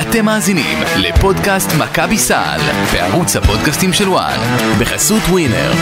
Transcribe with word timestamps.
אתם 0.00 0.24
מאזינים 0.24 0.78
לפודקאסט 0.96 1.70
מכבי 1.78 2.18
סל 2.18 2.60
בערוץ 2.92 3.36
הפודקאסטים 3.36 3.92
של 3.92 4.08
וואן 4.08 4.38
בחסות 4.80 5.22
ווינר. 5.22 5.72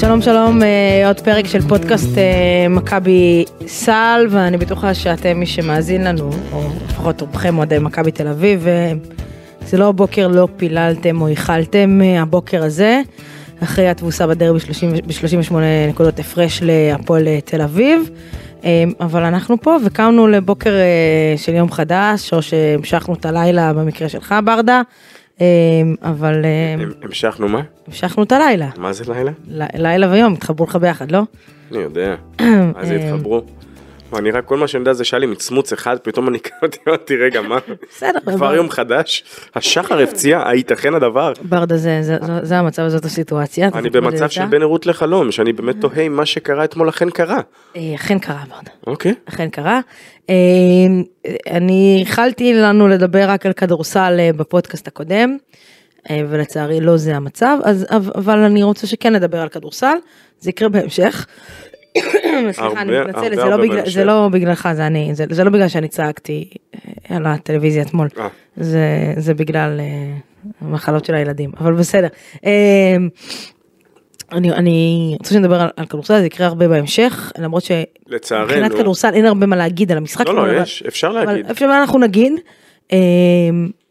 שלום 0.00 0.22
שלום, 0.22 0.62
אה, 0.62 1.06
עוד 1.06 1.20
פרק 1.20 1.46
של 1.46 1.68
פודקאסט 1.68 2.18
אה, 2.18 2.68
מכבי 2.70 3.44
סל, 3.66 4.26
ואני 4.30 4.56
בטוחה 4.56 4.94
שאתם 4.94 5.40
מי 5.40 5.46
שמאזין 5.46 6.04
לנו, 6.04 6.30
או 6.52 6.62
לפחות 6.88 7.20
רובכם 7.20 7.58
אוהדי 7.58 7.78
מכבי 7.78 8.10
תל 8.10 8.28
אביב, 8.28 8.66
אה, 8.66 8.92
זה 9.66 9.76
לא 9.76 9.92
בוקר 9.92 10.28
לא 10.28 10.48
פיללתם 10.56 11.20
או 11.20 11.28
איחלתם 11.28 12.00
אה, 12.02 12.22
הבוקר 12.22 12.62
הזה, 12.64 13.00
אחרי 13.62 13.88
התבוסה 13.88 14.26
בדרבי 14.26 14.58
ב-38 15.06 15.54
נקודות 15.88 16.18
הפרש 16.18 16.62
להפועל 16.62 17.28
אה, 17.28 17.40
תל 17.44 17.62
אביב. 17.62 18.10
אה, 18.64 18.84
אבל 19.00 19.22
אנחנו 19.22 19.60
פה 19.60 19.76
וקמנו 19.84 20.26
לבוקר 20.26 20.74
של 21.36 21.54
יום 21.54 21.70
חדש, 21.70 22.32
או 22.32 22.42
שהמשכנו 22.42 23.14
את 23.14 23.26
הלילה 23.26 23.72
במקרה 23.72 24.08
שלך 24.08 24.34
ברדה, 24.44 24.82
אבל 26.02 26.44
המשכנו 27.02 27.48
מה? 27.48 27.60
המשכנו 27.86 28.22
את 28.22 28.32
הלילה. 28.32 28.68
מה 28.76 28.92
זה 28.92 29.04
לילה? 29.12 29.32
לילה 29.74 30.10
ויום, 30.10 30.32
התחברו 30.32 30.66
לך 30.66 30.76
ביחד, 30.76 31.10
לא? 31.10 31.22
אני 31.72 31.78
יודע. 31.78 32.14
אה, 32.40 32.70
התחברו? 32.96 33.42
מה, 34.16 34.20
אני 34.20 34.30
רק 34.30 34.44
כל 34.44 34.56
מה 34.56 34.68
שאני 34.68 34.80
יודע 34.80 34.92
זה 34.92 35.04
שהיה 35.04 35.18
לי 35.20 35.26
מצמוץ 35.26 35.72
אחד, 35.72 35.96
פתאום 36.02 36.28
אני 36.28 36.38
קראתי, 36.60 36.78
אמרתי 36.88 37.16
רגע 37.16 37.40
מה? 37.40 37.58
בסדר, 37.90 38.18
כבר 38.36 38.54
יום 38.54 38.70
חדש? 38.70 39.24
השחר 39.54 39.98
הפציע? 39.98 40.48
הייתכן 40.48 40.94
הדבר? 40.94 41.32
ברדה 41.42 41.76
זה, 41.76 42.56
המצב, 42.58 42.88
זאת 42.88 43.04
הסיטואציה. 43.04 43.68
אני 43.74 43.90
במצב. 43.90 44.28
של 44.28 44.46
בין 44.46 44.62
ערות 44.62 44.86
לחלום, 44.86 45.32
שאני 45.32 45.52
באמת 45.52 45.76
תוהה 45.80 46.00
אם 46.00 46.16
מה 46.16 46.26
שקרה 46.26 46.64
אתמול 46.64 46.88
אכן 46.88 47.10
קרה. 47.10 47.40
אה, 47.76 47.92
אכן 47.94 48.18
קרה 48.18 48.42
ברדה, 48.48 48.70
אוקיי. 48.86 49.14
אכן 49.28 49.48
קרה. 49.48 49.80
אה, 50.30 50.34
אני 51.50 51.96
איחלתי 52.00 52.54
לנו 52.54 52.88
לדבר 52.88 53.24
רק 53.30 53.46
על 53.46 53.52
כדורסל 53.52 54.16
אה, 54.18 54.30
בפודקאסט 54.36 54.88
הקודם, 54.88 55.36
ולצערי 56.28 56.80
לא 56.80 56.96
זה 56.96 57.16
המצב, 57.16 57.56
אז, 57.64 57.86
אבל- 57.90 58.12
אבל 58.14 58.38
אני 58.38 58.62
רוצה 58.62 58.86
שכן 58.86 59.14
נדבר 59.14 59.40
על 59.40 59.48
כדורסל, 59.48 59.94
זה 60.40 60.50
יקרה 60.50 60.68
בהמשך. 60.68 61.26
סליחה, 62.52 62.82
אני 62.82 63.00
מתנצלת, 63.00 63.36
זה 63.36 64.04
לא 64.04 64.22
לא 64.22 64.28
בגללך, 64.28 64.68
זה 64.72 64.86
אני, 64.86 65.10
זה 65.14 65.24
זה 65.30 65.44
לא 65.44 65.50
בגלל 65.50 65.68
שאני 65.68 65.88
צעקתי 65.88 66.48
אה, 66.74 67.16
על 67.16 67.26
הטלוויזיה 67.26 67.82
אתמול, 67.82 68.08
אה. 68.18 68.28
זה 68.56 69.14
זה 69.16 69.34
בגלל 69.34 69.80
אה, 69.80 70.16
המחלות 70.60 71.04
של 71.04 71.14
הילדים, 71.14 71.50
אבל 71.60 71.74
בסדר. 71.74 72.08
אני, 74.32 74.52
אני 74.52 75.14
רוצה 75.18 75.34
שנדבר 75.34 75.60
על, 75.60 75.68
על 75.76 75.86
כדורסל, 75.86 76.20
זה 76.20 76.26
יקרה 76.26 76.46
הרבה 76.46 76.68
בהמשך, 76.68 77.32
למרות. 77.38 77.64
שמבחינת 77.64 78.72
כדורסל 78.74 79.14
אין 79.14 79.26
הרבה 79.26 79.46
מה 79.46 79.56
להגיד 79.56 79.92
על 79.92 79.98
המשחק. 79.98 80.26
לא, 80.26 80.34
לא, 80.34 80.42
אבל- 80.42 80.62
יש, 80.62 80.82
אפשר 80.88 81.08
אבל 81.10 81.24
להגיד. 81.24 81.46
איפה 81.46 81.58
שאנחנו 81.58 81.98
נגיד, 81.98 82.32
אה, 82.92 82.98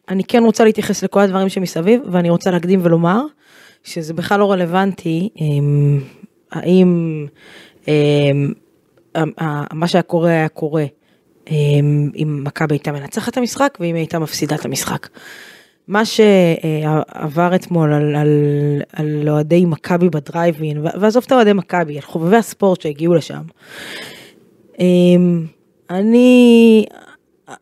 אני 0.09 0.23
כן 0.23 0.43
רוצה 0.43 0.63
להתייחס 0.63 1.03
לכל 1.03 1.19
הדברים 1.19 1.49
שמסביב, 1.49 2.01
ואני 2.11 2.29
רוצה 2.29 2.51
להקדים 2.51 2.79
ולומר, 2.83 3.21
שזה 3.83 4.13
בכלל 4.13 4.39
לא 4.39 4.51
רלוונטי, 4.51 5.29
האם 6.51 7.25
מה 9.73 9.87
שהיה 9.87 10.01
קורה 10.01 10.29
היה 10.29 10.49
קורה, 10.49 10.85
אה, 11.51 11.55
אם 12.15 12.41
מכבי 12.43 12.75
הייתה 12.75 12.91
מנצחת 12.91 13.33
את 13.33 13.37
המשחק, 13.37 13.77
ואם 13.79 13.95
הייתה 13.95 14.19
מפסידה 14.19 14.55
את 14.55 14.65
המשחק. 14.65 15.07
מה 15.87 16.05
שעבר 16.05 17.55
אתמול 17.55 17.93
על, 17.93 18.15
על, 18.93 19.29
אוהדי 19.29 19.65
מכבי 19.65 20.09
בדרייבין, 20.09 20.77
ועזוב 20.99 21.23
את 21.27 21.31
אוהדי 21.31 21.53
מכבי, 21.53 21.95
על 21.95 22.01
חובבי 22.01 22.37
הספורט 22.37 22.81
שהגיעו 22.81 23.13
לשם. 23.15 23.41
אמ, 24.79 25.45
אני, 25.89 26.85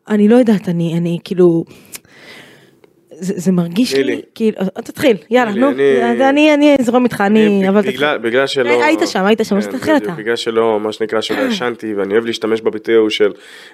אני 0.08 0.28
לא 0.28 0.36
יודעת, 0.36 0.68
אני, 0.68 0.98
אני 0.98 1.18
כאילו, 1.24 1.64
זה, 3.18 3.32
זה 3.36 3.52
מרגיש. 3.52 3.94
לי, 3.94 4.20
כאילו, 4.34 4.56
אה, 4.60 4.82
תתחיל, 4.82 5.16
יאללה, 5.30 5.52
נו, 5.52 5.70
אני- 5.70 6.54
אני, 6.54 6.76
אזרום 6.80 7.04
איתך, 7.04 7.20
אני, 7.20 7.68
אבל 7.68 7.82
תתחיל. 7.82 8.18
בגלל 8.18 8.46
שלא... 8.46 8.84
היית 8.84 9.00
שם, 9.06 9.24
היית 9.24 9.40
שם, 9.44 9.56
אז 9.56 9.66
כן, 9.66 9.72
תתחיל 9.72 9.96
אתה. 9.96 10.12
בגלל 10.12 10.36
שלא, 10.36 10.80
מה 10.80 10.92
שנקרא, 10.92 11.20
שלא 11.20 11.42
ישנתי, 11.42 11.94
ואני 11.94 12.12
אוהב 12.14 12.24
להשתמש 12.26 12.60
בביטוי 12.60 12.94
ההוא 12.94 13.10
של 13.10 13.32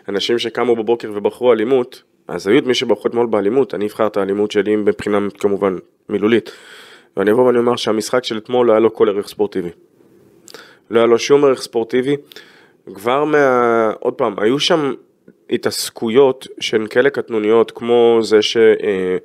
אנשים 0.09 0.39
שקמו 0.39 0.77
בבוקר 0.77 1.13
ובחרו 1.15 1.53
אלימות, 1.53 2.03
אז 2.29 2.47
היו 2.47 2.59
את 2.59 2.65
מי 2.67 2.75
שבחרו 2.75 3.07
אתמול 3.07 3.27
באלימות, 3.27 3.75
אני 3.75 3.87
אבחר 3.87 4.07
את 4.07 4.17
האלימות 4.17 4.51
שלי 4.51 4.77
מבחינה 4.77 5.19
כמובן 5.39 5.77
מילולית. 6.09 6.51
ואני 7.17 7.31
אבוא 7.31 7.45
ואני 7.45 7.59
אומר 7.59 7.77
שהמשחק 7.77 8.25
של 8.25 8.39
אתמול 8.39 8.67
לא 8.67 8.73
היה 8.73 8.81
לו 8.81 8.95
כל 8.95 9.09
ערך 9.09 9.29
ספורטיבי. 9.29 9.69
לא 10.91 10.99
היה 10.99 11.07
לו 11.07 11.19
שום 11.19 11.45
ערך 11.45 11.63
ספורטיבי. 11.63 12.17
כבר 12.95 13.25
מה... 13.25 13.39
עוד 14.01 14.15
פעם, 14.15 14.35
היו 14.39 14.59
שם 14.59 14.93
התעסקויות 15.51 16.47
שהן 16.61 16.87
כאלה 16.87 17.11
קטנוניות, 17.11 17.71
כמו 17.71 18.19
זה 18.23 18.43
ש... 18.43 18.57
אה, 18.57 19.17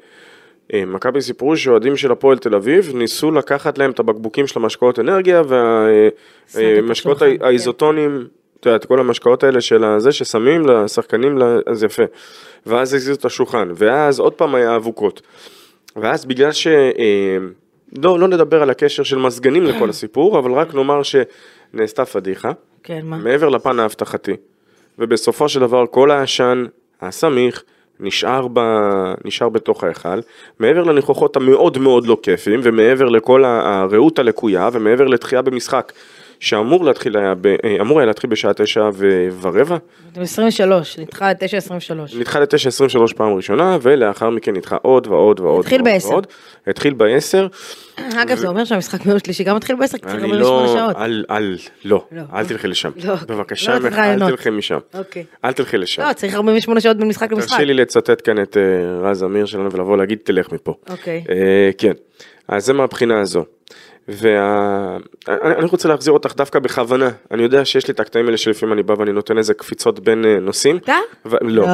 אה, 0.74 0.86
מכבי 0.86 1.22
סיפרו 1.22 1.58
שאוהדים 1.58 1.98
של 1.98 2.12
הפועל 2.12 2.38
תל 2.38 2.56
אביב 2.56 2.92
ניסו 2.96 3.32
לקחת 3.32 3.78
להם 3.78 3.92
את 3.92 4.00
הבקבוקים 4.00 4.48
של 4.48 4.60
המשקאות 4.60 5.00
אנרגיה 5.00 5.42
והמשקאות 6.54 7.22
השולחן, 7.22 7.38
כן. 7.38 7.46
האיזוטונים, 7.46 8.28
את 8.60 8.66
יודעת, 8.66 8.86
כל 8.86 9.00
המשקאות 9.00 9.44
האלה 9.44 9.62
של 9.62 9.84
הזה 9.84 10.12
ששמים 10.12 10.66
לשחקנים, 10.66 11.38
אז 11.66 11.84
יפה. 11.84 12.04
ואז 12.66 12.94
הזיזו 12.94 13.14
את 13.14 13.26
השולחן, 13.26 13.70
ואז 13.76 14.20
עוד 14.20 14.34
פעם 14.34 14.56
היה 14.56 14.76
אבוקות. 14.76 15.22
ואז 15.96 16.26
בגלל 16.26 16.52
ש... 16.52 16.68
אה, 16.68 17.38
לא, 18.04 18.20
לא 18.20 18.28
נדבר 18.28 18.62
על 18.62 18.70
הקשר 18.70 19.04
של 19.04 19.18
מזגנים 19.18 19.64
לכל 19.64 19.90
הסיפור, 19.90 20.40
אבל 20.40 20.52
רק 20.52 20.74
נאמר 20.74 21.02
שנעשתה 21.04 22.06
פדיחה. 22.06 22.52
כן, 22.84 23.02
מה? 23.04 23.18
מעבר 23.18 23.50
לפן 23.50 23.80
האבטחתי. 23.80 24.36
ובסופו 25.00 25.50
של 25.50 25.60
דבר 25.60 25.86
כל 25.92 26.12
העשן 26.12 26.66
הסמיך 27.02 27.64
נשאר, 28.00 28.48
ב... 28.54 28.60
נשאר 29.26 29.50
בתוך 29.50 29.84
ההיכל, 29.84 30.20
מעבר 30.60 30.84
לניחוחות 30.84 31.36
המאוד 31.36 31.78
מאוד 31.78 32.08
לא 32.08 32.18
כיפיים, 32.24 32.60
ומעבר 32.64 33.10
לכל 33.10 33.44
הרעות 33.46 34.20
הלקויה, 34.20 34.70
ומעבר 34.74 35.08
לתחייה 35.08 35.42
במשחק, 35.42 35.94
שאמור 36.40 36.86
להתחיל 36.86 37.18
היה, 37.18 37.34
ב... 37.42 37.48
אה, 37.48 37.78
אמור 37.82 38.00
היה 38.00 38.06
להתחיל 38.06 38.30
בשעה 38.30 38.54
תשע. 38.54 38.90
ורבע, 39.40 39.78
אתם 40.12 40.22
23, 40.22 41.00
נדחה 41.00 41.32
ל-9.23. 41.32 42.18
נדחה 42.20 42.40
לתשע 42.40 42.70
עשרים 42.70 42.88
ושלוש 42.88 43.14
פעם 43.14 43.34
ראשונה, 43.34 43.78
ולאחר 43.82 44.30
מכן 44.30 44.54
נדחה 44.56 44.78
עוד 44.82 45.08
ועוד 45.08 45.40
ועוד. 45.40 45.60
התחיל 45.60 45.82
ועוד 45.82 45.94
בעשר. 45.94 46.10
ועוד. 46.10 46.28
התחיל 46.68 46.94
בעשר. 46.94 47.48
אגב, 47.98 48.38
זה 48.38 48.48
אומר 48.48 48.66
שהמשחק 48.66 49.06
ביום 49.06 49.20
שלישי 49.20 49.44
גם 49.44 49.56
מתחיל 49.56 49.76
ב-10, 49.76 49.92
כי 49.92 49.98
צריך 49.98 50.14
אני 50.14 50.24
48 50.24 50.66
לא, 50.66 50.74
שעות. 50.74 50.96
אל, 50.96 51.26
אל, 51.32 51.58
לא, 51.86 52.06
לא. 52.12 52.22
אל 52.34 52.46
תלכי 52.46 52.68
לשם. 52.68 52.92
לא. 53.04 53.16
בבקשה 53.16 53.80
לא 53.80 53.80
ממך, 53.80 53.98
אל. 53.98 54.30
תלכי 54.30 54.50
משם. 54.50 54.78
אוקיי. 54.94 55.24
אל 55.46 55.52
תלכי 55.54 55.78
לשם. 55.78 56.02
לא, 56.02 56.14
צריך 56.14 56.36
48 56.36 56.80
שעות 56.82 56.98
בין 56.98 57.08
משחק 57.08 57.32
למשחק. 57.32 57.50
תרשי 57.50 57.66
לי 57.66 57.74
לצטט 57.74 58.22
כאן 58.24 58.42
את 58.42 58.58
אה, 58.58 59.10
רז 59.10 59.24
אמיר 59.24 59.46
שלנו 59.46 59.72
ולבוא 59.72 59.98
להגיד 59.98 60.18
תלך 60.24 60.52
מפה. 60.52 60.74
אוקיי. 60.90 61.24
אה, 61.30 61.70
כן, 61.78 61.94
אז 62.48 62.66
זה 62.66 62.74
מהבחינה 62.74 63.22
הזו. 63.22 63.46
ואני 64.08 65.02
רוצה 65.72 65.88
להחזיר 65.90 66.14
אותך 66.14 66.34
דווקא 66.36 66.60
בכוונה, 66.60 67.10
אני 67.32 67.44
יודע 67.44 67.66
שיש 67.66 67.88
לי 67.88 67.94
את 67.94 68.00
הקטעים 68.00 68.26
האלה 68.26 68.38
שלפעמים 68.38 68.74
אני 68.74 68.84
בא 68.84 68.94
ואני 68.98 69.12
נותן 69.12 69.38
איזה 69.38 69.54
קפיצות 69.54 70.00
בין 70.00 70.26
אה, 70.26 70.40
נושאים. 70.40 70.78
אתה? 70.78 70.96
ו- 71.26 71.36
לא, 71.42 71.62
לא. 71.62 71.68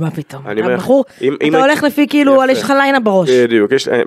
מה 0.00 0.10
פתאום. 0.10 0.42
אני 0.46 0.60
אומר 0.60 0.72
הבחור, 0.72 1.04
אם- 1.22 1.36
אם 1.42 1.48
אתה 1.52 1.56
היית- 1.58 1.68
הולך 1.70 1.82
לפי 1.84 2.06
כאילו. 2.08 2.40
יש 2.50 2.62
לך 2.62 2.70
lineup 2.70 3.00
בראש. 3.00 3.30
בדיוק, 3.30 3.72
יש, 3.72 3.88
אה, 3.88 4.02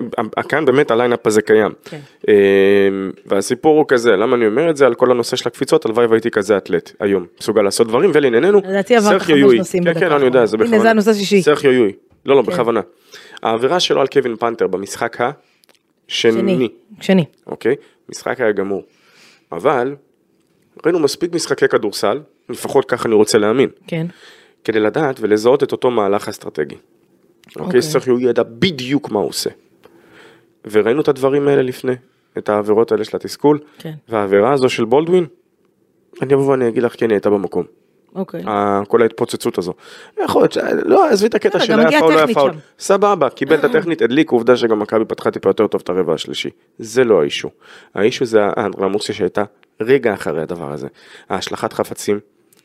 כאן 0.48 0.64
באמת 0.64 0.90
ה 0.90 0.95
lineup 0.95 1.26
הזה 1.26 1.42
קיים. 1.42 1.70
כן. 1.84 1.98
אה, 2.28 2.34
והסיפור 3.26 3.78
הוא 3.78 3.84
כזה, 3.88 4.10
למה 4.16 4.36
אני 4.36 4.46
אומר 4.46 4.70
את 4.70 4.76
זה? 4.76 4.86
על 4.86 4.94
כל 4.94 5.10
הנושא 5.10 5.36
של 5.36 5.48
הקפיצות, 5.48 5.86
הלוואי 5.86 6.06
והייתי 6.06 6.30
כזה 6.30 6.56
אתלט 6.56 6.92
היום, 7.00 7.26
מסוגל 7.40 7.62
לעשות 7.62 7.86
דברים, 7.88 8.10
ולענייננו, 8.14 8.58
לדעתי 8.68 8.96
עברת 8.96 9.22
חמש. 9.22 9.40
נושאים 9.58 9.84
כן, 9.84 10.00
כן, 10.00 10.12
אני 10.12 10.24
יודע, 10.24 10.46
זה. 10.46 10.56
בכוונה. 10.56 10.74
הנה, 10.76 10.82
זה 10.82 10.90
הנושא 10.90 11.10
השישי. 11.10 11.42
סרחיו 11.42 11.72
יול. 11.72 11.92
לא, 12.26 12.36
לא, 12.36 12.42
כן. 12.42 12.52
בכוונה. 12.52 12.80
העבירה 13.42 13.80
שלו 13.80 14.00
על 14.00 14.06
קווין 14.06 14.36
פאנטר 14.36 14.66
במשחק 14.66 15.16
השני, 15.20 15.32
שני. 16.08 16.68
שני. 17.00 17.24
אוקיי? 17.46 17.74
משחק 18.08 18.40
היה 18.40 18.52
גמור. 18.52 18.82
אבל, 19.52 19.96
ראינו 20.84 20.98
מספיק 20.98 21.34
משחקי 21.34 21.68
כדורסל, 21.68 22.20
לפחות 22.48 22.84
ככה 22.84 23.08
אני 23.08 23.14
רוצה 23.14 23.38
להאמין, 23.38 23.68
כן. 23.86 24.06
כדי 24.64 24.80
לדעת 24.80 25.20
ולזהות 25.20 25.62
את 25.62 25.72
אותו 25.72 25.90
מהלך 25.90 26.28
אסטרטגי. 26.28 26.74
אוקיי. 27.46 27.62
אוקיי, 27.62 27.82
סרחיו 27.82 28.20
ידע 28.20 28.42
בדיוק 28.42 29.10
מה 29.10 29.18
הוא 29.18 29.28
עושה. 29.28 29.50
וראינו 30.70 31.00
את 31.00 31.08
הדברים 31.08 31.48
האלה 31.48 31.62
לפני, 31.62 31.92
את 32.38 32.48
העבירות 32.48 32.92
האלה 32.92 33.04
של 33.04 33.16
התסכול, 33.16 33.58
כן. 33.78 33.92
והעבירה 34.08 34.52
הזו 34.52 34.68
של 34.68 34.84
בולדווין, 34.84 35.26
אני 36.22 36.34
אבוא 36.34 36.50
ואני 36.50 36.68
אגיד 36.68 36.82
לך, 36.82 36.94
כן, 37.00 37.06
היא 37.06 37.14
הייתה 37.14 37.30
במקום. 37.30 37.64
אוקיי. 38.14 38.42
ה- 38.46 38.82
כל 38.88 39.02
ההתפוצצות 39.02 39.58
הזו. 39.58 39.72
יכול 40.24 40.42
להיות, 40.42 40.52
ש- 40.52 40.58
לא, 40.84 41.08
עזבי 41.10 41.26
את 41.28 41.34
הקטע 41.34 41.58
בסדר, 41.58 41.66
של 41.66 41.78
היה 41.78 41.86
הגיע 41.88 42.00
פאול, 42.00 42.12
לא 42.12 42.16
היה 42.16 42.22
טכנית 42.26 42.38
פאול. 42.38 42.52
שם. 42.52 42.58
סבבה, 42.78 43.30
קיבל 43.30 43.56
את 43.58 43.64
הטכנית, 43.64 44.02
הדליק, 44.02 44.30
עובדה 44.30 44.56
שגם 44.56 44.78
מכבי 44.78 45.04
פתחה 45.04 45.30
טיפה 45.30 45.50
יותר 45.50 45.66
טוב 45.66 45.80
את 45.84 45.88
הרבע 45.88 46.14
השלישי. 46.14 46.50
זה 46.78 47.04
לא 47.04 47.20
האישו. 47.20 47.48
האישו 47.94 48.24
זה 48.24 48.40
האנדרלמוסיה 48.56 49.14
שהייתה 49.14 49.42
רגע 49.80 50.14
אחרי 50.14 50.42
הדבר 50.42 50.72
הזה. 50.72 50.86
ההשלכת 51.28 51.72
חפצים, 51.72 52.20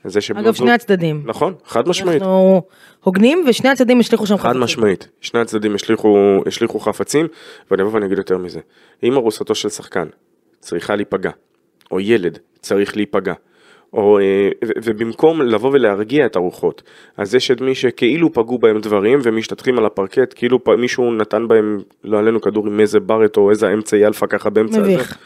זה 0.06 0.22
שבנות 0.22 0.46
אגב, 0.46 0.54
שני 0.54 0.72
הצדדים. 0.72 1.22
נכון, 1.26 1.54
חד 1.66 1.88
משמעית. 1.88 2.22
אנחנו 2.22 2.62
הוגנים 3.04 3.44
ושני 3.48 3.70
הצדדים 3.70 4.00
השליכו 4.00 4.28
שם 4.28 4.38
חד 4.38 4.48
חפצים. 4.50 4.62
משמעית, 4.62 5.08
שני 5.22 5.40
הצדדים 5.40 5.76
השליכו, 5.76 6.18
השליכו 6.46 6.80
חפצים, 6.80 7.28
ואני 7.72 7.82
אבוא 7.84 7.94
ואני 7.94 8.06
אגיד 8.06 8.18
יותר 8.18 8.38
מזה. 8.38 8.60
אם 9.04 9.14
ארוסתו 9.18 9.56
של 9.56 9.70
שחקן 9.70 10.08
צריכה 10.60 10.96
להיפגע, 10.96 11.32
או 11.92 12.00
ילד 12.00 12.38
צריך 12.60 12.96
להיפגע, 12.96 13.34
או, 13.94 14.20
אה, 14.20 14.50
ובמקום 14.84 15.42
לבוא 15.42 15.72
ולהרגיע 15.74 16.26
את 16.26 16.36
הרוחות, 16.36 16.82
אז 17.18 17.36
יש 17.36 17.52
את 17.52 17.62
מי 17.62 17.76
שכאילו 17.76 18.34
פגעו 18.34 18.58
בהם 18.58 18.80
דברים 18.80 19.20
ומשתטחים 19.24 19.78
על 19.78 19.86
הפרקט, 19.86 20.34
כאילו 20.36 20.60
מישהו 20.78 21.14
נתן 21.14 21.48
בהם, 21.48 21.80
לא 22.04 22.20
עלינו 22.20 22.42
כדור 22.42 22.68
עם 22.68 22.80
איזה 22.80 23.00
ברט 23.00 23.38
או 23.38 23.50
איזה 23.50 23.74
אמצעי 23.74 24.06
אלפא 24.06 24.26
ככה 24.26 24.50
באמצע 24.50 24.82
הזה. 24.82 24.92
מביך. 24.92 25.18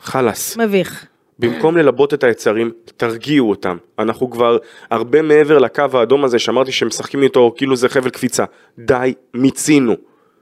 חלאס. 0.00 0.56
מביך. 0.56 1.06
במקום 1.38 1.76
ללבות 1.76 2.14
את 2.14 2.24
היצרים, 2.24 2.70
תרגיעו 2.96 3.50
אותם. 3.50 3.76
אנחנו 3.98 4.30
כבר 4.30 4.58
הרבה 4.90 5.22
מעבר 5.22 5.58
לקו 5.58 5.84
האדום 5.92 6.24
הזה 6.24 6.38
שאמרתי 6.38 6.72
שהם 6.72 6.88
משחקים 6.88 7.22
איתו 7.22 7.54
כאילו 7.56 7.76
זה 7.76 7.88
חבל 7.88 8.10
קפיצה. 8.10 8.44
די, 8.78 9.14
מיצינו. 9.34 9.94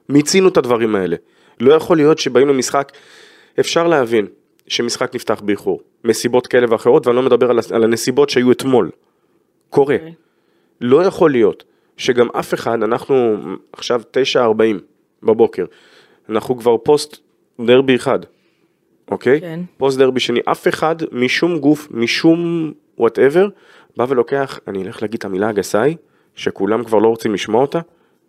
מיצינו 0.09 0.49
את 0.49 0.57
הדברים 0.57 0.95
האלה. 0.95 1.17
לא 1.61 1.75
יכול 1.75 1.97
להיות 1.97 2.19
שבאים 2.19 2.49
למשחק, 2.49 2.93
אפשר 3.61 3.87
להבין 3.87 4.27
שמשחק 4.67 5.15
נפתח 5.15 5.41
באיחור, 5.45 5.81
מסיבות 6.05 6.47
כאלה 6.47 6.67
ואחרות, 6.71 7.07
ואני 7.07 7.17
לא 7.17 7.23
מדבר 7.23 7.51
על, 7.51 7.59
על 7.73 7.85
הנסיבות 7.85 8.31
שהיו 8.31 8.53
אתמול. 8.53 8.91
קורה. 9.71 9.97
לא 10.81 11.03
יכול 11.05 11.31
להיות 11.31 11.65
שגם 11.97 12.29
אף 12.31 12.55
אחד, 12.55 12.83
אנחנו 12.83 13.37
עכשיו 13.73 14.03
9.40 14.37 14.39
בבוקר, 15.23 15.65
אנחנו 16.29 16.59
כבר 16.59 16.77
פוסט 16.77 17.17
דרבי 17.61 17.97
אחד, 17.97 18.19
אוקיי? 19.11 19.41
כן. 19.41 19.61
פוסט 19.77 19.99
דרבי 19.99 20.21
שני, 20.21 20.41
אף 20.45 20.69
אחד 20.69 20.97
משום 21.13 21.59
גוף, 21.59 21.89
משום 21.91 22.73
whatever, 22.99 23.49
בא 23.97 24.07
ולוקח, 24.09 24.61
אני 24.69 24.83
אלך 24.83 25.03
להגיד 25.03 25.19
את 25.19 25.25
המילה 25.25 25.49
הגסה 25.49 25.83
היא, 25.83 25.97
שכולם 26.35 26.85
כבר 26.85 26.99
לא 26.99 27.09
רוצים 27.09 27.35
לשמוע 27.35 27.63
אותה, 27.63 27.81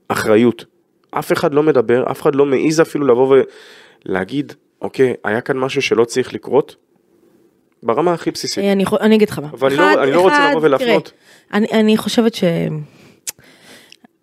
אחריות. 0.07 0.65
אף 1.11 1.31
אחד 1.31 1.53
לא 1.53 1.63
מדבר, 1.63 2.11
אף 2.11 2.21
אחד 2.21 2.35
לא 2.35 2.45
מעז 2.45 2.81
אפילו 2.81 3.07
לבוא 3.07 3.37
ולהגיד, 4.05 4.53
אוקיי, 4.81 5.13
היה 5.23 5.41
כאן 5.41 5.57
משהו 5.57 5.81
שלא 5.81 6.05
צריך 6.05 6.33
לקרות, 6.33 6.75
ברמה 7.85 8.13
הכי 8.13 8.31
בסיסית. 8.31 8.63
אה, 8.63 8.71
אני, 8.71 8.85
אני 9.01 9.15
אגיד 9.15 9.29
לך 9.29 9.39
מה. 9.39 9.47
אבל 9.53 9.67
אני 9.67 9.77
לא- 9.77 10.03
אני 10.03 10.11
לא 10.11 10.21
רוצה 10.21 10.49
לבוא 10.49 10.61
ולהפנות. 10.61 11.11
אני, 11.53 11.67
אני 11.71 11.97
חושבת 11.97 12.35
ש... 12.35 12.43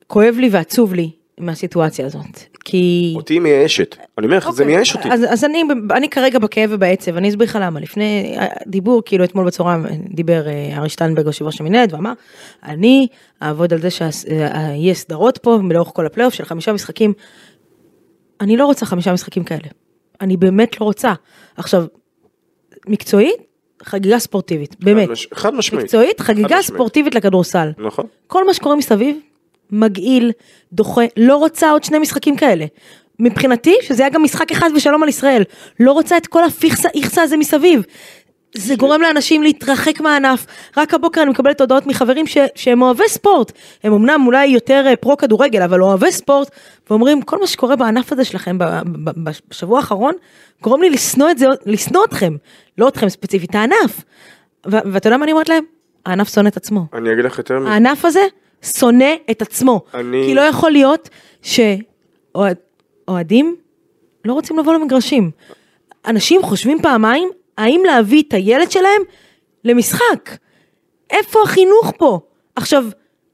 כואב 0.07 0.35
לי 0.39 0.49
ועצוב 0.53 0.95
לי 0.95 1.11
מהסיטואציה 1.39 2.07
הזאת. 2.07 2.41
כי... 2.65 3.13
אותי 3.17 3.39
מייאשת, 3.39 3.97
אני 4.19 4.27
אומר 4.27 4.37
לך, 4.37 4.45
זה 4.45 4.51
אוקיי, 4.51 4.67
מייאש 4.67 4.97
אותי. 4.97 5.09
אז, 5.13 5.25
אז 5.29 5.45
אני, 5.45 5.63
אני 5.91 6.09
כרגע 6.09 6.39
בכאב 6.39 6.71
ובעצב, 6.73 7.17
אני 7.17 7.29
אסביר 7.29 7.47
לך 7.49 7.59
למה. 7.61 7.81
לפני 7.81 8.37
אה, 8.39 8.47
דיבור, 8.67 9.03
כאילו 9.05 9.25
אתמול 9.25 9.47
בצהריים 9.47 9.85
דיבר 10.15 10.49
אה, 10.49 10.77
ארי 10.77 10.89
שטיינברג, 10.89 11.27
יושב 11.27 11.45
ראש 11.45 11.61
המנהלת, 11.61 11.93
ואמר, 11.93 12.13
אני 12.65 13.07
אעבוד 13.43 13.73
על 13.73 13.81
זה 13.81 13.89
שיהיה 13.91 14.95
סדרות 14.95 15.39
פה 15.39 15.59
לאורך 15.71 15.89
כל 15.95 16.07
הפלייאוף 16.07 16.35
של 16.35 16.45
חמישה 16.45 16.73
משחקים. 16.73 17.13
אני 18.41 18.57
לא 18.57 18.67
רוצה 18.67 18.87
חמישה 18.87 19.13
משחקים 19.13 19.45
כאלה. 19.45 19.69
אני 20.21 20.37
באמת 20.37 20.81
לא 20.81 20.85
רוצה. 20.85 21.13
עכשיו, 21.57 21.85
מקצועית, 22.87 23.52
חגיגה 23.85 24.19
ספורטיבית, 24.19 24.77
באמת. 24.81 25.07
חד 25.07 25.13
מש- 25.13 25.27
חד 25.35 25.55
משמעית. 25.55 25.85
מקצועית, 25.85 26.21
חגיגה 26.21 26.47
משמעית. 26.47 26.65
ספורטיבית 26.67 27.15
לכדורסל. 27.15 27.69
נכון. 27.79 28.07
כל 28.27 28.47
מה 28.47 28.55
שקורה 28.55 28.77
מסביב, 28.77 29.17
מגעיל, 29.71 30.33
דוחה, 30.73 31.03
לא 31.17 31.37
רוצה 31.37 31.71
עוד 31.71 31.85
שני 31.85 31.99
משחקים 31.99 32.37
כאלה. 32.37 32.65
מבחינתי, 33.19 33.75
שזה 33.83 34.03
היה 34.03 34.11
גם 34.11 34.23
משחק 34.23 34.53
אחד 34.53 34.71
ושלום 34.77 35.03
על 35.03 35.09
ישראל. 35.09 35.43
לא 35.81 35.93
רוצה 35.93 36.17
את 36.17 36.27
כל 36.27 36.45
הפיכסה 36.45 36.89
איכסה 36.95 37.23
הזה 37.23 37.37
מסביב. 37.37 37.83
זה 38.57 38.75
גורם 38.77 39.01
לאנשים 39.03 39.43
להתרחק 39.43 40.01
מהענף. 40.01 40.47
רק 40.77 40.95
הבוקר 40.95 41.23
אני 41.23 41.31
מקבלת 41.31 41.61
הודעות 41.61 41.87
מחברים 41.87 42.27
ש, 42.27 42.37
שהם 42.55 42.83
אוהבי 42.83 43.03
ספורט. 43.09 43.53
הם 43.85 43.93
אמנם 43.93 44.23
אולי 44.27 44.47
יותר 44.47 44.85
אה, 44.87 44.97
פרו 44.97 45.17
כדורגל, 45.17 45.63
אבל 45.63 45.83
אוהבי 45.83 46.13
ספורט, 46.13 46.51
ואומרים, 46.91 47.23
כל 47.23 47.39
מה 47.41 47.47
שקורה 47.47 47.77
בענף 47.77 48.13
הזה 48.13 48.25
שלכם 48.25 48.57
בשבוע 49.51 49.79
האחרון, 49.79 50.15
גורם 50.63 50.83
לי 50.83 50.91
לשנוא 50.91 51.31
את 51.31 51.39
זה, 51.39 51.47
לשנוא 51.67 52.05
אתכם. 52.05 52.37
לא 52.79 52.89
אתכם 52.89 53.09
ספציפית, 53.09 53.51
את 53.51 53.55
הענף. 53.55 54.05
ואתה 54.67 55.07
יודע 55.09 55.17
מה 55.17 55.25
אני 55.25 55.33
אומרת 55.33 55.49
להם? 55.49 55.65
הענף 56.07 56.35
שונא 56.35 56.49
את 56.49 56.57
עצמו. 56.57 56.87
אני 56.95 57.13
אגיד 57.13 57.25
לך 57.25 57.39
יותר 57.39 57.59
מזה. 57.59 57.69
הענף 57.71 58.05
הזה 58.05 58.21
שונא 58.79 59.15
את 59.31 59.43
עצמו. 59.43 59.81
אני- 59.95 60.23
כי 60.27 60.35
לא 60.35 60.41
יכול 60.41 60.71
להיות 60.71 61.09
שאוהדים 63.07 63.57
לא 64.25 64.33
רוצים 64.33 64.59
לבוא 64.59 64.75
למגרשים. 64.75 65.31
אנשים 66.07 66.43
חושבים 66.43 66.83
פעמיים 66.83 67.31
האם 67.59 67.83
להביא 67.87 68.23
את 68.29 68.35
הילד 68.35 68.71
שלהם 68.71 69.03
למשחק. 69.65 70.31
איפה 71.11 71.43
החינוך 71.43 71.93
פה? 71.97 72.21
עכשיו, 72.57 72.85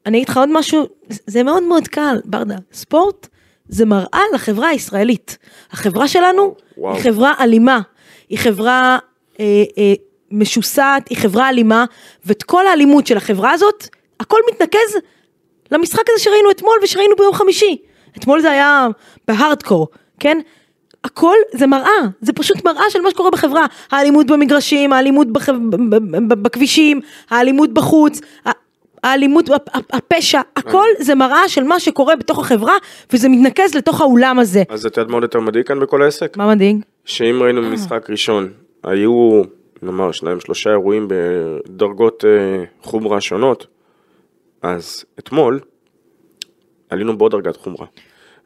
אני 0.06 0.18
אגיד 0.18 0.28
לך 0.28 0.36
עוד 0.36 0.48
משהו, 0.52 0.86
זה 1.08 1.42
מאוד 1.42 1.62
מאוד 1.62 1.88
קל, 1.88 2.20
ברדה. 2.24 2.56
ספורט 2.72 3.28
זה 3.68 3.84
מראה 3.84 4.22
לחברה 4.34 4.68
הישראלית. 4.68 5.38
החברה 5.70 6.08
שלנו 6.08 6.54
וואו. 6.76 6.94
היא 6.94 7.02
חברה 7.02 7.34
אלימה, 7.40 7.80
היא 8.28 8.38
חברה 8.38 8.98
אה, 9.40 9.44
אה, 9.78 9.94
משוסעת, 10.30 11.08
היא 11.08 11.18
חברה 11.18 11.48
אלימה, 11.48 11.84
ואת 12.24 12.42
כל 12.42 12.66
האלימות 12.66 13.06
של 13.06 13.16
החברה 13.16 13.52
הזאת, 13.52 13.88
הכל 14.20 14.38
מתנקז 14.52 14.96
למשחק 15.70 16.02
הזה 16.08 16.24
שראינו 16.24 16.50
אתמול 16.50 16.78
ושראינו 16.82 17.16
ביום 17.18 17.34
חמישי. 17.34 17.76
אתמול 18.18 18.40
זה 18.40 18.50
היה 18.50 18.86
בהארדקור, 19.28 19.88
כן? 20.20 20.38
הכל 21.04 21.34
זה 21.52 21.66
מראה, 21.66 22.00
זה 22.20 22.32
פשוט 22.32 22.64
מראה 22.64 22.90
של 22.90 23.00
מה 23.00 23.10
שקורה 23.10 23.30
בחברה. 23.30 23.66
האלימות 23.90 24.26
במגרשים, 24.26 24.92
האלימות 24.92 25.32
בח... 25.32 25.48
בכבישים, 26.28 27.00
האלימות 27.30 27.72
בחוץ, 27.72 28.20
האלימות, 29.04 29.48
הפ- 29.50 29.68
הפ- 29.76 29.94
הפשע, 29.94 30.40
הכל 30.56 30.86
זה 30.98 31.14
מראה 31.14 31.48
של 31.48 31.62
מה 31.64 31.80
שקורה 31.80 32.16
בתוך 32.16 32.38
החברה, 32.38 32.74
וזה 33.12 33.28
מתנקז 33.28 33.74
לתוך 33.74 34.00
האולם 34.00 34.38
הזה. 34.38 34.62
אז 34.68 34.86
את 34.86 34.96
יודעת 34.96 35.10
מה 35.10 35.16
עוד 35.16 35.22
יותר 35.22 35.40
מדאיג 35.40 35.66
כאן 35.66 35.80
בכל 35.80 36.02
העסק? 36.02 36.36
מה 36.36 36.54
מדאיג? 36.54 36.76
שאם 37.04 37.42
ראינו 37.42 37.62
במשחק 37.62 38.10
ראשון, 38.10 38.48
היו 38.84 39.42
נאמר 39.82 40.12
שניים 40.12 40.40
שלושה 40.40 40.70
אירועים 40.70 41.08
בדרגות 41.08 42.24
אה, 42.24 42.64
חומרה 42.82 43.20
שונות, 43.20 43.66
אז 44.62 45.04
אתמול 45.18 45.60
עלינו 46.90 47.18
בעוד 47.18 47.32
דרגת 47.32 47.56
חומרה. 47.56 47.86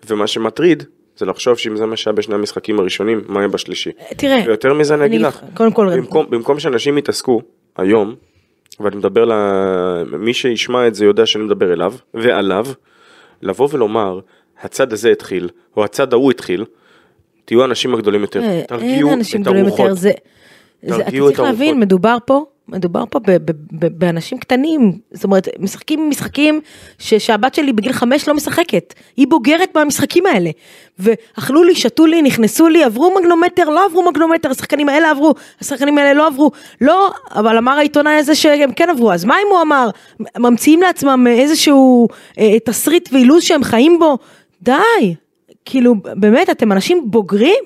ומה 0.09 0.27
שמטריד 0.27 0.83
זה 1.17 1.27
לחשוב 1.27 1.59
שאם 1.59 1.77
זה 1.77 1.87
מה 1.87 1.97
שהיה 1.97 2.15
בשני 2.15 2.35
המשחקים 2.35 2.81
הראשונים, 2.81 3.21
מה 3.29 3.41
יהיה 3.41 3.49
בשלישי. 3.49 3.91
תראה, 4.17 4.43
ויותר 4.47 4.75
מזה 4.75 4.95
אני 4.95 5.07
אגיד 5.07 5.21
לך, 5.21 5.41
קודם 5.55 5.73
כל- 5.73 5.97
במקום, 5.97 6.27
במקום 6.31 6.59
שאנשים 6.61 6.99
יתעסקו 6.99 7.41
היום, 7.77 8.15
ואני 8.81 8.97
מדבר 8.97 9.25
למי 10.07 10.35
שישמע 10.35 10.87
את 10.87 10.95
זה 10.95 11.05
יודע 11.05 11.27
שאני 11.27 11.45
מדבר 11.45 11.73
אליו 11.73 11.95
ועליו, 12.15 12.67
לבוא 13.43 13.69
ולומר, 13.73 14.21
הצד 14.63 14.93
הזה 14.93 15.11
התחיל, 15.13 15.49
או 15.77 15.85
הצד 15.85 16.13
ההוא 16.13 16.31
התחיל, 16.31 16.65
תהיו 17.45 17.63
האנשים 17.63 17.95
הגדולים 17.95 18.21
יותר, 18.21 18.43
אה, 18.43 18.63
תרגיעו 18.69 19.11
את 19.41 19.47
הרוחות. 19.47 19.79
יותר, 19.79 19.95
זה, 19.95 20.11
זה, 20.83 20.95
אתה 20.95 21.05
תרגיעו 21.05 21.27
צריך 21.27 21.35
את 21.41 21.45
הרוחות. 21.45 21.59
להבין, 21.61 21.81
מדובר 21.81 22.17
פה, 22.27 22.45
מדובר 22.69 23.05
פה 23.11 23.19
באנשים 23.71 24.39
קטנים, 24.39 24.99
זאת 25.13 25.25
אומרת, 25.25 25.49
משחקים 25.59 26.11
משחקים 26.11 26.61
ש, 26.99 27.15
שהבת 27.15 27.55
שלי 27.55 27.73
בגיל 27.73 27.93
חמש 27.93 28.29
לא 28.29 28.35
משחקת, 28.35 28.95
היא 29.17 29.27
בוגרת 29.29 29.75
מהמשחקים 29.75 30.27
האלה, 30.27 30.51
ואכלו 30.99 31.65
לי, 31.65 31.75
שתו 31.75 32.07
לי, 32.07 32.23
נכנסו 32.23 32.69
לי, 32.69 32.85
עברו 32.85 33.15
מגנומטר, 33.21 33.69
לא 33.69 33.87
עברו 33.87 34.11
מגנומטר, 34.11 34.51
השחקנים 34.51 34.89
האלה 34.89 35.11
עברו, 35.11 35.35
השחקנים 35.61 35.99
האלה 35.99 36.15
לא 36.15 36.27
עברו, 36.27 36.51
לא, 36.81 37.11
אבל 37.31 37.57
אמר 37.57 37.73
העיתונאי 37.73 38.13
הזה 38.13 38.35
שהם 38.35 38.73
כן 38.73 38.91
עברו, 38.91 39.13
אז 39.13 39.25
מה 39.25 39.35
אם 39.47 39.47
הוא 39.51 39.63
אמר, 39.63 39.91
ממציאים 40.39 40.83
לעצמם 40.83 41.27
איזשהו 41.27 42.09
אה, 42.39 42.59
תסריט 42.65 43.09
ואילוז 43.13 43.43
שהם 43.43 43.65
חיים 43.65 43.99
בו, 43.99 44.19
די, 44.63 45.15
כאילו 45.65 45.95
באמת 46.03 46.51
אתם 46.51 46.73
אנשים 46.73 47.11
בוגרים? 47.11 47.65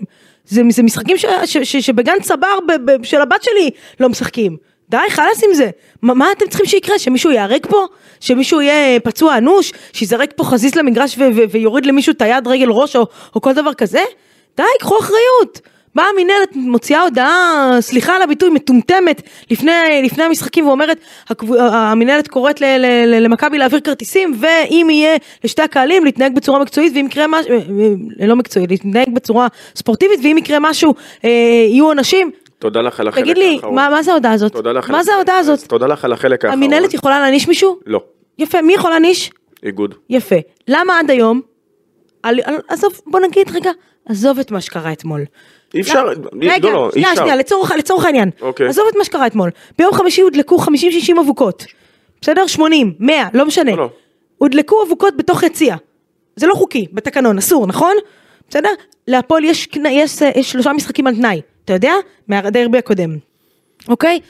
זה, 0.49 0.63
זה 0.71 0.83
משחקים 0.83 1.17
ש, 1.17 1.27
ש, 1.45 1.57
ש, 1.57 1.77
שבגן 1.77 2.21
צבר 2.23 2.59
ב, 2.69 2.91
ב, 2.91 3.05
של 3.05 3.21
הבת 3.21 3.43
שלי 3.43 3.71
לא 4.01 4.09
משחקים 4.09 4.57
די 4.91 4.97
חלאס 5.11 5.45
עם 5.45 5.55
זה. 5.55 5.71
מה, 6.03 6.15
מה 6.15 6.33
אתם 6.33 6.47
צריכים 6.49 6.67
שיקרה? 6.67 6.99
שמישהו 6.99 7.31
ייהרג 7.31 7.67
פה? 7.67 7.87
שמישהו 8.21 8.61
יהיה 8.61 9.01
פצוע 9.01 9.39
אנוש? 9.39 9.73
שיזרק 9.93 10.33
פה 10.37 10.45
חזיז 10.45 10.75
למגרש 10.75 11.19
ו, 11.19 11.23
ו, 11.37 11.51
ויוריד 11.51 11.87
למישהו 11.87 12.13
את 12.13 12.23
היד 12.23 12.47
רגל 12.49 12.71
ראש 12.71 12.97
או, 12.97 13.07
או 13.35 13.41
כל 13.41 13.53
דבר 13.53 13.75
כזה? 13.75 14.01
די 14.57 14.63
קחו 14.81 14.99
אחריות. 14.99 15.61
באה 15.95 16.07
המינהלת 16.13 16.49
מוציאה 16.55 17.03
הודעה, 17.03 17.71
סליחה 17.81 18.17
על 18.17 18.23
הביטוי, 18.23 18.51
מטומטמת 18.51 19.23
לפני, 19.51 19.73
לפני 20.05 20.25
המשחקים 20.25 20.67
ואומרת, 20.67 20.99
הקב- 21.29 21.55
המינהלת 21.55 22.29
קוראת 22.29 22.61
למכבי 23.07 23.59
להעביר 23.59 23.81
כרטיסים 23.81 24.35
ואם 24.41 24.87
יהיה 24.91 25.17
לשתי 25.45 25.63
הקהלים 25.63 26.05
להתנהג 26.05 26.35
בצורה 26.35 26.59
מקצועית 26.59 26.93
ואם 26.97 27.07
יקרה 27.07 27.27
משהו, 27.29 27.55
לא 28.19 28.37
מקצועית, 28.37 28.71
להתנהג 28.71 29.15
בצורה 29.15 29.47
ספורטיבית 29.77 30.21
ואם 30.23 30.39
יקרה 30.39 30.59
משהו 30.61 30.95
אה, 31.25 31.31
יהיו 31.69 31.87
עונשים. 31.87 32.31
תודה 32.59 32.81
לך 32.83 33.01
על 33.01 33.09
החלק 33.09 33.25
תגיד 33.25 33.39
לי, 33.39 33.55
האחרון. 33.57 33.75
מה, 33.75 33.89
מה 33.89 34.03
זה 34.03 34.11
ההודעה 34.11 34.33
הזאת? 34.33 34.53
תודה 34.53 34.73
לך 34.73 34.91
מה 34.91 35.03
זה 35.03 35.15
ההודעה 35.15 35.39
הזאת? 35.39 35.61
תודה 35.69 35.87
לך 35.87 36.05
על 36.05 36.13
החלק 36.13 36.45
האחרון. 36.45 36.63
המינהלת 36.63 36.95
יכולה 36.95 37.21
להעניש 37.21 37.49
מישהו? 37.49 37.79
לא, 37.87 38.01
יפה, 38.39 38.63
מי 38.63 38.75
יכול 38.75 38.91
להעניש? 38.91 39.31
איגוד. 39.63 39.95
יפה. 40.11 40.37
למה 40.69 40.99
עד 40.99 41.11
היום 41.11 41.41
על, 42.23 42.41
על, 42.45 42.55
עזוב, 42.69 43.01
בוא 43.07 43.21
נגיד 43.21 43.51
רגע, 43.57 43.71
עזוב 44.09 44.39
את 44.39 44.51
מה 44.51 44.61
שקרה 44.61 44.93
אתמול. 44.93 45.25
אי 45.75 45.81
אפשר, 45.81 46.05
לא, 46.05 46.13
אי- 46.43 46.49
רגע, 46.49 46.69
לא, 46.69 46.75
לא, 46.75 46.87
אי 46.87 46.93
שנייה, 46.93 47.11
אפשר. 47.13 47.21
שנייה, 47.23 47.37
לצורך, 47.37 47.71
לצורך 47.79 48.05
העניין. 48.05 48.31
אוקיי. 48.41 48.69
עזוב 48.69 48.85
את 48.91 48.97
מה 48.97 49.05
שקרה 49.05 49.27
אתמול. 49.27 49.51
ביום 49.79 49.93
חמישי 49.95 50.21
הודלקו 50.21 50.57
50-60 50.59 50.69
אבוקות. 51.21 51.65
בסדר? 52.21 52.47
80, 52.47 52.93
100, 53.01 53.29
לא 53.35 53.47
משנה. 53.47 53.71
לא, 53.71 53.77
לא. 53.77 53.89
הודלקו 54.39 54.83
אבוקות 54.87 55.17
בתוך 55.17 55.43
יציע. 55.43 55.77
זה 56.37 56.47
לא 56.47 56.55
חוקי, 56.55 56.87
בתקנון, 56.93 57.39
אסור, 57.39 57.67
נכון? 57.67 57.97
בסדר? 58.49 58.69
להפועל 59.09 59.45
יש, 59.45 59.69
יש, 59.91 60.23
אה, 60.23 60.31
יש 60.37 60.53
שלושה 60.53 60.73
משחקים 60.73 61.07
על 61.07 61.15
תנאי. 61.15 61.41
אתה 61.67 61.75
יודע? 61.75 61.95
מהדרבי 62.29 62.79
הקודם. 62.79 63.17
אוקיי? 63.89 64.21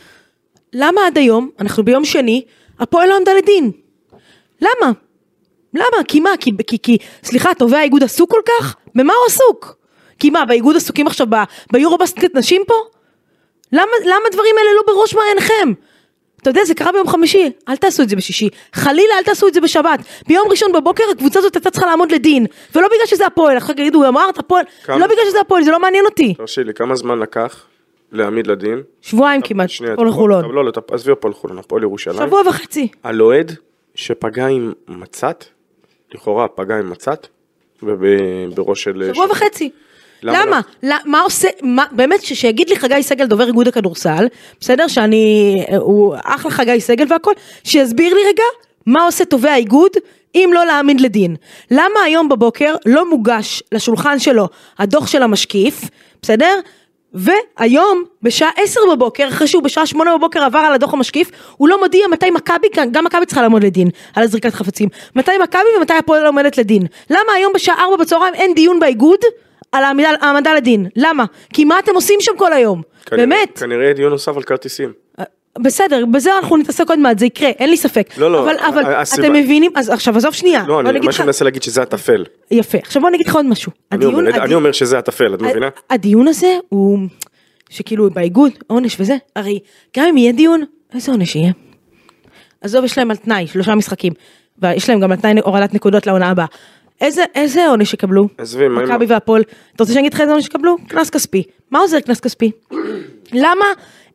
למה 0.73 1.07
עד 1.07 1.19
היום, 1.19 1.50
אנחנו 1.61 1.85
ביום 1.85 2.05
שני, 2.05 2.45
הפועל 2.78 3.09
לא 3.09 3.16
עמדה 3.16 3.35
לדין? 3.35 3.71
למה? 4.61 4.93
למה? 5.75 6.05
כי 6.09 6.21
מה? 6.21 6.31
כי, 6.40 6.50
כי, 6.66 6.78
כי 6.83 6.99
סליחה, 7.25 7.55
תובע 7.55 7.78
האיגוד 7.78 8.02
עסוק 8.02 8.31
כל 8.31 8.40
כך? 8.49 8.76
במה 8.95 9.12
הוא 9.12 9.26
עסוק? 9.26 9.76
כי 10.19 10.31
מה, 10.31 10.45
באיגוד 10.45 10.76
עסוקים 10.76 11.07
עכשיו 11.07 11.26
ב- 11.31 11.45
ביורובסקט 11.73 12.35
נשים 12.35 12.62
פה? 12.66 12.75
למה, 13.73 13.93
למה 14.05 14.26
הדברים 14.31 14.55
האלה 14.59 14.71
לא 14.76 14.83
בראש 14.87 15.14
מעייניכם? 15.14 15.73
אתה 16.47 16.59
יודע, 16.59 16.65
זה 16.65 16.75
קרה 16.75 16.93
ביום 16.93 17.09
חמישי, 17.09 17.50
אל 17.69 17.76
תעשו 17.76 18.03
את 18.03 18.09
זה 18.09 18.17
בשישי. 18.17 18.49
חלילה, 18.73 19.15
אל 19.19 19.23
תעשו 19.23 19.49
את 19.49 19.55
זה 19.55 19.61
בשבת. 19.61 20.00
ביום 20.29 20.49
ראשון 20.50 20.73
בבוקר 20.73 21.05
הקבוצה 21.12 21.38
הזאת 21.38 21.55
הייתה 21.57 21.71
צריכה 21.71 21.87
לעמוד 21.87 22.12
לדין. 22.12 22.47
ולא 22.75 22.87
בגלל 22.88 23.07
שזה 23.07 23.26
הפועל, 23.26 23.59
אחר 23.59 23.73
כך 23.75 23.81
יגידו, 23.81 24.09
אמרת 24.09 24.38
הפועל, 24.38 24.65
כמה- 24.85 24.99
לא 24.99 25.07
בגלל 25.07 25.25
שזה 25.29 25.41
הפועל, 25.41 25.65
זה 25.65 25.71
לא 25.71 25.81
מעניין 25.81 26.05
אותי. 26.05 26.35
תרשי 26.35 26.65
לי, 26.65 26.75
כמה 26.75 26.97
זמן 26.97 27.19
לקח 27.19 27.65
להעמיד 28.12 28.47
לדין? 28.47 28.83
שבועיים 29.03 29.41
כמעט, 29.43 29.71
הפועל 29.93 30.09
אתה- 30.09 30.17
חולון. 30.17 30.45
לא, 30.55 30.65
לא, 30.65 30.71
אתה- 30.71 30.81
עזבי 30.95 31.12
הפועל 31.12 31.35
חולון, 31.35 31.59
הפועל 31.59 31.83
ירושלים. 31.83 32.26
שבוע 32.26 32.43
וחצי. 32.49 32.88
על 33.03 33.23
אוהד 33.23 33.53
שפגע 33.95 34.47
עם 34.47 34.73
מצת, 34.88 35.45
לכאורה 36.15 36.49
פגע 36.49 36.79
עם 36.79 36.91
מצת, 36.91 37.26
וב- 37.83 38.05
בראש 38.55 38.83
של... 38.85 39.11
שבוע 39.15 39.26
וחצי. 39.31 39.71
למה 40.26 40.45
למה? 40.47 40.61
למה? 40.83 40.99
מה 41.04 41.21
עושה, 41.21 41.49
מה, 41.62 41.85
באמת 41.92 42.23
ש- 42.23 42.33
שיגיד 42.33 42.68
לי 42.71 42.76
חגי 42.76 43.02
סגל 43.02 43.26
דובר 43.26 43.47
איגוד 43.47 43.68
הכדורסל, 43.68 44.26
בסדר 44.61 44.87
שאני, 44.88 45.56
הוא 45.78 46.14
אחלה 46.25 46.50
חגי 46.50 46.80
סגל 46.80 47.04
והכל, 47.09 47.33
שיסביר 47.64 48.14
לי 48.14 48.21
רגע 48.28 48.42
מה 48.87 49.04
עושה 49.04 49.25
תובע 49.25 49.50
האיגוד 49.50 49.90
אם 50.35 50.50
לא 50.54 50.66
להעמיד 50.66 51.00
לדין. 51.00 51.37
למה 51.71 52.00
היום 52.04 52.28
בבוקר 52.28 52.75
לא 52.87 53.11
מוגש 53.11 53.62
לשולחן 53.73 54.18
שלו 54.18 54.49
הדוח 54.78 55.06
של 55.06 55.23
המשקיף, 55.23 55.80
בסדר? 56.23 56.54
והיום 57.14 58.04
בשעה 58.23 58.50
10 58.56 58.80
בבוקר, 58.92 59.28
אחרי 59.28 59.47
שהוא 59.47 59.62
בשעה 59.62 59.87
8 59.87 60.16
בבוקר 60.16 60.42
עבר 60.42 60.59
על 60.59 60.73
הדוח 60.75 60.95
המשקיף, 60.95 61.30
הוא 61.56 61.68
לא 61.68 61.80
מודיע 61.80 62.06
מתי 62.09 62.30
מכבי, 62.30 62.68
גם 62.90 63.04
מכבי 63.04 63.26
צריכה 63.26 63.42
לעמוד 63.42 63.64
לדין 63.64 63.88
על 64.14 64.23
הזריקת 64.23 64.54
חפצים, 64.54 64.88
מתי 65.16 65.30
מכבי 65.42 65.62
ומתי 65.78 65.92
הפועל 65.92 66.26
עומדת 66.26 66.59
לדין. 66.59 66.83
למה 67.11 67.33
היום 67.37 67.52
בשעה 67.52 67.85
4 67.85 67.97
בצהריים 67.97 68.35
אין 68.35 68.54
דיון 68.54 68.80
באיגוד 68.80 69.18
על 69.76 70.14
העמדה 70.21 70.54
לדין? 70.54 70.87
למה? 70.97 71.25
כי 71.52 71.64
מה 71.64 71.78
אתם 71.78 71.95
עושים 71.95 72.16
שם 72.21 72.33
כל 72.38 72.52
היום? 72.52 72.83
כנראה- 73.06 73.26
באמת? 73.26 73.59
כנראה 73.59 73.83
יהיה 73.85 73.95
דיון 73.95 74.11
נוסף 74.11 74.37
על 74.37 74.42
כרטיסים. 74.42 74.92
בסדר, 75.59 76.04
בזה 76.06 76.30
אנחנו 76.38 76.56
נתעסק 76.56 76.88
עוד 76.90 76.99
מעט, 76.99 77.18
זה 77.18 77.26
יקרה, 77.26 77.49
אין 77.49 77.71
לי 77.71 77.76
ספק. 77.76 78.09
לא, 78.18 78.30
לא, 78.33 78.42
אבל, 78.45 78.54
אבל 78.68 78.95
הסיבה- 78.95 79.26
אתם 79.28 79.37
מבינים, 79.37 79.71
אז 79.75 79.88
עכשיו 79.88 80.16
עזוב 80.16 80.35
שנייה. 80.35 80.64
לא, 80.68 80.80
אני- 80.80 81.00
מה 81.00 81.12
שאני 81.12 81.26
מנסה 81.26 81.45
להגיד 81.45 81.62
שזה 81.62 81.83
הטפל. 81.83 82.25
יפה, 82.50 82.78
עכשיו 82.78 83.02
בוא 83.02 83.11
נגיד 83.11 83.26
לך 83.26 83.35
עוד 83.35 83.47
משהו. 83.47 83.73
אני 83.92 83.97
הדיון- 83.99 84.14
אומר- 84.14 84.28
הדיון- 84.28 84.45
אני 84.45 84.54
אומר 84.54 84.73
שזה 84.73 84.99
הטפל, 84.99 85.35
את 85.35 85.42
מבינה? 85.42 85.68
הדיון 85.90 86.28
הזה 86.28 86.56
הוא, 86.68 86.99
שכאילו 87.71 88.11
באיגוד, 88.11 88.52
עונש 88.66 88.97
וזה, 89.00 89.16
הרי 89.37 89.59
גם 89.97 90.04
אם 90.06 90.16
יהיה 90.16 90.33
דיון, 90.33 90.64
איזה 90.95 91.12
עונש 91.12 91.37
יהיה? 91.37 91.52
עזוב, 92.61 92.85
יש 92.85 92.99
להם 92.99 93.11
על 93.11 93.16
תנאי, 93.16 93.47
שלושה 93.47 93.75
משחקים, 93.75 94.12
ויש 94.59 94.88
להם 94.90 95.00
גם 95.00 95.12
על 95.12 95.18
תנאי 95.18 95.40
הורדת 95.45 95.75
נקודות 95.75 96.06
לעונה 96.06 96.30
הבאה. 96.30 96.47
איזה, 97.00 97.25
איזה 97.35 97.67
עונש 97.69 97.95
יקבלו? 97.95 98.29
עזבי, 98.38 98.69
מה 98.69 98.81
עם- 98.81 98.87
מכבי 98.88 99.07
והפועל. 99.07 99.43
אתה 99.75 99.83
רוצה 99.83 99.93
שאני 99.93 100.00
אגיד 100.00 100.15
לך 100.15 100.21
איזה 100.21 100.33
עונש 100.33 100.47
יקבלו? 100.47 100.76
קנס 100.88 101.11
כספי. 101.11 101.43
מה 101.71 101.79
עוזר 101.79 102.00
קנס 102.00 102.21
כספי? 102.21 102.50
למה? 103.33 103.65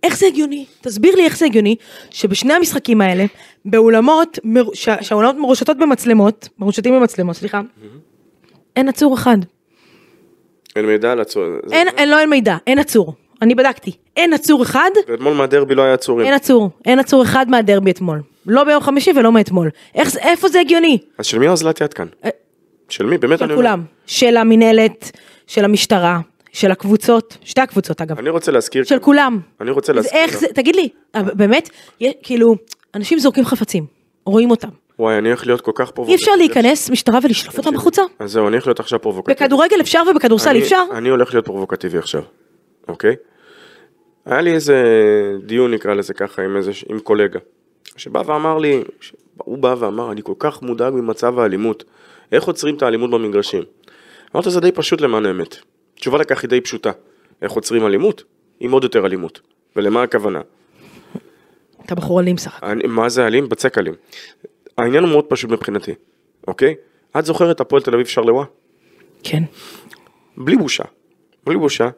איך 0.04 0.18
זה 0.18 0.26
הגיוני? 0.28 0.66
תסביר 0.82 1.16
לי 1.16 1.26
איך 1.26 1.38
זה 1.38 1.46
הגיוני 1.46 1.76
שבשני 2.10 2.54
המשחקים 2.54 3.02
האלה, 3.02 3.26
באולמות, 3.66 4.40
שה- 4.74 5.04
שהאולמות 5.04 5.36
מרושתות 5.36 5.78
במצלמות, 5.78 6.50
מרושתים 6.60 6.94
במצלמות, 6.94 7.36
סליחה, 7.36 7.62
אין 8.76 8.90
עצור 8.90 9.14
אחד. 9.16 9.38
אין 10.76 10.86
מידע 10.86 11.12
על 11.12 11.20
הצור... 11.22 11.44
זה- 11.66 11.76
אין, 11.76 11.88
אין, 11.98 12.10
לא 12.10 12.20
אין 12.20 12.30
מידע, 12.30 12.58
אין 12.68 12.80
עצור. 12.80 13.14
אני 13.42 13.56
בדקתי. 13.56 13.92
אין 14.18 14.34
עצור 14.34 14.64
אחד, 14.64 14.90
ואתמול 15.08 15.34
מהדרבי 15.34 15.76
לא 15.76 15.82
היה 15.82 15.94
עצורים. 15.94 16.26
אין 16.28 16.34
עצור. 16.34 16.70
אין 16.86 17.00
עצור 17.00 17.24
אחד 17.24 17.46
מהדרבי 17.50 17.92
אתמול. 17.92 18.22
לא 18.46 18.64
ביום 18.64 18.82
חמישי 18.82 19.12
ולא 19.16 19.32
מאתמול. 19.32 19.70
איך 19.96 20.18
איפה 20.18 20.48
זה 20.50 20.60
הגיוני? 20.60 20.98
אז 21.18 21.26
של 21.26 21.40
מי 21.40 21.48
האוזלת 21.48 21.82
יד 21.82 21.94
כאן? 21.94 22.06
של 22.92 23.06
מי? 23.06 23.18
באמת 23.18 23.42
אני 23.42 23.48
של 23.50 23.54
אומר. 23.54 23.56
כולם. 23.56 23.84
של 24.06 24.38
המינהלת, 24.38 25.12
של 25.48 25.66
המשטרה, 25.66 26.20
של 26.52 26.72
הקבוצות, 26.72 27.38
שתי 27.44 27.62
הקבוצות 27.62 28.02
אגב. 28.02 28.20
אני 28.20 28.30
רוצה 28.30 28.52
להזכיר... 28.52 28.84
של 28.84 29.00
כולם. 29.00 29.40
אני 29.62 29.72
רוצה 29.72 29.94
להזכיר... 29.94 30.20
איך 30.20 30.38
זה, 30.40 30.48
תגיד 30.54 30.76
לי, 30.76 30.90
באמת, 31.34 31.70
כאילו, 32.24 32.56
אנשים 32.96 33.20
זורקים 33.20 33.46
חפצים, 33.46 33.86
רואים 34.26 34.52
אותם. 34.52 34.68
וואי, 35.00 35.18
אני 35.18 35.28
הולך 35.30 35.46
להיות 35.48 35.62
כל 35.62 35.72
כך 35.76 35.88
אי 35.88 35.94
פרובוקטיבי. 35.94 36.16
אפשר 36.24 36.32
להיכנס 36.38 36.90
משטרה 36.90 37.20
ולשלוף 37.24 37.58
אותם 37.58 37.76
החוצה? 37.76 38.02
אז 38.20 38.32
זהו, 38.32 38.48
אני 38.48 38.54
הולך 38.56 38.68
להיות 38.68 38.80
עכשיו 38.80 39.02
פרובוקטיבי. 39.02 39.36
בכדורגל 39.36 39.82
אפשר 39.82 40.02
ובכדורסל 40.12 40.50
אני- 40.50 40.60
אי 40.60 40.64
אפשר? 40.64 40.84
אני 40.94 41.10
הולך 41.10 41.34
להיות 41.34 41.46
פרובוקטיבי 41.46 41.98
עכשיו, 41.98 42.22
אוקיי? 42.88 43.16
היה 44.26 44.42
לי 44.42 44.54
איזה 44.54 44.84
דיון 45.46 45.74
נקרא 45.74 45.94
לזה 45.94 46.14
ככה 46.14 46.42
עם 46.42 46.58
איזה, 46.58 46.72
עם 46.90 47.00
קולגה, 47.00 47.40
שבא 47.98 48.22
ואמר 48.26 48.58
לי, 48.58 48.84
הוא 49.38 49.58
בא 49.58 49.76
ואמר, 49.80 50.12
אני 50.12 50.22
כל 50.24 50.34
כך 50.40 50.62
מודאג 50.62 50.94
ממצב 50.94 51.40
האלימות, 51.40 51.84
איך 52.32 52.44
עוצרים 52.44 52.76
את 52.76 52.82
האלימות 52.82 53.12
במגרשים? 53.12 53.64
אמרתי, 54.36 54.50
זה 54.50 54.60
די 54.60 54.72
פשוט 54.72 55.02
למען 55.02 55.26
האמת. 55.26 55.58
התשובה 55.98 56.18
לכך 56.18 56.42
היא 56.42 56.50
די 56.50 56.62
פשוטה. 56.62 56.92
איך 57.42 57.52
עוצרים 57.52 57.86
אלימות? 57.86 58.24
עם 58.60 58.72
עוד 58.72 58.84
יותר 58.84 59.06
אלימות. 59.06 59.40
ולמה 59.76 60.04
הכוונה? 60.04 60.42
אתה 61.86 61.96
בחור 61.96 62.20
אלים 62.20 62.38
סך 62.38 62.58
הכל. 62.58 62.88
מה 62.88 63.10
זה 63.10 63.28
אלים? 63.28 63.50
בצק 63.50 63.78
אלים. 63.78 63.94
העניין 64.78 65.04
הוא 65.04 65.12
מאוד 65.12 65.26
פשוט 65.26 65.52
מבחינתי, 65.52 65.92
אוקיי? 66.48 66.76
את 67.20 67.26
זוכרת 67.26 67.62
הפועל 67.62 67.82
תל 67.82 67.94
אביב 67.94 68.08
שרלווה? 68.08 68.46
כן. 69.24 69.44
בלי 70.38 70.56
בושה, 70.56 70.84
בלי 71.46 71.58
בושה, 71.58 71.90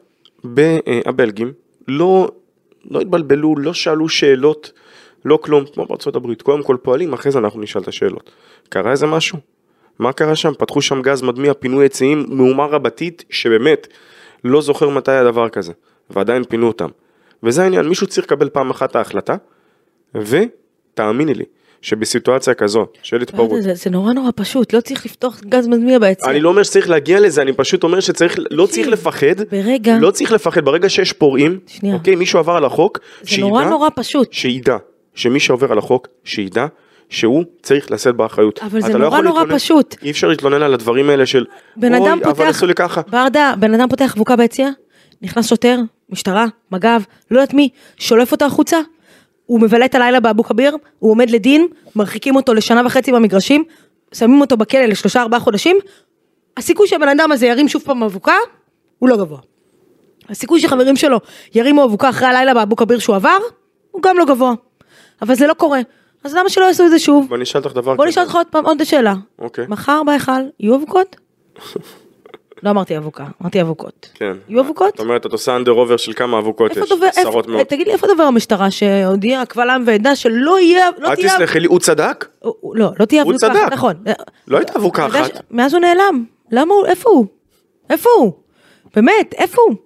אה, 0.58 1.00
הבלגים 1.06 1.52
לא, 1.88 2.30
לא 2.90 3.00
התבלבלו, 3.00 3.56
לא 3.56 3.74
שאלו 3.74 4.08
שאלות, 4.08 4.72
לא 5.24 5.38
כלום, 5.42 5.64
כמו 5.74 5.86
בארצות 5.86 6.16
הברית, 6.16 6.42
קודם 6.42 6.62
כל 6.62 6.76
פועלים, 6.82 7.12
אחרי 7.12 7.32
זה 7.32 7.38
אנחנו 7.38 7.60
נשאל 7.60 7.82
את 7.82 7.88
השאלות. 7.88 8.30
קרה 8.68 8.90
איזה 8.90 9.06
משהו? 9.06 9.38
מה 9.98 10.12
קרה 10.12 10.36
שם? 10.36 10.52
פתחו 10.58 10.82
שם 10.82 11.02
גז 11.02 11.22
מדמיע, 11.22 11.54
פינוי 11.54 11.84
עצים, 11.86 12.26
מהומה 12.28 12.66
רבתית, 12.66 13.24
שבאמת 13.30 13.86
לא 14.44 14.60
זוכר 14.62 14.88
מתי 14.88 15.10
היה 15.12 15.24
דבר 15.24 15.48
כזה, 15.48 15.72
ועדיין 16.10 16.44
פינו 16.44 16.66
אותם. 16.68 16.88
וזה 17.42 17.62
העניין, 17.62 17.88
מישהו 17.88 18.06
צריך 18.06 18.26
לקבל 18.26 18.48
פעם 18.48 18.70
אחת 18.70 18.90
את 18.90 18.96
ההחלטה, 18.96 19.36
ותאמיני 20.14 21.34
לי, 21.34 21.44
שבסיטואציה 21.82 22.54
כזו 22.54 22.86
של 23.02 23.22
התפרעות, 23.22 23.62
זה, 23.62 23.74
זה 23.74 23.90
נורא 23.90 24.12
נורא 24.12 24.30
פשוט, 24.36 24.72
לא 24.72 24.80
צריך 24.80 25.06
לפתוח 25.06 25.40
גז 25.48 25.66
מדמיע 25.68 25.98
ביציע. 25.98 26.30
אני 26.30 26.40
לא 26.40 26.48
אומר 26.48 26.62
שצריך 26.62 26.88
להגיע 26.90 27.20
לזה, 27.20 27.42
אני 27.42 27.52
פשוט 27.52 27.84
אומר 27.84 28.00
שצריך, 28.00 28.38
לא 28.50 28.66
צריך 28.66 28.88
לפחד, 28.88 29.40
ברגע- 29.52 29.98
לא 30.00 30.10
צריך 30.10 30.32
לפחד, 30.32 30.64
ברגע 30.64 30.88
שיש 30.88 31.12
פורעים, 31.12 31.58
שנייה. 31.66 31.94
אוקיי, 31.94 32.14
מישהו 32.14 32.38
עבר 32.38 32.52
על 32.56 32.64
החוק, 32.64 32.98
זה 33.22 33.36
נורא 33.40 33.64
נורא 33.64 33.88
פשוט. 33.96 34.32
שידע, 34.32 34.76
שמי 35.14 35.40
שעובר 35.40 35.72
על 35.72 35.78
החוק, 35.78 36.08
שידע 36.24 36.66
שהוא 37.08 37.44
צריך 37.62 37.90
לשאת 37.90 38.14
באחריות. 38.16 38.58
אבל 38.62 38.80
זה 38.80 38.92
לא 38.92 38.98
נורא 38.98 39.06
יכול 39.06 39.24
נורא 39.24 39.40
להתלונן- 39.42 39.58
פשוט. 39.58 39.96
אי 40.02 40.10
אפשר 40.10 40.28
להתלונן 40.28 40.62
על 40.62 40.74
הדברים 40.74 41.10
האלה 41.10 41.26
של, 41.26 41.44
בן 41.76 41.94
אדם 41.94 42.18
אבל 42.24 42.34
פותח, 42.34 42.48
עשו 42.48 42.66
לי 42.66 42.74
ככה. 42.74 43.00
ברדה, 43.08 43.54
בן 43.58 43.74
אדם 43.74 43.88
פותח 43.88 44.14
אבוקה 44.16 44.36
ביציע, 44.36 44.68
נכנס 45.22 45.48
שוטר, 45.48 45.78
משטרה, 46.10 46.46
מג"ב, 46.72 47.00
לא 47.30 47.40
יודעת 47.40 47.54
מי, 47.54 47.68
שולף 47.96 48.32
אותו 48.32 48.44
החוצה, 48.44 48.78
הוא 49.46 49.60
מבלה 49.60 49.84
את 49.84 49.94
הלילה 49.94 50.20
באבו 50.20 50.44
כביר, 50.44 50.76
הוא 50.98 51.10
עומד 51.10 51.30
לדין, 51.30 51.66
מרחיקים 51.96 52.36
אותו 52.36 52.54
לשנה 52.54 52.82
וחצי 52.86 53.12
במגרשים, 53.12 53.64
שמים 54.14 54.40
אותו 54.40 54.56
בכלא 54.56 54.80
לשלושה 54.84 55.22
ארבעה 55.22 55.40
חודשים, 55.40 55.76
הסיכוי 56.56 56.88
שהבן 56.88 57.08
אדם 57.08 57.32
הזה 57.32 57.46
ירים 57.46 57.68
שוב 57.68 57.82
פעם 57.82 58.02
אבוקה, 58.02 58.34
הוא 58.98 59.08
לא 59.08 59.16
גבוה. 59.16 59.38
הסיכוי 60.28 60.60
שחברים 60.60 60.96
שלו 60.96 61.20
ירימו 61.54 61.84
אבוקה 61.84 62.08
אחרי 62.10 62.28
הלילה 62.28 62.54
באבו 62.54 62.76
כביר 62.76 62.98
שהוא 62.98 63.16
עבר, 63.16 63.36
הוא 63.90 64.02
גם 64.02 64.18
לא 64.18 64.24
גבוה. 64.24 64.52
אבל 65.22 65.34
זה 65.34 65.46
לא 65.46 65.54
קורה. 65.54 65.80
אז 66.24 66.34
למה 66.34 66.48
שלא 66.48 66.64
יעשו 66.64 66.84
את 66.86 66.90
זה 66.90 66.98
שוב? 66.98 67.28
בוא 67.28 67.36
נשאל 67.36 67.60
אותך 67.64 67.74
דבר 67.74 67.94
בוא 67.94 68.06
נשאל 68.06 68.22
אותך 68.22 68.34
עוד 68.34 68.46
פעם 68.46 68.66
עוד 68.66 68.84
שאלה. 68.84 69.14
אוקיי. 69.38 69.64
מחר 69.68 70.02
בהיכל 70.06 70.32
יהיו 70.60 70.74
אבוקות? 70.76 71.16
לא 72.62 72.70
אמרתי 72.70 72.98
אבוקה, 72.98 73.24
אמרתי 73.42 73.60
אבוקות. 73.60 74.10
כן. 74.14 74.32
יהיו 74.48 74.60
אבוקות? 74.60 74.96
זאת 74.96 75.00
אומרת, 75.00 75.26
את 75.26 75.32
עושה 75.32 75.56
אנדר 75.56 75.70
עובר 75.70 75.96
של 75.96 76.12
כמה 76.12 76.38
אבוקות 76.38 76.76
יש, 76.76 76.92
עשרות 77.16 77.46
מאות. 77.46 77.68
תגיד 77.68 77.86
לי 77.86 77.92
איפה 77.92 78.06
דובר 78.06 78.22
המשטרה 78.22 78.70
שהודיע 78.70 79.46
קבל 79.46 79.70
עם 79.70 79.82
ועדה 79.86 80.16
שלא 80.16 80.60
יהיה, 80.60 80.88
לא 80.98 81.08
אל 81.08 81.16
תסלחי 81.16 81.60
לי, 81.60 81.66
הוא 81.66 81.78
צדק? 81.78 82.28
לא, 82.74 82.90
לא 83.00 83.04
תהיה 83.04 83.22
אבוקה, 83.22 83.38
צדק. 83.38 83.72
נכון. 83.72 83.94
לא 84.48 84.56
הייתה 84.56 84.72
אבוקה 84.78 85.06
אחת. 85.06 85.42
מאז 85.50 85.74
הוא 85.74 85.80
נעלם, 85.80 86.24
למה 86.50 86.74
הוא, 86.74 86.86
איפה 86.86 87.10
הוא? 87.10 87.26
איפה 87.90 88.10
הוא? 88.18 88.32
באמת, 88.96 89.34
איפה 89.34 89.62
הוא? 89.68 89.76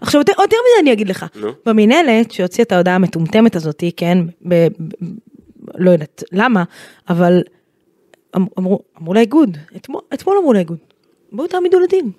עכשיו 0.00 0.20
יותר, 0.20 0.32
מזה 0.42 0.80
אני 0.80 0.92
אגיד 0.92 1.08
לך. 1.08 1.26
במינהלת 1.66 2.30
שהוציאה 2.30 2.64
את 2.64 2.72
ההודעה 2.72 2.94
המטומטמת 2.94 3.56
הזאתי, 3.56 3.92
כן, 3.96 4.18
לא 5.80 5.90
יודעת 5.90 6.24
למה, 6.32 6.64
אבל 7.08 7.42
אמ- 8.36 8.46
אמרו, 8.58 8.78
אמרו 9.00 9.14
לאיגוד, 9.14 9.56
אתמול, 9.76 10.00
אתמול 10.14 10.36
אמרו 10.38 10.52
לאיגוד, 10.52 10.78
בואו 11.32 11.46
תעמידו 11.48 11.80
לדין. 11.80 12.10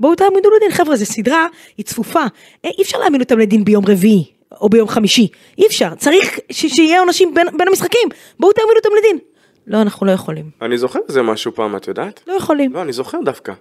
בואו 0.00 0.14
תעמידו 0.14 0.48
לדין, 0.56 0.70
חבר'ה, 0.70 0.96
זו 0.96 1.06
סדרה, 1.06 1.46
היא 1.76 1.86
צפופה. 1.86 2.20
אה, 2.64 2.70
אי 2.78 2.82
אפשר 2.82 2.98
להעמיד 2.98 3.20
אותם 3.20 3.38
לדין 3.38 3.64
ביום 3.64 3.84
רביעי, 3.88 4.24
או 4.60 4.68
ביום 4.68 4.88
חמישי. 4.88 5.28
אי 5.58 5.66
אפשר, 5.66 5.94
צריך 5.94 6.38
ש- 6.52 6.66
שיהיה 6.66 7.00
עונשים 7.00 7.34
בין, 7.34 7.46
בין 7.58 7.68
המשחקים. 7.68 8.08
בואו 8.40 8.52
תעמידו 8.52 8.76
אותם 8.76 8.88
לדין. 8.98 9.18
לא, 9.66 9.82
אנחנו 9.82 10.06
לא 10.06 10.12
יכולים. 10.12 10.50
אני 10.62 10.78
זוכר 10.78 10.98
איזה 11.08 11.22
משהו 11.22 11.52
פעם, 11.54 11.76
את 11.76 11.88
יודעת? 11.88 12.20
לא 12.26 12.32
יכולים. 12.32 12.72
לא, 12.72 12.82
אני 12.82 12.92
זוכר 12.92 13.18
דווקא. 13.24 13.52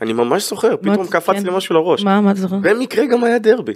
אני 0.00 0.12
ממש 0.12 0.48
זוכר, 0.50 0.76
פתאום 0.76 1.06
קפץ 1.06 1.36
כן. 1.36 1.42
לי 1.46 1.50
משהו 1.56 1.74
לראש. 1.74 2.04
מה, 2.04 2.20
מה 2.20 2.30
אתה 2.30 2.40
זוכר? 2.40 2.56
במקרה 2.62 3.06
גם 3.06 3.24
היה 3.24 3.38
דרבי. 3.38 3.72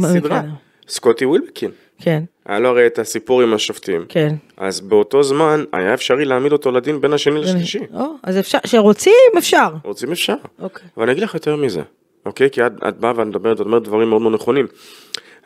סדרה. 0.00 0.12
במקרה? 0.20 0.42
סקוטי 0.88 1.24
ווילבקין. 1.24 1.70
כן, 1.98 2.22
היה 2.46 2.58
לו 2.58 2.68
הרי 2.68 2.86
את 2.86 2.98
הסיפור 2.98 3.42
עם 3.42 3.54
השופטים. 3.54 4.04
כן. 4.08 4.34
אז 4.56 4.80
באותו 4.80 5.22
זמן 5.22 5.64
היה 5.72 5.94
אפשרי 5.94 6.24
להעמיד 6.24 6.52
אותו 6.52 6.72
לדין 6.72 7.00
בין 7.00 7.12
השני 7.12 7.40
לשלישי. 7.40 7.78
או, 7.94 8.06
אז 8.22 8.38
אפשר, 8.38 8.58
שרוצים, 8.66 9.12
אפשר. 9.38 9.68
רוצים 9.84 10.12
אפשר. 10.12 10.34
אוקיי. 10.58 10.88
ואני 10.96 11.12
אגיד 11.12 11.22
לך 11.22 11.34
יותר 11.34 11.56
מזה, 11.56 11.82
אוקיי? 12.26 12.50
כי 12.50 12.66
את, 12.66 12.72
את 12.88 12.98
באה 12.98 13.12
ואת 13.16 13.26
מדברת, 13.26 13.60
את 13.60 13.66
אומרת 13.66 13.82
דברים 13.82 14.08
מאוד 14.08 14.22
מאוד 14.22 14.34
נכונים. 14.34 14.66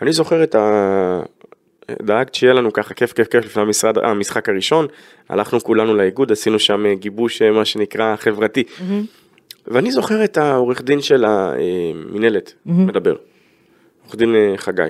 אני 0.02 0.12
זוכר 0.12 0.42
את 0.42 0.54
ה... 0.54 1.22
דאגת 2.02 2.34
שיהיה 2.34 2.52
לנו 2.52 2.72
ככה 2.72 2.94
כיף 2.94 3.12
כיף 3.12 3.28
כיף 3.28 3.44
לפני 3.44 3.62
המשרד, 3.62 3.98
המשחק 3.98 4.48
הראשון, 4.48 4.86
הלכנו 5.28 5.60
כולנו 5.60 5.94
לאיגוד, 5.94 6.32
עשינו 6.32 6.58
שם 6.58 6.86
אה, 6.86 6.94
גיבוש 6.94 7.42
אה, 7.42 7.50
מה 7.50 7.64
שנקרא 7.64 8.16
חברתי. 8.16 8.64
ואני 9.66 9.90
זוכר 9.90 10.24
את 10.24 10.38
העורך 10.38 10.82
דין 10.82 11.00
של 11.00 11.24
המינהלת 11.24 12.52
מדבר, 12.66 13.16
עורך 14.04 14.16
דין 14.16 14.34
אה, 14.34 14.54
חגי. 14.56 14.82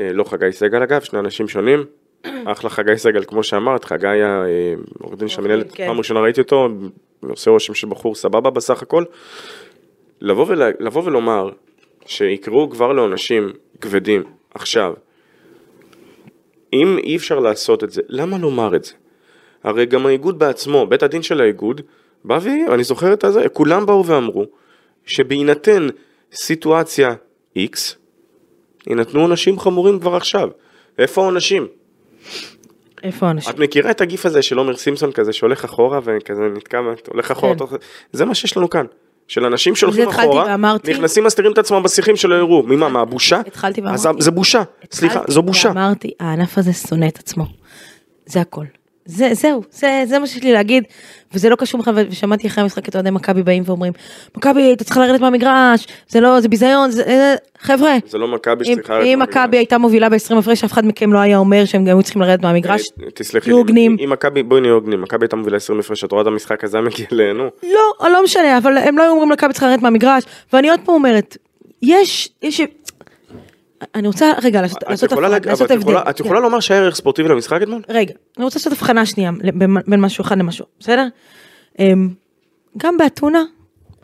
אה, 0.00 0.12
לא 0.12 0.24
חגי 0.24 0.52
סגל 0.52 0.82
אגב, 0.82 1.00
שני 1.00 1.18
אנשים 1.18 1.48
שונים. 1.48 1.84
אחלה 2.52 2.70
חגי 2.70 2.96
סגל 2.96 3.24
כמו 3.24 3.42
שאמרת, 3.42 3.84
חגי 3.84 4.08
היה 4.08 4.44
אה, 4.44 5.16
דין 5.16 5.28
של 5.28 5.40
המינהלת, 5.40 5.72
כן. 5.72 5.86
פעם 5.86 5.98
ראשונה 5.98 6.20
ראיתי 6.20 6.40
אותו, 6.40 6.68
עושה 7.20 7.50
רושם 7.50 7.74
של 7.74 7.88
בחור 7.88 8.14
סבבה 8.14 8.50
בסך 8.50 8.82
הכל. 8.82 9.04
לבוא, 10.20 10.46
ולה, 10.48 10.68
לבוא 10.80 11.02
ולומר 11.04 11.50
שיקראו 12.06 12.70
כבר 12.70 12.92
לעונשים 12.92 13.52
כבדים 13.80 14.22
עכשיו, 14.54 14.94
אם 16.72 16.98
אי 16.98 17.16
אפשר 17.16 17.38
לעשות 17.38 17.84
את 17.84 17.90
זה, 17.90 18.02
למה 18.08 18.38
לומר 18.38 18.76
את 18.76 18.84
זה? 18.84 18.92
הרי 19.64 19.86
גם 19.86 20.06
האיגוד 20.06 20.38
בעצמו, 20.38 20.86
בית 20.86 21.02
הדין 21.02 21.22
של 21.22 21.40
האיגוד, 21.40 21.80
בא 22.24 22.38
ואני 22.68 22.84
זוכר 22.84 23.12
את 23.12 23.24
הזה, 23.24 23.48
כולם 23.48 23.86
באו 23.86 24.06
ואמרו 24.06 24.44
שבהינתן 25.06 25.86
סיטואציה 26.32 27.14
X, 27.58 27.96
יינתנו 28.86 29.20
עונשים 29.20 29.58
חמורים 29.58 30.00
כבר 30.00 30.16
עכשיו. 30.16 30.48
איפה 30.98 31.22
העונשים? 31.22 31.66
איפה 33.02 33.26
האנשים? 33.28 33.52
את 33.54 33.58
מכירה 33.58 33.90
את 33.90 34.00
הגיף 34.00 34.26
הזה 34.26 34.42
של 34.42 34.58
עומר 34.58 34.76
סימפסון 34.76 35.12
כזה 35.12 35.32
שהולך 35.32 35.64
אחורה 35.64 36.00
וכזה 36.04 36.42
נתקע, 36.56 36.78
הולך 37.12 37.30
אחורה, 37.30 37.52
כן. 37.52 37.58
תוך- 37.58 37.72
זה 38.12 38.24
מה 38.24 38.34
שיש 38.34 38.56
לנו 38.56 38.70
כאן. 38.70 38.86
של 39.28 39.44
אנשים 39.44 39.76
שהולכים 39.76 40.02
התחלתי 40.08 40.28
אחורה, 40.28 40.44
ואמרתי- 40.48 40.90
נכנסים 40.92 41.24
מסתירים 41.24 41.52
את 41.52 41.58
עצמם 41.58 41.82
בשיחים 41.82 42.16
שלא 42.16 42.34
יראו. 42.34 42.62
ממה, 42.62 42.88
מהבושה? 42.88 43.40
התחלתי 43.46 43.80
אז 43.86 44.06
ואמרתי- 44.06 44.22
זה 44.22 44.30
בושה. 44.30 44.62
סליחה, 44.92 45.14
התחלתי 45.14 45.32
זו 45.32 45.42
בושה. 45.42 45.68
ואמרתי, 45.68 46.10
הענף 46.20 46.58
הזה 46.58 46.72
שונא 46.72 47.06
את 47.06 47.18
עצמו. 47.18 47.46
זה 48.26 48.40
הכל. 48.40 48.64
זה, 49.06 49.28
זהו, 49.32 49.62
זה, 49.70 50.02
זה 50.06 50.18
מה 50.18 50.26
שיש 50.26 50.42
לי 50.42 50.52
להגיד, 50.52 50.84
וזה 51.34 51.48
לא 51.48 51.56
קשור 51.56 51.80
בכלל, 51.80 52.06
ושמעתי 52.10 52.46
אחרי 52.46 52.62
המשחק 52.62 52.88
את 52.88 52.94
אוהדי 52.94 53.10
מכבי 53.10 53.42
באים 53.42 53.62
ואומרים, 53.66 53.92
מכבי, 54.36 54.72
אתה 54.72 54.84
צריך 54.84 54.96
לרדת 54.96 55.20
מהמגרש, 55.20 55.86
זה 56.08 56.20
לא, 56.20 56.40
זה 56.40 56.48
ביזיון, 56.48 56.90
זה, 56.90 57.02
אה, 57.02 57.34
חבר'ה, 57.58 57.96
זה 58.08 58.18
לא 58.18 58.28
מכבי 58.28 58.64
אם, 58.64 58.72
שצריכה... 58.72 58.94
לרדת 58.94 59.06
אם. 59.06 59.18
מכבי 59.18 59.56
הייתה 59.56 59.78
מובילה 59.78 60.08
ב-20 60.08 60.38
הפרש, 60.38 60.64
אף 60.64 60.72
אחד 60.72 60.86
מכם 60.86 61.12
לא 61.12 61.18
היה 61.18 61.38
אומר 61.38 61.64
שהם 61.64 61.86
היו 61.86 62.02
צריכים 62.02 62.22
לרדת 62.22 62.42
מהמגרש. 62.42 62.88
תסלחי 63.14 63.44
תהיו 63.44 63.56
הוגנים. 63.56 63.96
אם 64.04 64.10
מכבי, 64.10 64.42
בואי 64.42 64.60
נהיה 64.60 64.72
הוגנים, 64.72 65.02
מכבי 65.02 65.24
הייתה 65.24 65.36
מובילה 65.36 65.56
20 65.56 65.78
הפרש, 65.78 66.04
את 66.04 66.12
רואה 66.12 66.22
את 66.22 66.26
המשחק 66.26 66.64
הזה 66.64 66.80
מגיע 66.80 67.06
אלינו. 67.12 67.48
לא, 67.62 68.10
לא 68.10 68.24
משנה, 68.24 68.58
אבל 68.58 68.78
הם 68.78 68.98
לא 68.98 69.02
היו 69.02 69.10
אומרים 69.12 69.30
למכבי 69.30 69.52
צריכה 69.52 69.66
לרדת 69.66 69.82
מהמגרש, 69.82 70.24
ואני 70.52 70.70
עוד 70.70 70.80
פעם 70.84 70.94
אומרת, 70.94 71.36
יש, 71.82 72.28
יש, 72.42 72.60
אני 73.94 74.06
רוצה 74.06 74.32
רגע 74.42 74.62
לעשות 74.62 74.82
הבדל. 75.70 75.96
את 76.10 76.20
יכולה 76.20 76.40
לומר 76.40 76.60
שהיה 76.60 76.80
ערך 76.80 76.94
ספורטיבי 76.94 77.28
למשחק 77.28 77.62
אתמול? 77.62 77.82
רגע, 77.88 78.14
אני 78.36 78.44
רוצה 78.44 78.58
לעשות 78.58 78.72
הבחנה 78.72 79.06
שנייה 79.06 79.30
בין, 79.86 80.00
משהו 80.00 80.22
אחד 80.22 80.38
למשהו, 80.38 80.64
בסדר? 80.80 81.06
אמ, 81.78 82.08
גם 82.76 82.96
באתונה, 82.98 83.42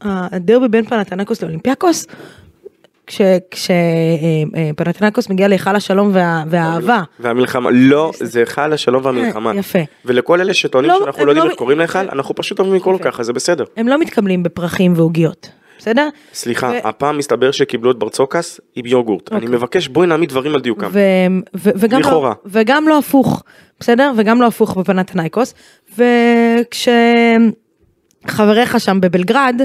הדרבי 0.02 0.68
בין 0.68 0.84
פנתנקוס 0.84 1.42
לאולימפיאקוס, 1.42 2.06
כשפנתנקוס 3.50 5.28
מגיע 5.28 5.48
להיכל 5.48 5.76
השלום 5.76 6.10
וה, 6.14 6.44
והאהבה, 6.46 7.02
והמלחמה, 7.20 7.70
לא, 7.72 8.12
זה 8.14 8.40
היכל 8.40 8.72
השלום 8.72 9.04
והמלחמה. 9.04 9.50
אה, 9.50 9.56
יפה. 9.56 9.78
ולכל 10.04 10.40
אלה 10.40 10.54
שטוענים 10.54 10.90
לא, 10.90 10.98
שאנחנו 10.98 11.24
לא 11.24 11.30
יודעים 11.30 11.44
לא- 11.46 11.50
איך 11.50 11.58
קוראים 11.58 11.78
להיכל, 11.78 11.98
אנחנו 11.98 12.34
פשוט 12.34 12.58
אוהבים 12.58 12.74
לקרוא 12.76 12.92
לו. 12.92 13.00
ככה, 13.00 13.22
זה 13.22 13.32
בסדר. 13.32 13.64
הם 13.76 13.88
לא 13.88 13.98
מתקבלים 13.98 14.42
בפרחים 14.42 14.92
ועוגיות, 14.96 15.48
בסדר? 15.82 16.08
סליחה, 16.34 16.66
ו- 16.84 16.88
הפעם 16.88 17.18
מסתבר 17.18 17.50
שקיבלו 17.50 17.90
את 17.90 17.96
ברצוקס 17.98 18.60
עם 18.74 18.86
יוגורט. 18.86 19.32
אני 19.32 19.40
אוקיי. 19.40 19.56
מבקש, 19.56 19.88
בואי 19.88 20.06
נעמיד 20.06 20.28
דברים 20.28 20.54
על 20.54 20.60
דיוקם. 20.60 20.86
ו- 20.92 20.98
ו- 21.56 21.70
וגם, 21.76 22.00
לא, 22.00 22.06
לכאורה. 22.08 22.32
וגם 22.46 22.88
לא 22.88 22.98
הפוך, 22.98 23.42
בסדר? 23.80 24.12
וגם 24.16 24.40
לא 24.40 24.46
הפוך 24.46 24.76
בפנתנייקוס. 24.76 25.54
וכשחבריך 28.22 28.80
שם 28.80 28.98
בבלגרד 29.00 29.60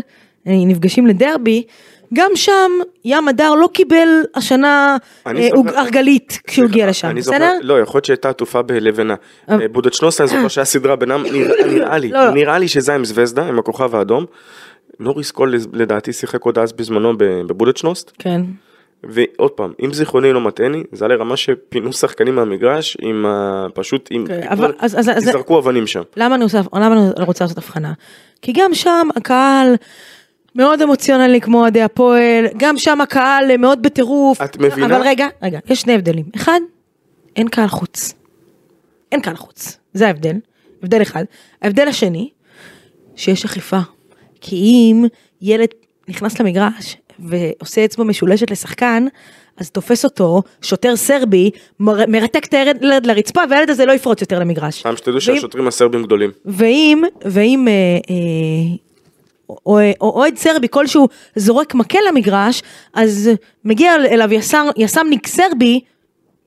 אה, 0.47 0.51
נפגשים 0.65 1.07
לדרבי, 1.07 1.63
גם 2.13 2.31
שם 2.35 2.71
ים 3.05 3.27
הדר 3.27 3.53
לא 3.55 3.69
קיבל 3.73 4.07
השנה 4.35 4.97
אני 5.25 5.43
אה, 5.45 5.49
זוכר- 5.55 5.77
הרגלית 5.79 6.39
כשהוא 6.47 6.65
הגיע 6.65 6.87
לשם, 6.87 7.07
אני 7.09 7.21
זוכר, 7.21 7.37
בסדר? 7.37 7.57
לא, 7.61 7.79
יכול 7.81 7.97
להיות 7.97 8.05
שהייתה 8.05 8.29
עטופה 8.29 8.61
בלבנה. 8.61 9.15
אה. 9.49 9.57
בודדשנוסה, 9.71 10.23
אני 10.23 10.29
זוכר 10.29 10.47
שהיה 10.47 10.65
סדרה 10.65 10.95
בינם, 10.95 11.23
נראה- 11.67 11.97
לי, 11.97 12.09
לא, 12.09 12.25
לא. 12.25 12.31
נראה 12.31 12.57
לי 12.59 12.67
שזה 12.67 12.95
עם 12.95 13.05
זווזדה, 13.05 13.47
עם 13.47 13.59
הכוכב 13.59 13.95
האדום. 13.95 14.25
נוריס 14.99 15.31
קול 15.31 15.55
לדעתי 15.73 16.13
שיחק 16.13 16.41
עוד 16.43 16.59
אז 16.59 16.73
בזמנו 16.73 17.13
בבודדשנוסט. 17.17 18.11
כן. 18.19 18.41
ועוד 19.03 19.51
פעם, 19.51 19.73
אם 19.85 19.93
זיכרוני 19.93 20.33
לא 20.33 20.41
מטעני, 20.41 20.83
זה 20.91 21.05
היה 21.05 21.15
לרמה 21.15 21.37
שפינו 21.37 21.93
שחקנים 21.93 22.35
מהמגרש 22.35 22.97
עם 23.01 23.25
ה... 23.25 23.65
פשוט 23.73 24.07
עם... 24.11 24.21
אוקיי, 24.21 24.49
אבל- 24.49 24.73
אז- 24.79 24.99
אז- 24.99 25.09
אז- 25.09 25.23
זרקו 25.23 25.59
אבנים 25.59 25.87
שם. 25.87 26.01
למה 26.17 26.35
אני, 26.35 26.43
עושה, 26.43 26.61
למה 26.73 26.87
אני 27.17 27.25
רוצה 27.25 27.43
לעשות 27.43 27.57
הבחנה? 27.57 27.93
כי 28.41 28.51
גם 28.55 28.73
שם 28.73 29.07
הקהל 29.15 29.75
מאוד 30.55 30.81
אמוציונלי 30.81 31.41
כמו 31.41 31.59
אוהדי 31.61 31.81
הפועל, 31.81 32.45
גם 32.57 32.77
שם 32.77 33.01
הקהל 33.01 33.57
מאוד 33.57 33.81
בטירוף. 33.83 34.41
את 34.41 34.57
מבינה? 34.57 34.85
אבל 34.97 35.07
רגע, 35.07 35.27
רגע, 35.43 35.59
יש 35.69 35.81
שני 35.81 35.93
הבדלים. 35.93 36.25
אחד, 36.35 36.59
אין 37.35 37.47
קהל 37.49 37.67
חוץ. 37.67 38.13
אין 39.11 39.21
קהל 39.21 39.35
חוץ, 39.35 39.77
זה 39.93 40.07
ההבדל. 40.07 40.35
הבדל 40.83 41.01
אחד. 41.01 41.23
ההבדל 41.61 41.87
השני, 41.87 42.29
שיש 43.15 43.45
אכיפה. 43.45 43.79
כי 44.41 44.55
אם 44.55 45.05
ילד 45.41 45.67
נכנס 46.07 46.39
למגרש 46.39 46.97
ועושה 47.19 47.85
אצבע 47.85 48.03
משולשת 48.03 48.51
לשחקן, 48.51 49.05
אז 49.57 49.69
תופס 49.69 50.05
אותו 50.05 50.41
שוטר 50.61 50.95
סרבי, 50.95 51.49
מר- 51.79 52.05
מרתק 52.07 52.45
את 52.45 52.53
הילד 52.53 53.05
לרצפה 53.05 53.41
והילד 53.49 53.69
הזה 53.69 53.85
לא 53.85 53.91
יפרוץ 53.91 54.21
יותר 54.21 54.39
למגרש. 54.39 54.81
פעם 54.81 54.95
שתדעו 54.97 55.13
ואם- 55.13 55.21
שהשוטרים 55.21 55.67
הסרבים 55.67 56.03
גדולים. 56.03 56.31
ואם, 56.45 57.03
ואם 57.25 57.67
אה, 57.67 57.73
אה, 58.09 58.15
או- 59.49 59.79
או 60.01 60.09
אוהד 60.09 60.37
סרבי 60.37 60.67
כלשהו 60.69 61.07
זורק 61.35 61.75
מקל 61.75 61.99
למגרש, 62.09 62.61
אז 62.93 63.29
מגיע 63.65 63.95
אליו 63.95 64.33
יסר, 64.33 64.69
יס"מניק 64.77 65.27
סרבי, 65.27 65.79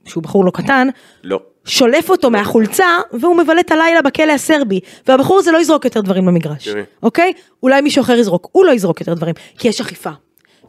שהוא 0.04 0.22
בחור 0.22 0.44
לא 0.44 0.50
קטן, 0.50 0.88
לא. 1.24 1.40
שולף 1.70 2.10
אותו 2.10 2.30
מהחולצה, 2.30 2.86
והוא 3.12 3.36
מבלה 3.36 3.60
את 3.60 3.72
הלילה 3.72 4.02
בכלא 4.02 4.32
הסרבי. 4.32 4.80
והבחור 5.06 5.38
הזה 5.38 5.52
לא 5.52 5.58
יזרוק 5.58 5.84
יותר 5.84 6.00
דברים 6.00 6.28
למגרש, 6.28 6.68
תראי. 6.68 6.82
אוקיי? 7.02 7.32
אולי 7.62 7.80
מישהו 7.80 8.02
אחר 8.02 8.12
יזרוק, 8.12 8.48
הוא 8.52 8.64
לא 8.64 8.72
יזרוק 8.72 9.00
יותר 9.00 9.14
דברים, 9.14 9.34
כי 9.58 9.68
יש 9.68 9.80
אכיפה. 9.80 10.10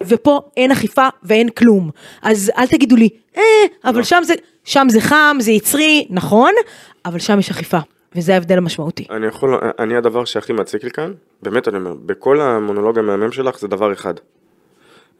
ופה 0.01 0.41
אין 0.57 0.71
אכיפה 0.71 1.07
ואין 1.23 1.49
כלום. 1.49 1.89
אז 2.21 2.51
אל 2.57 2.67
תגידו 2.67 2.95
לי, 2.95 3.09
אה, 3.37 3.43
אבל 3.85 3.97
לא. 3.97 4.03
שם 4.03 4.21
זה, 4.23 4.33
שם 4.63 4.87
זה 4.89 5.01
חם, 5.01 5.37
זה 5.39 5.51
יצרי, 5.51 6.07
נכון, 6.09 6.53
אבל 7.05 7.19
שם 7.19 7.39
יש 7.39 7.49
אכיפה. 7.49 7.79
וזה 8.15 8.33
ההבדל 8.33 8.57
המשמעותי. 8.57 9.05
אני 9.09 9.27
יכול, 9.27 9.59
אני 9.79 9.95
הדבר 9.95 10.25
שהכי 10.25 10.53
מציק 10.53 10.83
לי 10.83 10.91
כאן, 10.91 11.13
באמת 11.43 11.67
אני 11.67 11.77
אומר, 11.77 11.93
בכל 11.93 12.41
המונולוג 12.41 12.99
המהמם 12.99 13.31
שלך 13.31 13.59
זה 13.59 13.67
דבר 13.67 13.93
אחד. 13.93 14.13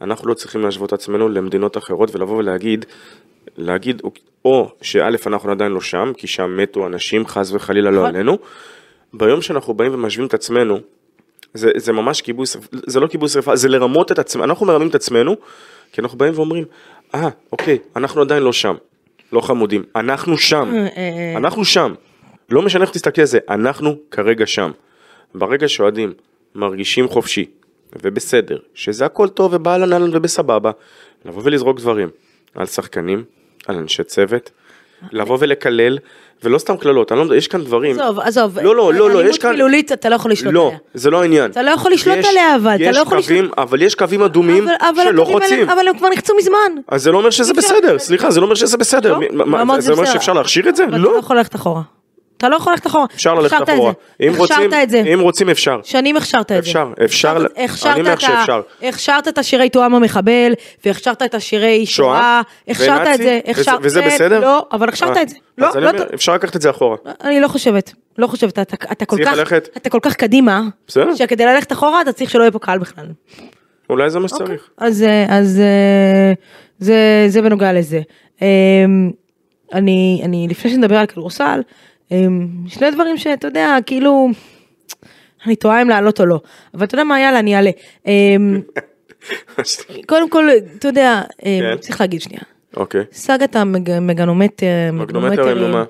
אנחנו 0.02 0.28
לא 0.28 0.34
צריכים 0.34 0.62
להשוות 0.62 0.94
עצמנו 0.94 1.30
למדינות 1.30 1.78
אחרות 1.78 2.16
ולבוא 2.16 2.38
ולהגיד, 2.38 2.86
להגיד, 3.58 4.02
או 4.46 4.72
שא' 4.82 5.10
אנחנו 5.26 5.52
עדיין 5.52 5.72
לא 5.72 5.82
שם, 5.82 6.12
כי 6.18 6.28
שם 6.28 6.58
מתו 6.58 6.88
אנשים, 6.88 7.28
חס 7.28 7.52
וחלילה 7.52 7.92
לא 7.92 8.02
נכון. 8.02 8.16
עלינו. 8.16 8.38
ביום 9.14 9.42
שאנחנו 9.42 9.74
באים 9.74 9.94
ומשווים 9.94 10.28
את 10.28 10.34
עצמנו, 10.34 10.80
זה, 11.54 11.72
זה 11.76 11.92
ממש 11.92 12.22
כיבוי 12.22 12.46
שרפה, 12.46 12.78
זה 12.86 13.00
לא 13.00 13.08
כיבוי 13.08 13.30
שרפה, 13.30 13.56
זה 13.56 13.70
לרמות 13.70 14.12
את 14.12 14.20
עצמנו, 14.20 14.44
אנחנו 14.46 14.66
מרמים 14.66 14.88
את 14.88 14.96
עצמנו, 14.96 15.36
כי 15.92 16.02
אנחנו 16.02 16.18
באים 16.18 16.34
ואומרים, 16.36 16.64
אה, 17.16 17.30
אוקיי, 17.52 17.78
אנחנו 17.96 18.22
עדיין 18.22 18.44
לא 18.44 18.54
שם, 18.54 18.76
לא 19.32 19.42
חמודים, 19.42 19.84
אנחנו 19.96 20.38
שם, 20.38 20.74
אה, 20.98 21.34
אנחנו 21.38 21.66
שם, 21.66 21.94
לא 22.50 22.62
משנה 22.62 22.84
איך 22.84 22.92
תסתכלי 22.92 23.22
על 23.22 23.28
זה, 23.28 23.40
אנחנו 23.50 23.96
כרגע 24.12 24.46
שם. 24.46 24.72
ברגע 25.36 25.68
שאוהדים 25.68 26.14
מרגישים 26.56 27.08
חופשי 27.08 27.46
ובסדר, 28.04 28.58
שזה 28.74 29.06
הכל 29.06 29.30
טוב 29.30 29.54
ובאהלן 29.54 29.94
אהלן 29.94 30.16
ובסבבה, 30.16 30.72
לבוא 31.26 31.42
ולזרוק 31.46 31.80
דברים 31.80 32.10
על 32.56 32.66
שחקנים, 32.66 33.24
על 33.68 33.76
אנשי 33.76 34.04
צוות, 34.04 34.50
לבוא 35.12 35.38
ולקלל, 35.42 35.98
ולא 36.44 36.58
סתם 36.58 36.78
קללות, 36.78 37.12
לא 37.12 37.36
יש 37.36 37.48
כאן 37.48 37.64
דברים. 37.64 38.00
עזוב, 38.00 38.20
עזוב. 38.20 38.60
לא, 38.60 38.76
לא, 38.76 38.94
לא, 38.94 39.12
לא, 39.12 39.24
יש 39.30 39.38
כאן... 39.38 39.50
אלימות 39.50 39.56
מילולית 39.56 39.92
אתה 39.92 40.10
לא 40.10 40.16
יכול 40.16 40.32
לשלוט 40.32 40.54
לא, 40.54 40.68
עליה. 40.68 40.78
זה 40.94 41.10
לא 41.10 41.22
העניין. 41.22 41.52
אתה 41.52 41.62
לא 41.62 41.72
יכול 41.72 41.92
לשלוט 41.92 42.18
יש- 42.18 42.26
עליה, 42.30 42.56
אבל, 42.56 42.76
אתה 42.82 42.92
לא 42.92 43.00
יכול 43.00 43.22
קווים, 43.22 43.50
אבל 43.58 43.82
יש 43.82 43.96
קווים 43.96 44.22
אדומים 44.24 44.64
אבל- 44.64 44.74
אבל 44.96 45.04
שלא 45.04 45.24
חוצים. 45.26 45.70
אבל 45.70 45.88
הם 45.88 45.98
כבר 45.98 46.10
נחצו 46.10 46.34
מזמן. 46.38 46.82
אז 46.88 47.04
זה 47.04 47.12
לא 47.12 47.18
אומר 47.18 47.30
שזה 47.30 47.54
בסדר, 47.54 48.00
סליחה, 48.00 48.32
זה 48.32 48.40
לא 48.40 48.46
אומר 48.46 48.56
שזה 48.56 48.78
בסדר. 48.78 49.18
לא? 49.32 49.44
אמרת 49.46 49.82
זה 49.82 49.92
אומר? 49.94 50.06
שאפשר 50.06 50.34
להכשיר 50.34 50.70
את 50.70 50.76
זה? 50.76 50.84
אבל 50.84 50.92
אתה 50.94 50.98
לא. 51.02 51.14
לא 51.14 51.18
יכול 51.20 51.38
ללכת 51.38 51.56
אחורה. 51.56 51.82
אתה 52.42 52.50
לא 52.50 52.56
יכול 52.56 52.74
ללכת 52.74 52.88
אחורה. 52.88 53.06
אפשר 53.16 53.34
ללכת 53.34 53.70
אחורה. 53.70 53.92
אם 54.22 54.34
רוצים. 54.38 54.72
אם 55.14 55.20
רוצים 55.20 55.50
אפשר. 55.50 55.80
שנים 55.84 56.18
הכשרת 56.18 56.52
את 56.52 56.64
זה. 56.64 56.70
אפשר, 56.70 56.94
אפשר, 57.06 57.92
אני 57.92 58.00
אומר 58.00 58.18
שאפשר. 58.18 58.62
הכשרת 58.84 59.28
את 59.28 59.38
השירי 59.38 59.70
תואם 59.70 59.96
המחבל, 59.96 60.54
והכשרת 60.86 61.22
את 61.22 61.36
השירי 61.36 61.86
שואה, 61.86 62.42
הכשרת 62.68 63.08
את 63.08 63.18
זה, 63.18 63.40
וזה- 63.82 64.02
כן, 64.02 64.08
בסדר? 64.08 64.40
לא, 64.40 64.66
אבל 64.72 64.90
הכשרת 64.90 65.18
אה, 65.18 65.22
את 65.22 65.30
זה. 65.30 65.36
לא, 65.58 65.68
אז 65.68 65.76
אני 65.76 65.84
לא, 65.84 65.90
אומר, 65.90 66.06
אפשר 66.14 66.34
לקחת 66.34 66.56
את 66.56 66.62
זה 66.62 66.70
אחורה. 66.70 66.98
אני 67.24 67.40
לא 67.40 67.48
חושבת, 67.48 67.94
לא 68.18 68.28
חושבת, 68.28 68.60
אתה, 68.60 68.76
אתה 68.92 69.06
כל 69.06 69.26
כך, 69.26 69.34
ללכת? 69.38 69.70
אתה 69.78 69.90
כל 69.90 70.00
כך 70.02 70.14
קדימה, 70.14 70.62
בסדר. 70.88 71.16
שכדי 71.16 71.46
ללכת 71.46 71.72
אחורה 71.72 72.02
אתה 72.02 72.12
צריך 72.12 72.30
שלא 72.30 72.44
יהיה 72.44 72.52
פה 72.52 72.60
קהל 72.60 72.80
בכלל. 72.80 73.06
אולי 73.90 74.10
זה 74.10 74.20
מה 74.20 74.26
אוקיי. 74.32 74.46
שצריך. 74.46 74.70
אז, 74.78 75.04
אה, 75.04 75.26
אז 75.30 75.60
אה, 75.60 76.34
זה, 76.80 77.26
זה 77.28 77.42
בנוגע 77.42 77.74
לזה. 77.74 78.02
אה, 78.42 78.48
אני, 79.74 80.22
אני, 80.24 80.48
לפני 80.50 80.72
שנדבר 80.72 80.98
על 80.98 81.06
כדורסל, 81.06 81.62
שני 82.68 82.92
דברים 82.92 83.18
שאתה 83.18 83.48
יודע, 83.48 83.78
כאילו, 83.86 84.28
אני 85.46 85.56
תוהה 85.56 85.82
אם 85.82 85.90
לעלות 85.90 86.20
או 86.20 86.26
לא, 86.26 86.40
אבל 86.74 86.84
אתה 86.86 86.96
יודע 86.96 87.04
מה, 87.04 87.20
יאללה, 87.20 87.40
אני 87.40 87.56
אעלה. 87.56 87.72
אה, 88.08 88.36
קודם 90.08 90.30
כל, 90.30 90.48
אתה 90.78 90.88
יודע, 90.88 91.22
אה, 91.46 91.60
כן. 91.62 91.78
צריך 91.80 92.02
להגיד 92.02 92.22
שנייה, 92.22 92.42
אוקיי. 92.78 93.02
סאגת 93.12 93.56
המגנומטר, 93.56 94.66
מגנומטרים, 94.94 95.58
נו 95.58 95.68
מה? 95.68 95.84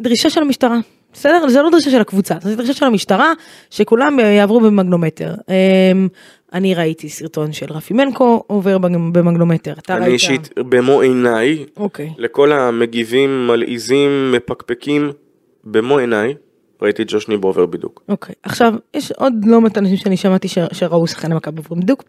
דרישה 0.00 0.30
של 0.30 0.42
המשטרה. 0.42 0.78
בסדר? 1.12 1.48
זה 1.48 1.62
לא 1.62 1.70
דרישה 1.70 1.90
של 1.90 2.00
הקבוצה, 2.00 2.34
זה 2.42 2.56
דרישה 2.56 2.72
של 2.72 2.86
המשטרה, 2.86 3.32
שכולם 3.70 4.18
יעברו 4.20 4.60
במגנומטר. 4.60 5.34
אמ, 5.48 6.08
אני 6.52 6.74
ראיתי 6.74 7.08
סרטון 7.08 7.52
של 7.52 7.66
רפי 7.72 7.94
מנקו 7.94 8.44
עובר 8.46 8.78
במג- 8.78 9.12
במגנומטר. 9.12 9.72
אתה 9.72 9.94
ראית? 9.94 10.04
אני 10.04 10.12
אישית 10.12 10.50
במו 10.58 11.00
עיניי, 11.00 11.64
אוקיי. 11.76 12.10
לכל 12.18 12.52
המגיבים, 12.52 13.46
מלעיזים, 13.46 14.32
מפקפקים, 14.32 15.10
במו 15.66 15.98
עיניי, 15.98 16.34
ראיתי 16.82 17.02
את 17.02 17.06
ג'וש 17.10 17.28
ניבו 17.28 17.48
עובר 17.48 17.66
בידוק. 17.66 18.02
אוקיי. 18.08 18.34
עכשיו, 18.42 18.74
יש 18.94 19.12
עוד 19.12 19.32
לא 19.46 19.60
מעט 19.60 19.78
אנשים 19.78 19.96
שאני 19.96 20.16
שמעתי 20.16 20.48
ש- 20.48 20.58
שראו 20.72 21.06
שחקני 21.06 21.34
מכבי 21.34 21.56
עוברים 21.58 21.80
בדיוק. 21.82 22.02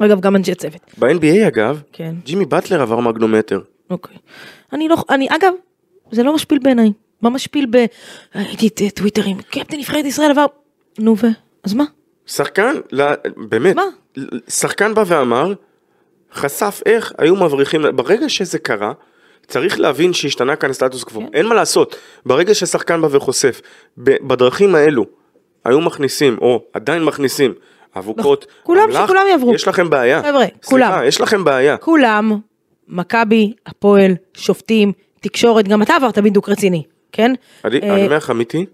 אגב, 0.00 0.20
גם 0.20 0.36
אנשי 0.36 0.54
צוות. 0.54 0.80
ב-NBA 0.98 1.48
אגב, 1.48 1.80
כן. 1.92 2.14
ג'ימי 2.24 2.44
באטלר 2.44 2.82
עבר 2.82 3.00
מגנומטר. 3.00 3.60
אוקיי. 3.90 4.16
אני 4.72 4.88
לא, 4.88 4.96
אני, 5.10 5.28
אגב, 5.30 5.52
זה 6.12 6.22
לא 6.22 6.34
משפיל 6.34 6.58
בעיניי. 6.62 6.92
מה 7.22 7.30
משפיל 7.30 7.66
ב... 7.70 7.84
הייתי 8.34 8.66
את- 8.66 8.94
טוויטרים, 8.96 9.36
קפטן 9.50 9.76
נבחרת 9.76 10.04
ישראל 10.04 10.30
עבר... 10.30 10.46
נו 10.98 11.16
ו... 11.18 11.26
אז 11.64 11.74
מה? 11.74 11.84
שחקן, 12.26 12.74
לא, 12.92 13.04
באמת, 13.36 13.76
מה? 13.76 13.82
שחקן 14.48 14.94
בא 14.94 15.04
ואמר, 15.06 15.52
חשף 16.32 16.80
איך 16.86 17.12
היו 17.18 17.36
מבריחים, 17.36 17.82
ברגע 17.94 18.28
שזה 18.28 18.58
קרה, 18.58 18.92
צריך 19.48 19.80
להבין 19.80 20.12
שהשתנה 20.12 20.56
כאן 20.56 20.72
סטטוס 20.72 21.04
קוו, 21.04 21.20
כן. 21.20 21.26
אין 21.34 21.46
מה 21.46 21.54
לעשות, 21.54 21.96
ברגע 22.26 22.54
ששחקן 22.54 23.02
בא 23.02 23.08
וחושף, 23.10 23.60
בדרכים 23.98 24.74
האלו, 24.74 25.06
היו 25.64 25.80
מכניסים, 25.80 26.38
או 26.40 26.62
עדיין 26.72 27.04
מכניסים, 27.04 27.54
אבוקות, 27.96 28.46
לא, 28.48 28.64
כולם, 28.64 28.82
אמל"ח, 28.82 29.04
שכולם 29.04 29.22
יעברו. 29.30 29.54
יש 29.54 29.68
לכם 29.68 29.90
בעיה, 29.90 30.22
חבר'ה, 30.22 30.44
כולם. 30.64 30.88
סליחה, 30.88 31.06
יש 31.06 31.20
לכם 31.20 31.44
בעיה, 31.44 31.76
כולם, 31.76 32.38
מכבי, 32.88 33.52
הפועל, 33.66 34.12
שופטים, 34.34 34.92
תקשורת, 35.20 35.68
גם 35.68 35.82
אתה 35.82 35.96
עברת 35.96 36.18
בידוק 36.18 36.48
רציני, 36.48 36.82
כן? 37.12 37.32
אני 37.64 37.80
אה, 37.80 37.94
אני 37.94 38.04
אומר 38.04 38.16
לך 38.16 38.30
אמיתי, 38.30 38.66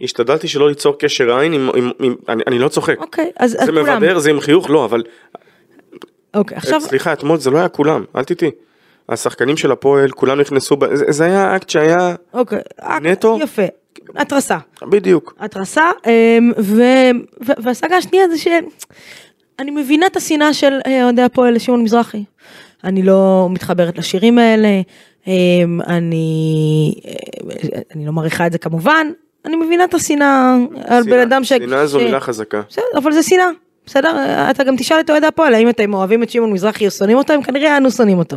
השתדלתי 0.00 0.48
שלא 0.48 0.68
ליצור 0.68 0.98
קשר 0.98 1.38
עין 1.38 1.52
עם, 1.52 1.70
עם, 1.74 1.90
עם 2.00 2.14
אני, 2.28 2.42
אני 2.46 2.58
לא 2.58 2.68
צוחק, 2.68 2.96
אוקיי, 2.98 3.30
אז 3.36 3.56
אז 3.60 3.66
זה 3.66 3.72
כולם. 3.72 3.96
מבדר, 3.96 4.18
זה 4.18 4.30
עם 4.30 4.40
חיוך, 4.40 4.70
לא, 4.70 4.84
אבל 4.84 5.02
אוקיי, 6.34 6.56
עכשיו, 6.56 6.80
סליחה, 6.80 7.12
אתמול 7.12 7.38
זה 7.38 7.50
לא 7.50 7.58
היה 7.58 7.68
כולם, 7.68 8.04
אל 8.16 8.24
תטעי. 8.24 8.50
השחקנים 9.08 9.56
של 9.56 9.72
הפועל, 9.72 10.10
כולם 10.10 10.40
נכנסו, 10.40 10.76
ב... 10.76 10.94
זה, 10.94 11.04
זה 11.08 11.24
היה 11.24 11.56
אקט 11.56 11.70
שהיה... 11.70 12.14
אוקיי, 12.32 12.58
נטו? 13.02 13.38
יפה, 13.42 13.62
התרסה, 14.16 14.58
בדיוק. 14.82 15.34
התרסה, 15.40 15.90
אמ, 16.06 16.52
ו- 16.58 17.10
ו- 17.46 17.62
וההשגה 17.62 17.96
השנייה 17.96 18.28
זה 18.28 18.38
שאני 18.38 19.70
מבינה 19.70 20.06
את 20.06 20.16
השנאה 20.16 20.52
של 20.54 20.72
אה, 20.86 21.04
אוהדי 21.04 21.22
הפועל 21.22 21.54
לשמעון 21.54 21.82
מזרחי. 21.82 22.24
אני 22.84 23.02
לא 23.02 23.48
מתחברת 23.50 23.98
לשירים 23.98 24.38
האלה, 24.38 24.80
אמ, 25.26 25.80
אני, 25.86 26.94
אה, 27.06 27.80
אני 27.94 28.06
לא 28.06 28.12
מעריכה 28.12 28.46
את 28.46 28.52
זה 28.52 28.58
כמובן, 28.58 29.06
אני 29.44 29.56
מבינה 29.56 29.84
את 29.84 29.94
השנאה 29.94 30.56
על 30.86 31.02
בן 31.02 31.18
אדם 31.18 31.44
ש... 31.44 31.48
שנאה 31.48 31.86
זו 31.86 31.98
מילה 31.98 32.20
חזקה. 32.20 32.62
בסדר, 32.68 32.84
אבל 32.96 33.12
זה 33.12 33.22
שנאה. 33.22 33.48
בסדר, 33.86 34.16
אתה 34.50 34.64
גם 34.64 34.76
תשאל 34.76 35.00
את 35.00 35.10
אוהדי 35.10 35.26
הפועל, 35.26 35.54
האם 35.54 35.68
אתם 35.68 35.94
אוהבים 35.94 36.22
את 36.22 36.30
שמעון 36.30 36.52
מזרחי 36.52 36.86
או 36.86 36.90
שונאים 36.90 37.18
אותו, 37.18 37.32
הם 37.32 37.42
כנראה 37.42 37.76
אנו 37.76 37.90
שונאים 37.90 38.18
אותו. 38.18 38.36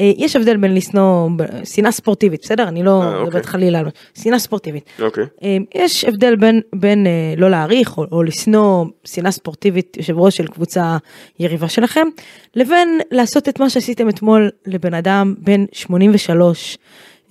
אה, 0.00 0.12
יש 0.16 0.36
הבדל 0.36 0.56
בין 0.56 0.74
לשנוא, 0.74 1.30
שנאה 1.64 1.90
ספורטיבית, 1.90 2.40
בסדר? 2.42 2.68
אני 2.68 2.82
לא 2.82 3.02
אה, 3.02 3.08
אוקיי. 3.08 3.24
מדברת 3.26 3.46
חלילה 3.46 3.78
על 3.78 3.86
שנאה 4.14 4.38
ספורטיבית. 4.38 4.84
אוקיי. 5.00 5.24
אה, 5.42 5.56
יש 5.74 6.04
הבדל 6.04 6.36
בין, 6.36 6.60
בין 6.74 7.06
לא 7.36 7.50
להעריך 7.50 7.98
או, 7.98 8.04
או 8.12 8.22
לשנוא 8.22 8.84
שנאה 9.04 9.30
ספורטיבית, 9.30 9.96
יושב 9.96 10.18
ראש 10.18 10.36
של 10.36 10.46
קבוצה 10.46 10.96
יריבה 11.38 11.68
שלכם, 11.68 12.06
לבין 12.54 13.00
לעשות 13.10 13.48
את 13.48 13.60
מה 13.60 13.70
שעשיתם 13.70 14.08
אתמול 14.08 14.50
לבן 14.66 14.94
אדם 14.94 15.34
בן 15.38 15.64
83, 15.72 16.78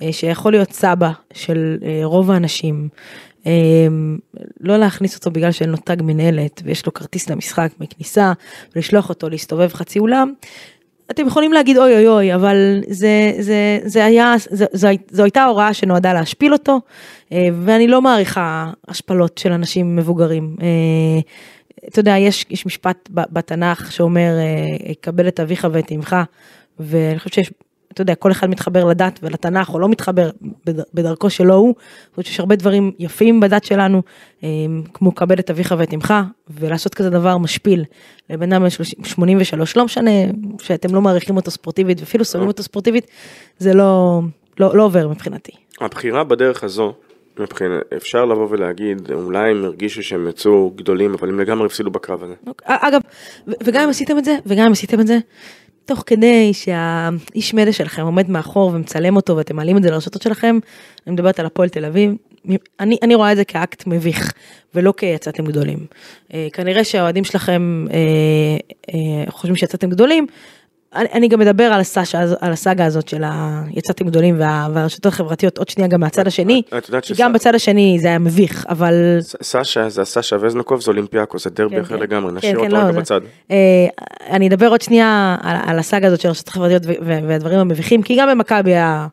אה, 0.02 0.12
שיכול 0.12 0.52
להיות 0.52 0.72
סבא 0.72 1.12
של 1.34 1.78
רוב 2.04 2.32
האנשים. 2.32 2.88
אה, 3.48 3.52
לא 4.60 4.78
להכניס 4.78 5.16
אותו 5.16 5.32
בגלל 5.32 5.52
שאין 5.52 5.70
לו 5.70 5.78
תג 5.78 5.98
מנהלת 6.02 6.62
ויש 6.66 6.86
לו 6.86 6.94
כרטיס 6.94 7.30
למשחק 7.30 7.70
מכניסה 7.80 8.34
ולשלוח 8.76 9.10
אותו 9.10 9.30
להסתובב 9.30 9.74
חצי 9.74 10.00
אולם. 10.00 10.34
אתם 11.12 11.28
יכולים 11.28 11.54
להגיד 11.54 11.78
אוי 11.78 11.96
אוי 11.96 12.08
אוי 12.08 12.36
אבל 12.36 12.82
זה 12.88 13.32
זה 13.40 13.80
זה 13.86 14.06
היה 14.06 14.36
זו, 14.52 14.66
זו, 14.74 14.88
זו 15.12 15.24
הייתה 15.24 15.44
הוראה 15.44 15.74
שנועדה 15.74 16.14
להשפיל 16.14 16.54
אותו 16.54 16.82
אה, 17.32 17.48
ואני 17.62 17.88
לא 17.88 18.02
מעריכה 18.02 18.72
השפלות 18.88 19.38
של 19.38 19.52
אנשים 19.52 19.96
מבוגרים. 19.96 20.56
אה, 20.62 21.20
אתה 21.88 22.00
יודע 22.00 22.18
יש, 22.18 22.46
יש 22.50 22.66
משפט 22.66 23.10
בתנ"ך 23.12 23.92
שאומר 23.92 24.32
אה, 24.40 24.94
קבל 25.02 25.28
את 25.28 25.40
אביך 25.40 25.68
ואת 25.72 25.92
אמך 25.92 26.16
ואני 26.80 27.20
חושבת 27.20 27.34
שיש 27.34 27.52
אתה 27.96 28.02
יודע, 28.02 28.16
כל 28.16 28.32
אחד 28.32 28.50
מתחבר 28.50 28.84
לדת 28.86 29.20
ולתנ"ך 29.24 29.74
או 29.74 29.80
לא 29.80 29.90
מתחבר 29.90 30.30
בד- 30.66 30.82
בדרכו 30.94 31.30
שלו 31.30 31.54
הוא. 31.56 31.68
אני 31.68 31.76
חושבת 32.12 32.26
שיש 32.26 32.40
הרבה 32.40 32.56
דברים 32.56 32.92
יפים 33.00 33.40
בדת 33.40 33.64
שלנו, 33.64 34.02
אה, 34.44 34.50
כמו 34.94 35.16
כבד 35.16 35.40
את 35.40 35.50
אביך 35.50 35.76
ואת 35.78 35.94
אמך, 35.94 36.14
ולעשות 36.50 36.96
כזה 36.96 37.10
דבר 37.10 37.38
משפיל 37.38 37.84
לבן 38.30 38.54
אדם 38.54 38.62
בן 38.64 38.70
30 38.70 39.04
83, 39.04 39.78
לא 39.78 39.86
משנה 39.86 40.12
שאתם 40.62 40.96
לא 40.96 41.02
מעריכים 41.02 41.36
אותו 41.36 41.52
ספורטיבית 41.52 42.00
ואפילו 42.00 42.26
שונאים 42.26 42.48
אותו 42.48 42.64
ספורטיבית, 42.64 43.08
זה 43.58 43.74
לא, 43.74 44.22
לא, 44.60 44.78
לא 44.78 44.84
עובר 44.84 45.08
מבחינתי. 45.08 45.52
הבחירה 45.82 46.24
בדרך 46.24 46.64
הזו, 46.64 46.94
מבחינת, 47.40 47.82
אפשר 47.98 48.26
לבוא 48.26 48.48
ולהגיד, 48.50 49.12
אולי 49.14 49.52
הם 49.52 49.64
הרגישו 49.66 50.04
שהם 50.04 50.28
יצאו 50.28 50.72
גדולים, 50.76 51.14
אבל 51.14 51.30
הם 51.30 51.40
לגמרי 51.40 51.66
הפסידו 51.66 51.92
בקרב 51.92 52.24
הזה. 52.24 52.34
אוקיי, 52.48 52.76
אגב, 52.80 53.02
וגם 53.64 53.84
אם 53.84 53.90
עשיתם 53.90 54.18
את 54.18 54.26
זה, 54.26 54.38
וגם 54.46 54.66
אם 54.66 54.72
עשיתם 54.72 55.00
את 55.00 55.08
זה, 55.08 55.18
תוך 55.86 56.04
כדי 56.06 56.54
שהאיש 56.54 57.54
מדע 57.54 57.72
שלכם 57.72 58.02
עומד 58.02 58.30
מאחור 58.30 58.70
ומצלם 58.70 59.16
אותו 59.16 59.38
ואתם 59.38 59.56
מעלים 59.56 59.78
את 59.78 59.84
זה 59.84 59.92
לרשתות 59.92 60.22
שלכם, 60.22 60.60
אני 61.08 61.14
מדברת 61.14 61.40
על 61.40 61.46
הפועל 61.46 61.70
תל 61.70 61.86
אביב, 61.86 62.16
אני, 62.80 62.98
אני 63.02 63.16
רואה 63.16 63.32
את 63.32 63.38
זה 63.38 63.46
כאקט 63.46 63.88
מביך, 63.88 64.34
ולא 64.76 64.94
כיצאתם 64.98 65.46
גדולים. 65.46 65.86
אה, 66.34 66.48
כנראה 66.54 66.84
שהאוהדים 66.84 67.24
שלכם 67.24 67.86
אה, 67.92 67.98
אה, 68.94 69.32
חושבים 69.32 69.56
שיצאתם 69.56 69.90
גדולים, 69.90 70.28
אני, 70.96 71.08
אני 71.14 71.28
גם 71.28 71.40
מדבר 71.40 71.64
על, 71.64 71.80
הסשה, 71.80 72.20
הז- 72.22 72.36
על 72.42 72.52
הסאגה 72.52 72.86
הזאת 72.86 73.08
של 73.08 73.24
ה... 73.24 73.62
יצאתם 73.72 74.06
גדולים 74.06 74.36
וה, 74.40 74.68
והרשתות 74.74 75.06
החברתיות 75.06 75.58
עוד 75.58 75.70
שנייה 75.70 75.88
גם 75.88 76.00
מהצד 76.00 76.28
השני, 76.28 76.62
את- 76.78 76.88
יודעת 76.90 77.08
גם 77.18 77.34
בצד 77.34 77.56
השני 77.56 77.98
זה 78.02 78.08
היה 78.08 78.20
מביך, 78.20 78.66
אבל 78.70 78.94
ס- 79.22 79.36
סשה 79.42 79.90
זה 79.90 80.06
סשה 80.06 80.36
וזנקוב 80.42 80.82
זה 80.82 80.92
אולימפיאקוס, 80.92 81.44
זה 81.44 81.50
דרבי 81.50 81.76
כן, 81.76 81.82
אחר 81.82 81.96
כן. 81.98 82.02
לגמרי, 82.04 82.32
כן, 82.32 82.38
נשאיר 82.38 82.58
אותו 82.60 82.70
לא, 82.70 82.78
רגע 82.78 83.00
בצד. 83.00 83.22
אה, 83.52 83.58
אני 84.30 84.48
אדבר 84.48 84.68
עוד 84.68 84.82
שנייה 84.82 85.36
על, 85.66 85.80
הסאגה 85.80 86.08
הזאת 86.08 86.22
של 86.22 86.28
הרשתות 86.28 86.48
החברתיות 86.48 86.84
והדברים 87.06 87.60
המביכים, 87.60 88.02
כי 88.02 88.16
גם 88.20 88.30
במכבי 88.32 88.72
היה- 88.72 89.08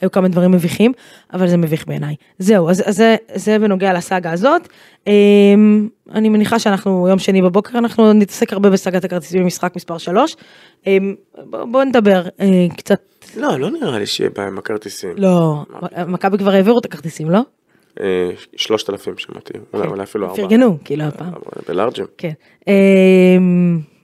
היו 0.00 0.10
כמה 0.10 0.28
דברים 0.28 0.50
מביכים, 0.50 0.92
אבל 1.32 1.48
זה 1.48 1.56
מביך 1.56 1.86
בעיניי. 1.86 2.14
זהו, 2.38 2.70
אז, 2.70 2.82
אז 2.86 2.96
זה, 2.96 3.16
זה 3.34 3.58
בנוגע 3.58 3.92
לסאגה 3.92 4.32
הזאת. 4.32 4.68
אה, 5.08 5.12
אני 6.12 6.28
מניחה 6.28 6.58
שאנחנו 6.58 7.08
יום 7.08 7.18
שני 7.18 7.42
בבוקר, 7.42 7.78
אנחנו 7.78 8.12
נתעסק 8.12 8.52
הרבה 8.52 8.70
בסאגת 8.70 9.04
הכרטיסים 9.04 9.42
במשחק 9.42 9.76
מספר 9.76 9.98
3. 9.98 10.36
בואו 11.36 11.72
בוא 11.72 11.84
נדבר 11.84 12.22
אה, 12.40 12.66
קצת, 12.76 13.00
לא, 13.36 13.58
לא 13.58 13.70
נראה 13.70 13.98
לי 13.98 14.06
שיהיה 14.06 14.30
בעיה 14.30 14.48
עם 14.48 14.58
הכרטיסים. 14.58 15.10
לא, 15.16 15.62
מכבי 16.06 16.38
כבר 16.38 16.50
העבירו 16.50 16.78
את 16.78 16.84
הכרטיסים, 16.84 17.30
לא? 17.30 17.40
אה, 18.00 18.30
שלושת 18.56 18.90
אלפים 18.90 19.14
שמעתי, 19.18 19.52
אולי 19.74 20.02
אפילו 20.02 20.26
ארבע. 20.26 20.36
פרגנו, 20.36 20.78
כאילו 20.84 21.04
הפעם. 21.04 21.32
בלארג'ים. 21.68 22.06
כן. 22.18 22.32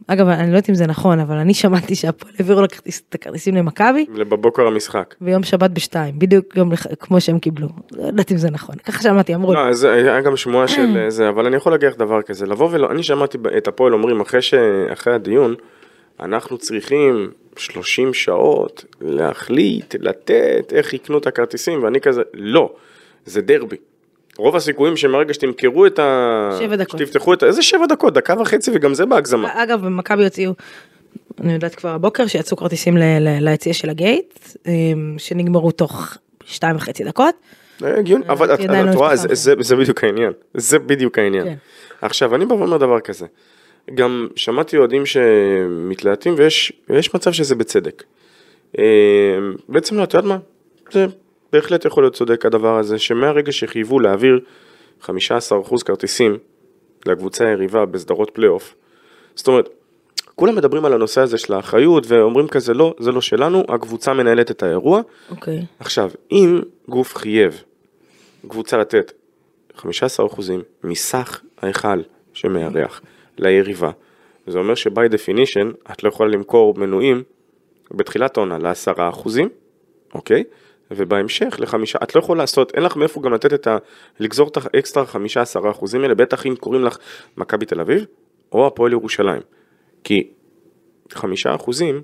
אגב, 0.06 0.28
אני 0.28 0.42
לא 0.50 0.56
יודעת 0.56 0.70
אם 0.70 0.74
זה 0.74 0.86
נכון, 0.86 1.20
אבל 1.20 1.36
אני 1.36 1.54
שמעתי 1.54 1.94
שהפועל 1.94 2.32
העבירו 2.38 2.64
את 2.64 2.72
הכרטיסים 3.14 3.54
למכבי 3.54 4.06
בבוקר 4.14 4.66
המשחק. 4.66 5.14
ביום 5.20 5.42
שבת 5.42 5.70
בשתיים, 5.70 6.18
בדיוק 6.18 6.56
יום 6.56 6.72
לח- 6.72 6.86
כמו 7.00 7.20
שהם 7.20 7.38
קיבלו. 7.38 7.68
לא 7.92 8.02
יודעת 8.06 8.32
אם 8.32 8.36
זה 8.36 8.50
נכון, 8.50 8.74
ככה 8.76 9.02
שמעתי, 9.02 9.34
אמרו 9.34 9.52
לי. 9.54 9.58
לא, 9.66 9.72
זה 9.72 9.92
היה 9.92 10.20
גם 10.20 10.36
שמועה 10.36 10.68
של 10.68 10.82
זה, 11.08 11.28
אבל 11.28 11.46
אני 11.46 11.56
יכול 11.56 11.72
להגיד 11.72 11.88
לך 11.88 11.96
דבר 11.96 12.22
כזה, 12.22 12.46
לבוא 12.46 12.68
ולא, 12.72 12.90
אני 12.90 13.02
שמעתי 13.02 13.38
את 13.56 13.68
הפועל 13.68 13.92
אומרים 13.92 14.20
אחרי 14.20 14.42
ש... 14.42 14.54
אחרי 14.92 15.14
הדיון, 15.14 15.54
אנחנו 16.20 16.58
צריכים 16.58 17.30
30 17.56 18.14
שעות 18.14 18.84
להחליט, 19.00 19.94
לתת, 20.00 20.72
איך 20.76 20.94
יקנו 20.94 21.18
את 21.18 21.26
הכרטיסים, 21.26 21.82
ואני 21.82 22.00
כזה, 22.00 22.22
לא, 22.34 22.72
זה 23.24 23.42
דרבי. 23.42 23.76
רוב 24.40 24.56
הסיכויים 24.56 24.96
שמרגע 24.96 25.34
שתמכרו 25.34 25.86
את 25.86 25.98
ה... 25.98 26.50
שבע 26.58 26.76
דקות. 26.76 27.00
שתפתחו 27.00 27.34
את 27.34 27.42
ה... 27.42 27.46
איזה 27.46 27.62
שבע 27.62 27.86
דקות? 27.86 28.14
דקה 28.14 28.34
וחצי 28.40 28.70
וגם 28.74 28.94
זה 28.94 29.06
בהגזמה. 29.06 29.62
אגב, 29.62 29.80
במכבי 29.86 30.24
הוציאו, 30.24 30.52
אני 31.40 31.52
יודעת 31.52 31.74
כבר 31.74 31.88
הבוקר, 31.88 32.26
שיצאו 32.26 32.56
כרטיסים 32.56 32.96
ל- 32.96 33.18
ל- 33.20 33.38
ליציע 33.48 33.72
של 33.72 33.90
הגייט, 33.90 34.38
אמ, 34.66 35.14
שנגמרו 35.18 35.70
תוך 35.70 36.16
שתיים 36.44 36.76
וחצי 36.76 37.04
דקות. 37.04 37.34
זה 37.78 37.94
הגיוני, 37.98 38.24
אבל 38.28 38.54
את 38.54 38.60
רואה. 38.94 39.16
זה- 39.16 39.28
זה 39.32 39.54
זה 39.60 39.76
בדיוק 39.76 40.04
העניין. 40.04 40.32
זה 40.54 40.78
בדיוק 40.78 41.18
העניין. 41.18 41.44
כן. 41.44 41.54
עכשיו, 42.02 42.34
אני 42.34 42.46
בא 42.46 42.54
ואומר 42.54 42.76
דבר 42.76 43.00
כזה. 43.00 43.26
גם 43.94 44.28
שמעתי 44.36 44.76
אוהדים 44.76 45.02
שמתלהטים 45.06 46.34
ויש 46.36 46.72
ויש 46.90 47.14
מצב 47.14 47.32
שזה 47.32 47.54
בצדק. 47.54 48.02
אה, 48.78 48.84
בעצם 49.68 49.96
לא, 49.98 50.02
את 50.04 50.14
יודעת 50.14 50.28
מה? 50.28 50.38
זה 50.92 51.06
בהחלט 51.52 51.84
יכול 51.84 52.02
להיות 52.02 52.14
צודק 52.14 52.46
הדבר 52.46 52.78
הזה, 52.78 52.98
שמהרגע 52.98 53.52
שחייבו 53.52 54.00
להעביר 54.00 54.40
15% 55.02 55.08
כרטיסים 55.84 56.38
לקבוצה 57.06 57.48
היריבה 57.48 57.86
בסדרות 57.86 58.30
פלייאוף, 58.30 58.74
זאת 59.34 59.48
אומרת, 59.48 59.68
כולם 60.34 60.56
מדברים 60.56 60.84
על 60.84 60.92
הנושא 60.92 61.20
הזה 61.20 61.38
של 61.38 61.52
האחריות 61.54 62.04
ואומרים 62.08 62.48
כזה 62.48 62.74
לא, 62.74 62.94
זה 62.98 63.12
לא 63.12 63.20
שלנו, 63.20 63.64
הקבוצה 63.68 64.14
מנהלת 64.14 64.50
את 64.50 64.62
האירוע. 64.62 65.00
אוקיי. 65.30 65.66
עכשיו, 65.78 66.10
אם 66.32 66.60
גוף 66.88 67.16
חייב 67.16 67.62
קבוצה 68.48 68.76
לתת 68.76 69.12
15% 69.76 69.82
מסך 70.84 71.40
ההיכל 71.62 72.02
שמארח 72.32 73.00
ליריבה, 73.38 73.90
זה 74.46 74.58
אומר 74.58 74.74
ש 74.74 74.91
by 74.91 75.08
definition 75.08 75.70
את 75.92 76.04
לא 76.04 76.08
יכולה 76.08 76.30
למכור 76.30 76.74
מנויים 76.76 77.22
בתחילת 77.90 78.36
העונה 78.36 78.58
ל-10%, 78.58 79.28
אוקיי? 80.14 80.44
ובהמשך 80.90 81.56
לחמישה, 81.58 81.98
את 82.02 82.14
לא 82.14 82.20
יכולה 82.20 82.42
לעשות, 82.42 82.74
אין 82.74 82.82
לך 82.82 82.96
מאיפה 82.96 83.20
גם 83.20 83.32
לתת 83.32 83.54
את 83.54 83.66
ה... 83.66 83.76
לגזור 84.20 84.48
את 84.48 84.56
האקסטרה 84.56 85.04
15% 85.04 85.16
האלה, 85.94 86.14
בטח 86.14 86.46
אם 86.46 86.54
קוראים 86.56 86.84
לך 86.84 86.98
מכבי 87.36 87.66
תל 87.66 87.80
אביב 87.80 88.04
או 88.52 88.66
הפועל 88.66 88.92
ירושלים. 88.92 89.42
כי 90.04 90.30
חמישה 91.12 91.54
אחוזים 91.54 92.02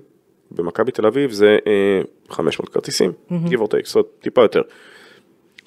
במכבי 0.51 0.91
תל 0.91 1.05
אביב 1.05 1.31
זה 1.31 1.57
אה, 1.67 2.01
500 2.29 2.69
כרטיסים, 2.69 3.11
give 3.29 3.59
or 3.59 3.67
take, 3.67 3.85
זאת 3.85 4.07
טיפה 4.19 4.41
יותר. 4.41 4.61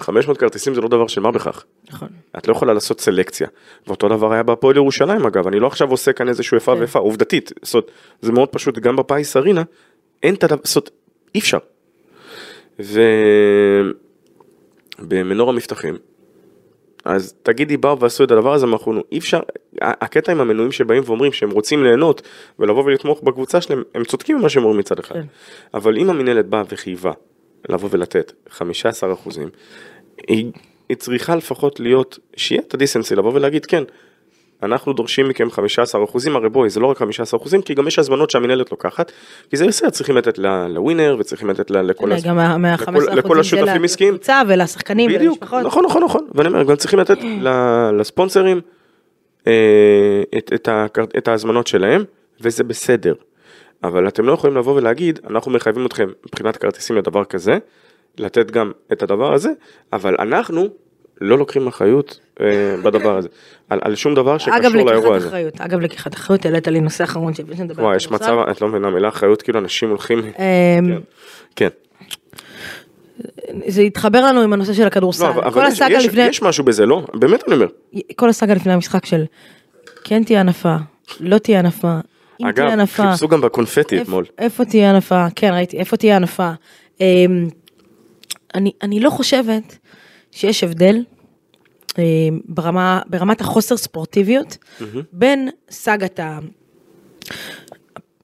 500 0.00 0.38
כרטיסים 0.38 0.74
זה 0.74 0.80
לא 0.80 0.88
דבר 0.88 1.06
של 1.06 1.20
מה 1.20 1.30
בכך. 1.30 1.64
נכון. 1.90 2.09
את 2.38 2.48
לא 2.48 2.52
יכולה 2.52 2.72
לעשות 2.72 3.00
סלקציה. 3.00 3.48
ואותו 3.87 4.09
דבר 4.09 4.33
היה 4.33 4.42
בהפועל 4.42 4.76
ירושלים 4.76 5.26
אגב, 5.26 5.46
אני 5.46 5.61
לא 5.61 5.66
עכשיו 5.66 5.90
עושה 5.90 6.12
כאן 6.12 6.28
איזשהו 6.28 6.54
איפה 6.54 6.74
כן. 6.74 6.78
ואיפה, 6.78 6.98
עובדתית, 6.98 7.52
זאת 7.62 7.90
זה 8.20 8.33
מאוד 8.33 8.48
פשוט, 8.48 8.78
גם 8.78 8.96
בפיס 8.96 9.37
ארינה, 9.37 9.62
אין 10.22 10.35
את 10.35 10.44
הדבר, 10.44 10.61
זאת 10.64 10.90
אי 11.35 11.40
אפשר. 11.40 11.59
ובמנור 14.99 15.51
המבטחים, 15.51 15.97
אז 17.05 17.35
תגידי 17.43 17.77
באו 17.77 18.01
ועשו 18.01 18.25
את 18.25 18.31
הדבר 18.31 18.55
הזה, 18.55 18.66
אנחנו, 18.66 19.03
אי 19.12 19.19
אפשר, 19.19 19.40
הקטע 19.81 20.33
עם 20.33 20.40
המנויים 20.40 20.73
שבאים 20.73 21.03
ואומרים 21.07 21.33
שהם 21.33 21.51
רוצים 21.51 21.85
ליהנות 21.85 22.23
ולבוא 22.59 22.85
ולתמוך 22.85 23.23
בקבוצה 23.23 23.61
שלהם, 23.61 23.83
הם 23.95 24.05
צודקים 24.05 24.38
במה 24.38 24.49
שהם 24.49 24.62
אומרים 24.62 24.81
מצד 24.81 24.99
אחד. 24.99 25.14
כן. 25.14 25.25
אבל 25.75 25.99
אם 25.99 26.11
המינהלת 26.11 26.47
באה 26.47 26.62
וחייבה 26.69 27.12
לבוא 27.69 27.88
ולתת 27.93 28.33
15 28.49 29.12
אחוזים, 29.12 29.49
היא, 30.29 30.53
היא 30.88 30.97
צריכה 30.97 31.37
לפחות 31.37 31.81
להיות, 31.81 32.19
שיהיה 32.37 32.62
את 32.69 32.75
הדיסנסי 32.75 33.14
לבוא 33.14 33.33
ולהגיד 33.35 33.66
כן, 33.66 33.83
אנחנו 34.62 34.92
דורשים 34.92 35.29
מכם 35.29 35.51
15 35.51 36.05
אחוזים, 36.05 36.37
הרי 36.37 36.49
בואי 36.49 36.70
זה 36.70 36.81
לא 36.81 36.87
רק 36.87 36.96
15 36.99 37.40
אחוזים, 37.40 37.62
כי 37.62 37.75
גם 37.75 37.87
יש 37.88 37.99
הזמנות 37.99 38.31
שהמינהלת 38.31 38.70
לוקחת, 38.70 39.12
כי 39.51 39.57
זה 39.57 39.66
בסדר, 39.66 39.90
צריכים 39.90 40.16
לתת 40.16 40.38
לווינר 40.68 41.16
וצריכים 41.18 41.51
לתת 41.51 41.70
לכל, 41.70 42.12
הס- 42.12 42.25
גם 42.25 42.37
מה-15 42.62 42.90
לכל- 42.90 43.14
לכל 43.14 43.40
השותפים 43.40 43.85
עסקיים. 43.85 44.18
ולשחקנים 44.49 45.11
ולמשפחות. 45.14 45.62
נכון, 45.64 45.85
נכון, 45.85 46.03
נכון, 46.05 46.27
ואני 46.35 46.49
אומר, 46.49 46.62
גם 46.62 46.77
צריכים 46.77 46.99
לתת 46.99 47.18
לספונסרים 47.99 48.61
אה, 49.46 49.53
את, 50.38 50.53
את, 50.55 50.68
את 51.18 51.29
ההזמנות 51.29 51.66
שלהם, 51.66 52.05
וזה 52.40 52.64
בסדר. 52.64 53.14
אבל 53.85 54.09
אתם 54.09 54.27
לא 54.27 54.33
יכולים 54.33 54.57
לבוא 54.57 54.75
ולהגיד, 54.77 55.18
אנחנו 55.31 55.53
מחייבים 55.53 55.87
אתכם 55.87 56.09
מבחינת 56.27 56.57
כרטיסים 56.57 56.96
לדבר 56.96 57.25
כזה, 57.25 57.59
לתת 58.18 58.51
גם 58.51 58.73
את 58.92 59.03
הדבר 59.03 59.33
הזה, 59.35 59.51
אבל 59.92 60.16
אנחנו 60.18 60.68
לא 61.20 61.38
לוקחים 61.38 61.66
אחריות 61.66 62.20
אה, 62.40 62.46
בדבר 62.85 63.16
הזה, 63.16 63.28
על, 63.70 63.78
על 63.83 63.94
שום 63.94 64.14
דבר 64.14 64.30
אגב, 64.30 64.38
שקשור 64.38 64.56
לאירוע 64.72 64.94
לקיחת 64.94 65.16
הזה. 65.16 65.28
אחריות, 65.28 65.61
אגב, 65.61 65.80
לקיחת 65.80 66.14
אחריות, 66.14 66.44
העלית 66.44 66.68
לי 66.68 66.80
נושא 66.80 67.04
אחרון 67.04 67.35
שלפני 67.35 67.56
שנדבר 67.56 67.83
וואי, 67.83 67.96
יש. 67.96 68.11
מצב, 68.11 68.37
את 68.50 68.61
לא 68.61 68.68
מבינה 68.68 68.90
מילה 68.90 69.09
אחריות, 69.09 69.42
כאילו 69.42 69.59
אנשים 69.59 69.88
הולכים, 69.88 70.18
אמ, 70.18 70.98
כן. 71.56 71.68
זה 73.66 73.83
התחבר 73.83 74.20
לנו 74.24 74.40
עם 74.40 74.52
הנושא 74.52 74.72
של 74.72 74.87
הכדורסל. 74.87 75.24
לא, 75.24 75.30
אבל, 75.30 75.66
יש, 75.68 75.80
יש, 75.90 76.06
לפני, 76.06 76.22
יש 76.22 76.42
משהו 76.42 76.64
בזה, 76.64 76.87
לא? 76.87 77.06
באמת 77.14 77.42
אני 77.48 77.54
אומר. 77.54 77.66
כל 78.16 78.28
הסאגה 78.28 78.54
לפני 78.54 78.72
המשחק 78.72 79.06
של 79.06 79.24
כן 80.04 80.24
תהיה 80.24 80.40
הנפה, 80.40 80.76
לא 81.20 81.38
תהיה 81.38 81.59
הנפה, 81.59 81.92
אם 82.40 82.52
תהיה 82.52 82.66
אגב, 82.66 82.78
הנפה, 82.78 83.11
חיפשו 83.11 83.28
גם 83.28 83.40
בקונפטי 83.40 83.94
איפה- 83.94 84.02
אתמול. 84.02 84.24
איפה 84.38 84.64
תהיה 84.64 84.90
הנפה, 84.90 85.26
כן 85.37 85.52
ראיתי, 85.52 85.78
איפה 85.78 85.96
תהיה 85.96 86.16
הנפה. 86.16 86.50
אמ, 87.00 87.48
אני, 88.54 88.72
אני 88.83 89.00
לא 89.00 89.11
חושבת 89.11 89.78
שיש 90.31 90.64
הבדל 90.64 91.05
אמ, 91.99 92.40
ברמה, 92.45 93.01
ברמת 93.07 93.40
החוסר 93.40 93.77
ספורטיביות 93.77 94.57
בין 95.12 95.49
סאגת 95.71 96.21
ה... 96.21 96.38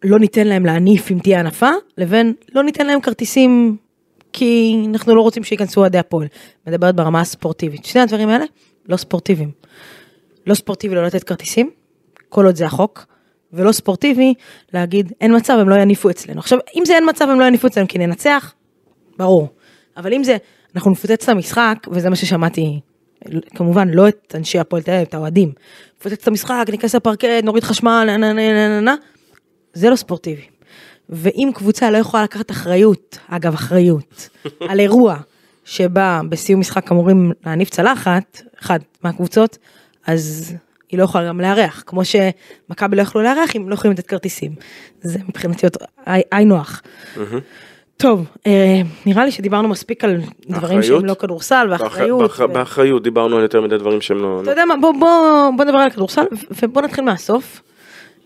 לא 0.04 0.18
ניתן 0.18 0.46
להם 0.46 0.66
להניף 0.66 1.10
אם 1.10 1.18
תהיה 1.18 1.40
הנפה, 1.40 1.70
לבין 1.98 2.32
לא 2.54 2.62
ניתן 2.62 2.86
להם 2.86 3.00
כרטיסים 3.00 3.76
כי 4.32 4.76
אנחנו 4.88 5.14
לא 5.14 5.20
רוצים 5.22 5.44
שייכנסו 5.44 5.80
אוהדי 5.80 5.98
הפועל. 5.98 6.28
מדברת 6.66 6.96
ברמה 6.96 7.20
הספורטיבית. 7.20 7.84
שני 7.84 8.00
הדברים 8.00 8.28
האלה 8.28 8.44
לא 8.88 8.96
ספורטיביים. 8.96 9.50
לא 10.46 10.54
ספורטיבי 10.54 10.94
לא 10.94 11.04
לתת 11.06 11.24
כרטיסים, 11.24 11.70
כל 12.28 12.46
עוד 12.46 12.56
זה 12.56 12.66
החוק, 12.66 13.06
ולא 13.52 13.72
ספורטיבי 13.72 14.34
להגיד 14.72 15.12
אין 15.20 15.36
מצב 15.36 15.58
הם 15.60 15.68
לא 15.68 15.74
יניפו 15.74 16.10
אצלנו. 16.10 16.38
עכשיו 16.38 16.58
אם 16.76 16.84
זה 16.84 16.94
אין 16.94 17.08
מצב 17.08 17.28
הם 17.28 17.40
לא 17.40 17.44
יניפו 17.44 17.66
אצלנו 17.66 17.88
כי 17.88 17.98
ננצח, 17.98 18.54
ברור. 19.18 19.48
אבל 19.96 20.12
אם 20.12 20.24
זה 20.24 20.36
אנחנו 20.76 20.90
נפוצץ 20.90 21.22
את 21.22 21.28
המשחק 21.28 21.74
וזה 21.90 22.10
מה 22.10 22.16
ששמעתי 22.16 22.80
כמובן 23.54 23.88
לא 23.88 24.08
את 24.08 24.34
אנשי 24.34 24.58
הפועל 24.58 24.82
תל 24.82 24.90
אביב, 24.90 25.06
את 25.08 25.14
האוהדים. 25.14 25.52
נפוצץ 26.00 26.22
את 26.22 26.28
המשחק, 26.28 26.66
ניכנס 26.70 26.94
לפרקט, 26.94 27.44
נוריד 27.44 27.64
חשמל, 27.64 28.04
נה 28.06 28.16
נה 28.16 28.32
נה 28.32 28.52
נה 28.52 28.68
נה 28.68 28.80
נה, 28.80 28.94
זה 29.72 29.90
לא 29.90 29.96
ספורטיבי. 29.96 30.44
ואם 31.08 31.50
קבוצה 31.54 31.90
לא 31.90 31.98
יכולה 31.98 32.22
לקחת 32.22 32.50
אחריות, 32.50 33.18
אגב 33.28 33.54
אחריות, 33.54 34.28
על 34.68 34.80
אירוע 34.80 35.16
שבה 35.64 36.20
בסיום 36.28 36.60
משחק 36.60 36.92
אמורים 36.92 37.32
להניף 37.46 37.70
צלחת, 37.70 38.40
אחת 38.60 38.80
מהקבוצות, 39.02 39.58
אז 40.06 40.54
היא 40.88 40.98
לא 40.98 41.04
יכולה 41.04 41.28
גם 41.28 41.40
לארח, 41.40 41.82
כמו 41.86 42.02
שמכבי 42.04 42.96
לא 42.96 43.02
יכלו 43.02 43.22
לארח 43.22 43.56
אם 43.56 43.68
לא 43.68 43.74
יכולים 43.74 43.92
לתת 43.92 44.06
כרטיסים. 44.06 44.54
זה 45.00 45.18
מבחינתי 45.28 45.66
היינו 46.06 46.56
הך. 46.56 46.82
טוב, 47.96 48.26
אה, 48.46 48.80
נראה 49.06 49.24
לי 49.24 49.30
שדיברנו 49.30 49.68
מספיק 49.68 50.04
על 50.04 50.20
דברים 50.48 50.78
אחריות? 50.78 51.00
שהם 51.00 51.04
לא 51.08 51.14
כדורסל 51.14 51.66
ואחריות. 51.70 52.20
באח- 52.22 52.40
ו- 52.40 52.48
באחריות 52.48 53.02
דיברנו 53.02 53.36
על 53.36 53.42
יותר 53.42 53.60
מדי 53.60 53.78
דברים 53.78 54.00
שהם 54.00 54.18
לא... 54.18 54.40
אתה 54.42 54.50
יודע 54.50 54.64
מה, 54.64 54.74
בוא, 54.80 54.92
בוא, 55.00 55.08
בוא 55.56 55.64
נדבר 55.64 55.78
על 55.78 55.86
הכדורסל 55.86 56.22
ובוא 56.62 56.82
נתחיל 56.82 57.04
מהסוף. 57.04 57.62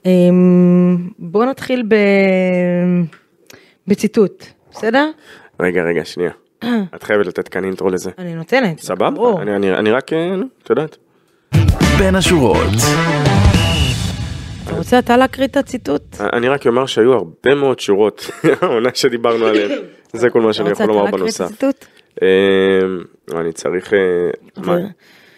אמ, 0.06 1.08
בוא 1.18 1.44
נתחיל 1.44 1.82
ב... 1.88 1.94
בציטוט, 3.86 4.44
בסדר? 4.72 5.10
רגע, 5.60 5.82
רגע, 5.82 6.04
שנייה. 6.04 6.30
את 6.94 7.02
חייבת 7.02 7.26
לתת 7.26 7.48
כאן 7.48 7.64
אינטרו 7.64 7.90
לזה. 7.90 8.10
אני 8.18 8.34
נותנת. 8.34 8.78
סבבה? 8.78 9.08
אני- 9.42 9.56
אני 9.56 9.74
אני 9.74 9.90
רק, 9.90 10.12
אה, 10.12 10.34
את 10.62 10.70
יודעת. 10.70 10.96
בין 11.98 12.14
השורות. 12.16 12.66
אתה 14.70 14.78
רוצה 14.78 14.98
אתה 14.98 15.16
להקריא 15.16 15.46
את 15.46 15.56
הציטוט? 15.56 16.02
אני 16.32 16.48
רק 16.48 16.66
אומר 16.66 16.86
שהיו 16.86 17.12
הרבה 17.12 17.54
מאוד 17.54 17.80
שורות, 17.80 18.30
העונה 18.62 18.90
שדיברנו 18.94 19.46
עליהן. 19.46 19.70
זה 20.12 20.30
כל 20.30 20.40
מה 20.40 20.52
שאני 20.52 20.72
אתה 20.72 20.82
יכול 20.82 20.86
רוצה 20.86 20.98
לומר 20.98 21.08
אתה 21.08 21.16
להקריא 21.16 21.30
את 21.30 21.40
בנוסף. 21.40 21.44
הציטוט? 21.44 21.84
אה, 22.22 23.40
אני 23.40 23.52
צריך... 23.52 23.92
אה? 24.68 24.78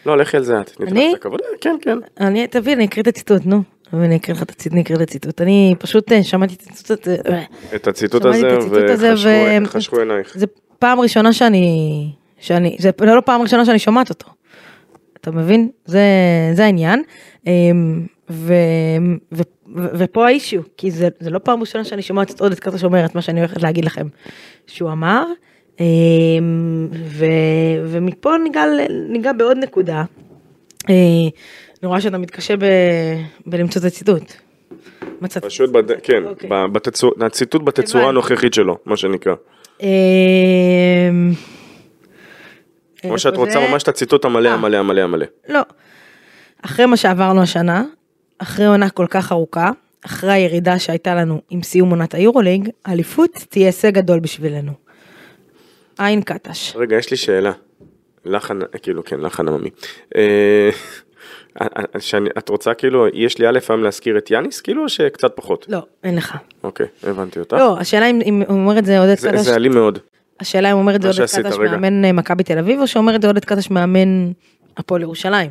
לא, 0.07 0.17
לכי 0.17 0.37
על 0.37 0.43
זה 0.43 0.61
את. 0.61 0.71
אני? 0.81 1.15
אה, 1.25 1.31
כן, 1.61 1.77
כן. 1.83 1.99
אני, 2.21 2.47
תביא, 2.47 2.73
אני 2.73 2.85
אקריא 2.85 3.03
את 3.03 3.09
הציטוט, 3.09 3.43
נו. 3.47 3.63
אני 3.93 4.17
אקריא 4.17 4.37
לך 4.37 4.43
את 4.43 4.51
הציטוט, 4.51 4.73
אני 4.73 4.83
אקריא 4.83 4.97
את 4.97 5.03
הציטוט. 5.03 5.41
אני 5.41 5.75
פשוט 5.79 6.13
אה, 6.13 6.23
שמעתי 6.23 6.55
את 6.55 6.67
הציטוט 6.71 7.07
הזה. 7.07 7.17
אה, 7.29 7.45
את 7.75 7.87
הציטוט 7.87 8.25
הזה, 8.25 8.49
וחשכו 9.65 9.99
עינייך. 9.99 10.33
זה 10.35 10.47
פעם 10.79 11.01
ראשונה 11.01 11.33
שאני, 11.33 12.09
שאני, 12.39 12.77
זה 12.79 12.91
לא 13.01 13.21
פעם 13.21 13.43
ראשונה 13.43 13.65
שאני 13.65 13.79
שומעת 13.79 14.11
אותו. 14.11 14.27
אתה 15.23 15.31
מבין? 15.31 15.69
זה, 15.85 16.01
זה 16.55 16.65
העניין. 16.65 17.03
אמ, 17.47 18.07
ו, 18.31 18.55
ו, 19.33 19.43
ו- 19.77 19.99
ופה 19.99 20.27
האישיו, 20.27 20.63
כי 20.77 20.91
זה, 20.91 21.09
זה 21.21 21.31
לא 21.31 21.39
פעם 21.39 21.61
ראשונה 21.61 21.85
שאני 21.85 22.03
שומעת 22.03 22.31
את 22.31 22.41
עודד 22.41 22.59
קטש 22.59 22.85
אומר 22.85 23.05
את 23.05 23.15
מה 23.15 23.23
שאני 23.23 23.41
הולכת 23.41 23.63
להגיד 23.63 23.85
לכם 23.85 24.07
שהוא 24.67 24.91
אמר, 24.93 25.25
אה, 25.81 25.87
ו, 26.93 27.27
ומפה 27.85 28.31
ניגע, 28.43 28.65
ניגע 29.09 29.33
בעוד 29.33 29.57
נקודה. 29.57 30.05
אה, 30.91 30.95
אני 31.83 31.89
רואה 31.89 32.01
שאתה 32.01 32.19
מתקשה 32.19 32.57
ב, 32.57 32.65
בלמצוא 33.47 33.81
את 33.81 33.87
הציטוט. 33.87 34.33
מצאת. 35.21 35.45
פשוט, 35.45 35.71
בד... 35.71 36.01
כן, 36.03 36.25
אוקיי. 36.25 36.51
ב- 36.51 36.67
בתצור... 36.73 37.13
הציטוט 37.21 37.63
בתצורה. 37.63 38.09
הנוכחית 38.09 38.55
שלו, 38.55 38.79
מה 38.87 38.97
שנקרא. 38.97 39.35
אה, 43.05 43.11
או 43.11 43.19
שאת 43.19 43.37
רוצה? 43.37 43.69
ממש 43.71 43.83
את 43.83 43.89
הציטוט 43.89 44.25
המלא 44.25 44.49
אה. 44.49 44.55
המלא 44.55 44.77
המלא 44.77 45.01
המלא. 45.01 45.27
לא. 45.49 45.61
אחרי 46.65 46.87
מה 46.87 46.97
שעברנו 46.97 47.43
השנה, 47.43 47.85
אחרי 48.39 48.67
עונה 48.67 48.91
כל 48.91 49.07
כך 49.11 49.33
ארוכה, 49.33 49.71
אחרי 50.07 50.33
הירידה 50.33 50.79
שהייתה 50.79 51.15
לנו 51.15 51.41
עם 51.51 51.63
סיום 51.63 51.91
עונת 51.91 52.15
היורוליג, 52.15 52.69
האליפות 52.85 53.31
תהיה 53.49 53.67
הישג 53.67 53.95
גדול 53.95 54.21
בשבילנו. 54.21 54.73
עין 55.99 56.23
קטש. 56.23 56.77
רגע, 56.77 56.97
יש 56.97 57.11
לי 57.11 57.17
שאלה. 57.17 57.53
לחן, 58.25 58.59
כאילו, 58.83 59.05
כן, 59.05 59.21
לחן 59.21 59.49
עממי. 59.49 59.71
אה, 60.17 60.71
שאני- 61.99 62.31
את 62.39 62.49
רוצה 62.49 62.75
כאילו, 62.75 63.07
יש 63.13 63.39
לי 63.39 63.47
א' 63.49 63.59
היום 63.69 63.83
להזכיר 63.83 64.19
את 64.19 64.31
יאניס, 64.31 64.61
כאילו, 64.61 64.83
או 64.83 64.89
שקצת 64.89 65.33
פחות? 65.35 65.67
לא, 65.69 65.83
אין 66.05 66.17
לך. 66.17 66.37
אוקיי, 66.65 66.87
הבנתי 67.03 67.39
אותה. 67.39 67.57
לא, 67.57 67.79
השאלה 67.79 68.07
אם 68.07 68.21
אם 68.27 68.43
הוא 68.49 68.57
אומר 68.59 68.79
את 68.79 68.85
זה 68.85 68.99
עודד 69.01 69.19
זה 69.19 69.29
קטש, 69.31 69.39
זה 69.41 69.55
אלים 69.55 69.73
מאוד. 69.75 69.99
השאלה 70.43 70.73
אם 70.73 70.77
אומר 70.77 70.97
את 70.97 71.03
זה 71.03 71.09
עודד 71.09 71.25
קטש. 71.25 71.59
מאמן 71.59 72.05
אה, 72.05 72.13
מכבי 72.13 72.43
תל 72.43 72.59
אביב, 72.59 72.81
או 72.81 72.87
שאומר 72.87 73.15
את 73.15 73.23
זה 73.23 73.29
עודד 73.29 73.45
קטש 73.45 73.71
מאמן 73.71 74.33
הפועל 74.77 75.03
ירושלים. 75.03 75.51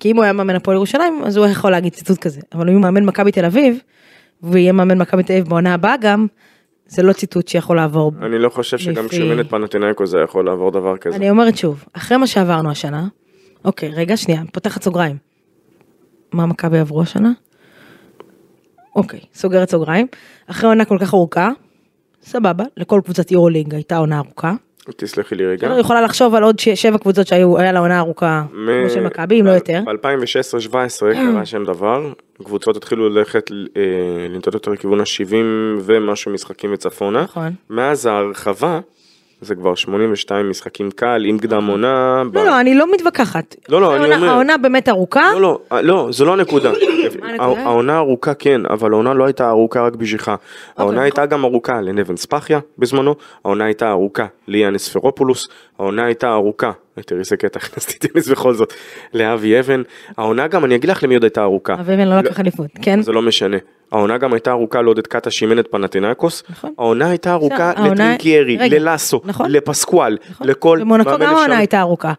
כי 0.00 0.10
אם 0.10 0.16
הוא 0.16 0.24
היה 0.24 0.32
מאמן 0.32 0.54
הפועל 0.54 0.76
ירושלים, 0.76 1.22
אז 1.24 1.36
הוא 1.36 1.46
יכול 1.46 1.70
להגיד 1.70 1.92
ציטוט 1.92 2.18
כזה. 2.18 2.40
אבל 2.54 2.68
אם 2.68 2.74
הוא 2.74 2.82
מאמן 2.82 3.04
מכבי 3.04 3.32
תל 3.32 3.44
אביב, 3.44 3.78
ויהיה 4.42 4.72
מאמן 4.72 4.98
מכבי 4.98 5.22
תל 5.22 5.32
אביב 5.32 5.48
בעונה 5.48 5.74
הבאה 5.74 5.96
גם, 6.00 6.26
זה 6.86 7.02
לא 7.02 7.12
ציטוט 7.12 7.48
שיכול 7.48 7.76
לעבור. 7.76 8.12
אני 8.22 8.38
לא 8.38 8.48
חושב 8.48 8.78
שגם 8.78 9.08
כשהוא 9.08 9.24
אימן 9.24 9.40
את 9.40 9.50
פנתנאיקו 9.50 10.06
זה 10.06 10.18
יכול 10.18 10.46
לעבור 10.46 10.70
דבר 10.70 10.96
כזה. 10.96 11.16
אני 11.16 11.30
אומרת 11.30 11.56
שוב, 11.56 11.84
אחרי 11.92 12.16
מה 12.16 12.26
שעברנו 12.26 12.70
השנה, 12.70 13.06
אוקיי, 13.64 13.88
רגע, 13.88 14.16
שנייה, 14.16 14.42
פותחת 14.52 14.82
סוגריים. 14.82 15.16
מה 16.32 16.46
מכבי 16.46 16.78
עברו 16.78 17.02
השנה? 17.02 17.32
אוקיי, 18.96 19.20
סוגרת 19.34 19.70
סוגריים. 19.70 20.06
אחרי 20.46 20.68
עונה 20.68 20.84
כל 20.84 20.98
כך 21.00 21.14
ארוכה, 21.14 21.50
סבבה, 22.24 22.64
לכל 22.76 23.00
קבוצת 23.04 23.30
יורו-לינג 23.30 23.74
הייתה 23.74 23.96
עונה 23.96 24.18
ארוכה. 24.18 24.52
תסלחי 24.96 25.34
לי 25.34 25.46
רגע. 25.46 25.66
אני 25.66 25.80
יכולה 25.80 26.00
לחשוב 26.02 26.34
על 26.34 26.42
עוד 26.42 26.58
ש- 26.58 26.68
שבע 26.68 26.98
קבוצות 26.98 27.26
שהיו, 27.26 27.58
היה 27.58 27.72
לה 27.72 27.78
עונה 27.80 27.98
ארוכה, 27.98 28.44
כמו 28.50 28.90
של 28.90 29.00
מכבי, 29.00 29.40
אם 29.40 29.46
לא 29.46 29.50
יותר. 29.50 29.80
ב-2016-2017 29.86 30.74
קרה 31.14 31.46
שם 31.46 31.64
דבר, 31.64 32.12
קבוצות 32.44 32.76
התחילו 32.76 33.08
ללכת, 33.08 33.50
אה, 33.76 33.82
לנטות 34.28 34.54
יותר 34.54 34.70
לכיוון 34.70 35.00
ה-70 35.00 35.34
ומשהו 35.80 36.32
משחקים 36.32 36.72
וצפונה. 36.72 37.22
נכון. 37.22 37.52
מאז 37.70 38.06
ההרחבה, 38.06 38.80
זה 39.44 39.54
כבר 39.54 39.74
82 39.74 40.50
משחקים 40.50 40.90
קל, 40.90 41.22
עם 41.26 41.38
קדם 41.38 41.66
עונה. 41.66 42.22
ב- 42.32 42.36
לא, 42.38 42.44
לא, 42.44 42.60
אני 42.60 42.74
לא 42.74 42.92
מתווכחת. 42.94 43.56
לא, 43.68 43.80
לא, 43.80 43.96
אני 43.96 44.14
אומר- 44.14 44.28
העונה 44.28 44.56
באמת 44.56 44.88
ארוכה. 44.88 45.30
לא, 45.34 45.40
לא, 45.40 45.58
אה, 45.72 45.82
לא, 45.82 46.08
זו 46.10 46.24
לא 46.24 46.32
הנקודה. 46.32 46.72
העונה 47.38 47.96
ארוכה 47.98 48.34
כן, 48.34 48.60
אבל 48.70 48.92
העונה 48.92 49.14
לא 49.14 49.24
הייתה 49.24 49.48
ארוכה 49.48 49.80
רק 49.82 49.94
בשבילך. 49.96 50.32
העונה 50.76 50.92
נכון. 50.92 51.02
הייתה 51.02 51.26
גם 51.26 51.44
ארוכה 51.44 51.80
לנבן 51.80 52.16
ספחיה 52.16 52.58
בזמנו, 52.78 53.14
העונה 53.44 53.64
הייתה 53.64 53.90
ארוכה 53.90 54.26
ליאנס 54.48 54.88
פרופולוס, 54.88 55.48
העונה 55.78 56.04
הייתה 56.04 56.32
ארוכה, 56.32 56.70
תראי 57.02 57.20
איזה 57.20 57.36
קטע, 57.36 57.58
הכנסתי 57.62 58.08
טניס 58.08 58.28
בכל 58.28 58.54
זאת, 58.54 58.72
לאבי 59.14 59.60
אבן, 59.60 59.82
העונה 60.16 60.46
גם, 60.46 60.64
אני 60.64 60.74
אגיד 60.74 60.90
לך 60.90 61.02
למי 61.02 61.14
עוד 61.14 61.24
הייתה 61.24 61.42
ארוכה. 61.42 61.74
אביבן 61.74 62.08
לא 62.08 62.18
לקח 62.18 62.40
אליפות, 62.40 62.70
כן? 62.82 63.02
זה 63.02 63.12
לא 63.12 63.22
משנה. 63.22 63.56
העונה 63.92 64.18
גם 64.18 64.32
הייתה 64.32 64.50
ארוכה 64.50 64.82
לעודד 64.82 65.06
קטש 65.06 65.30
שאימן 65.30 65.58
את 65.58 65.68
פנאתינייקוס, 65.70 66.42
נכון. 66.50 66.72
העונה 66.78 67.08
הייתה 67.08 67.32
ארוכה 67.32 67.72
לטרינקיירי, 67.72 68.56
ללאסו, 68.56 69.20
נכון. 69.24 69.50
לפסקואל, 69.50 70.18
נכון. 70.30 70.46
לכל 70.46 70.78
במונקו 70.80 71.10
גם 71.10 71.22
העונה. 71.22 71.58
הייתה 71.58 71.80
ארוכה. 71.80 72.12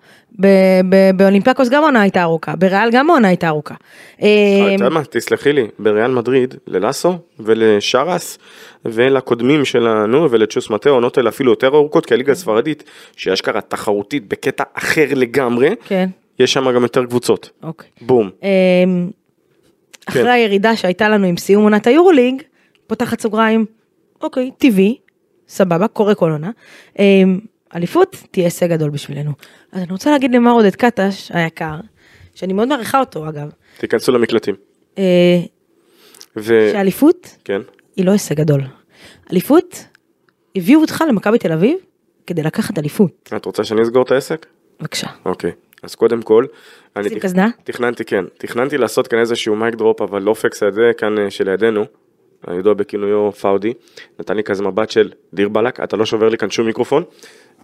באולימפיאקוס 1.16 1.70
גם 1.70 1.84
העונה 1.84 2.02
הייתה 2.02 2.24
ארוכה. 2.24 2.56
בריאל 2.56 2.90
גם 2.92 3.10
העונה 3.10 3.28
הייתה 3.28 3.48
ארוכה. 3.48 3.76
אה, 4.22 4.28
אתה 4.66 4.74
יודע 4.74 4.90
מה, 4.90 5.02
תסלחי 5.10 5.54
לי, 5.54 5.68
בריאל 5.80 6.12
מדריד, 6.12 6.56
ללאסו 6.68 7.18
ולשרס 7.40 8.38
ולקודמים 8.86 9.66
שלנו 9.66 10.32
ולצ'וס 10.32 10.70
מטה, 10.70 10.90
העונות 10.90 11.18
האלה 11.18 11.30
אפילו 11.30 11.52
יותר 11.52 11.68
ארוכות, 11.68 12.06
כי 12.06 12.14
הליגה 12.14 12.32
הספרדית, 12.32 12.84
שהיא 13.16 13.34
אשכרה 13.34 13.62
תחרותית 13.62 14.28
בקטע 14.28 14.64
אחר 14.74 15.06
לגמרי, 15.16 15.70
כן, 15.86 16.10
יש 16.40 16.54
שם 16.54 16.72
גם 16.72 16.84
יותר 16.84 17.06
קבוצות. 17.06 17.50
אוקיי. 17.64 17.90
בום. 18.02 18.30
אה, 18.44 18.50
אחרי 20.06 20.32
הירידה 20.32 20.76
שהייתה 20.76 21.10
לנו 21.10 21.28
עם 21.28 21.38
סיום 21.38 21.64
עונת 21.64 21.88
היורוליג, 21.88 22.42
פותחת 22.88 23.20
סוגריים, 23.20 23.66
אוקיי, 24.22 24.52
טבעי, 24.58 24.98
סבבה, 25.48 25.88
קורה 25.88 26.16
כל 26.16 26.32
עונה. 26.32 26.52
אה, 27.00 27.24
אליפות 27.76 28.16
תהיה 28.32 28.46
הישג 28.46 28.70
גדול 28.70 28.90
בשבילנו. 28.90 29.32
אז 29.72 29.82
אני 29.82 29.92
רוצה 29.92 30.12
להגיד 30.12 30.36
למר 30.36 30.52
עודד 30.52 30.76
קטש 30.76 31.32
היקר, 31.34 31.76
שאני 32.36 32.54
מאוד 32.54 32.68
מעריכה 32.68 33.00
אותו 33.00 33.30
אגב, 33.30 33.50
תיכנסו 33.78 34.12
למקלטים. 34.12 34.56
ו... 36.38 36.70
שאליפות 36.72 37.38
כן. 37.44 37.62
היא 37.96 38.06
לא 38.06 38.12
הישג 38.12 38.36
גדול. 38.36 38.62
אליפות, 39.32 39.86
הביאו 40.56 40.82
אותך 40.82 41.04
למכבי 41.10 41.38
תל 41.38 41.52
אביב 41.52 41.78
כדי 42.28 42.44
לקחת 42.44 42.80
אליפות. 42.80 43.30
את 43.36 43.46
רוצה 43.46 43.64
שאני 43.64 43.82
אסגור 43.84 44.04
את 44.04 44.12
העסק? 44.12 44.46
בבקשה. 44.80 45.08
אוקיי. 45.26 45.52
אז 45.84 45.96
קודם 45.96 46.22
כל, 46.22 46.46
אני 46.96 47.10
תכ-? 47.10 47.36
תכננתי, 47.64 48.06
כן, 48.06 48.26
תכננתי 48.38 48.78
לעשות 48.78 49.08
כאן 49.08 49.20
איזשהו 49.20 49.56
mic 49.56 49.76
drop, 49.76 50.02
אבל 50.02 50.22
לא 50.22 50.34
פקס 50.34 50.64
הזה 50.64 50.92
כאן 50.98 51.20
אה, 51.20 51.32
שלידינו, 51.32 51.86
הידוע 52.48 52.74
בכינויו 52.74 53.32
פאודי, 53.32 53.74
נתן 54.20 54.36
לי 54.36 54.44
כזה 54.44 54.64
מבט 54.64 54.90
של 54.90 55.12
דיר 55.34 55.50
באלק, 55.50 55.80
אתה 55.80 55.98
לא 55.98 56.06
שובר 56.06 56.30
לי 56.30 56.38
כאן 56.38 56.50
שום 56.50 56.66
מיקרופון, 56.66 57.04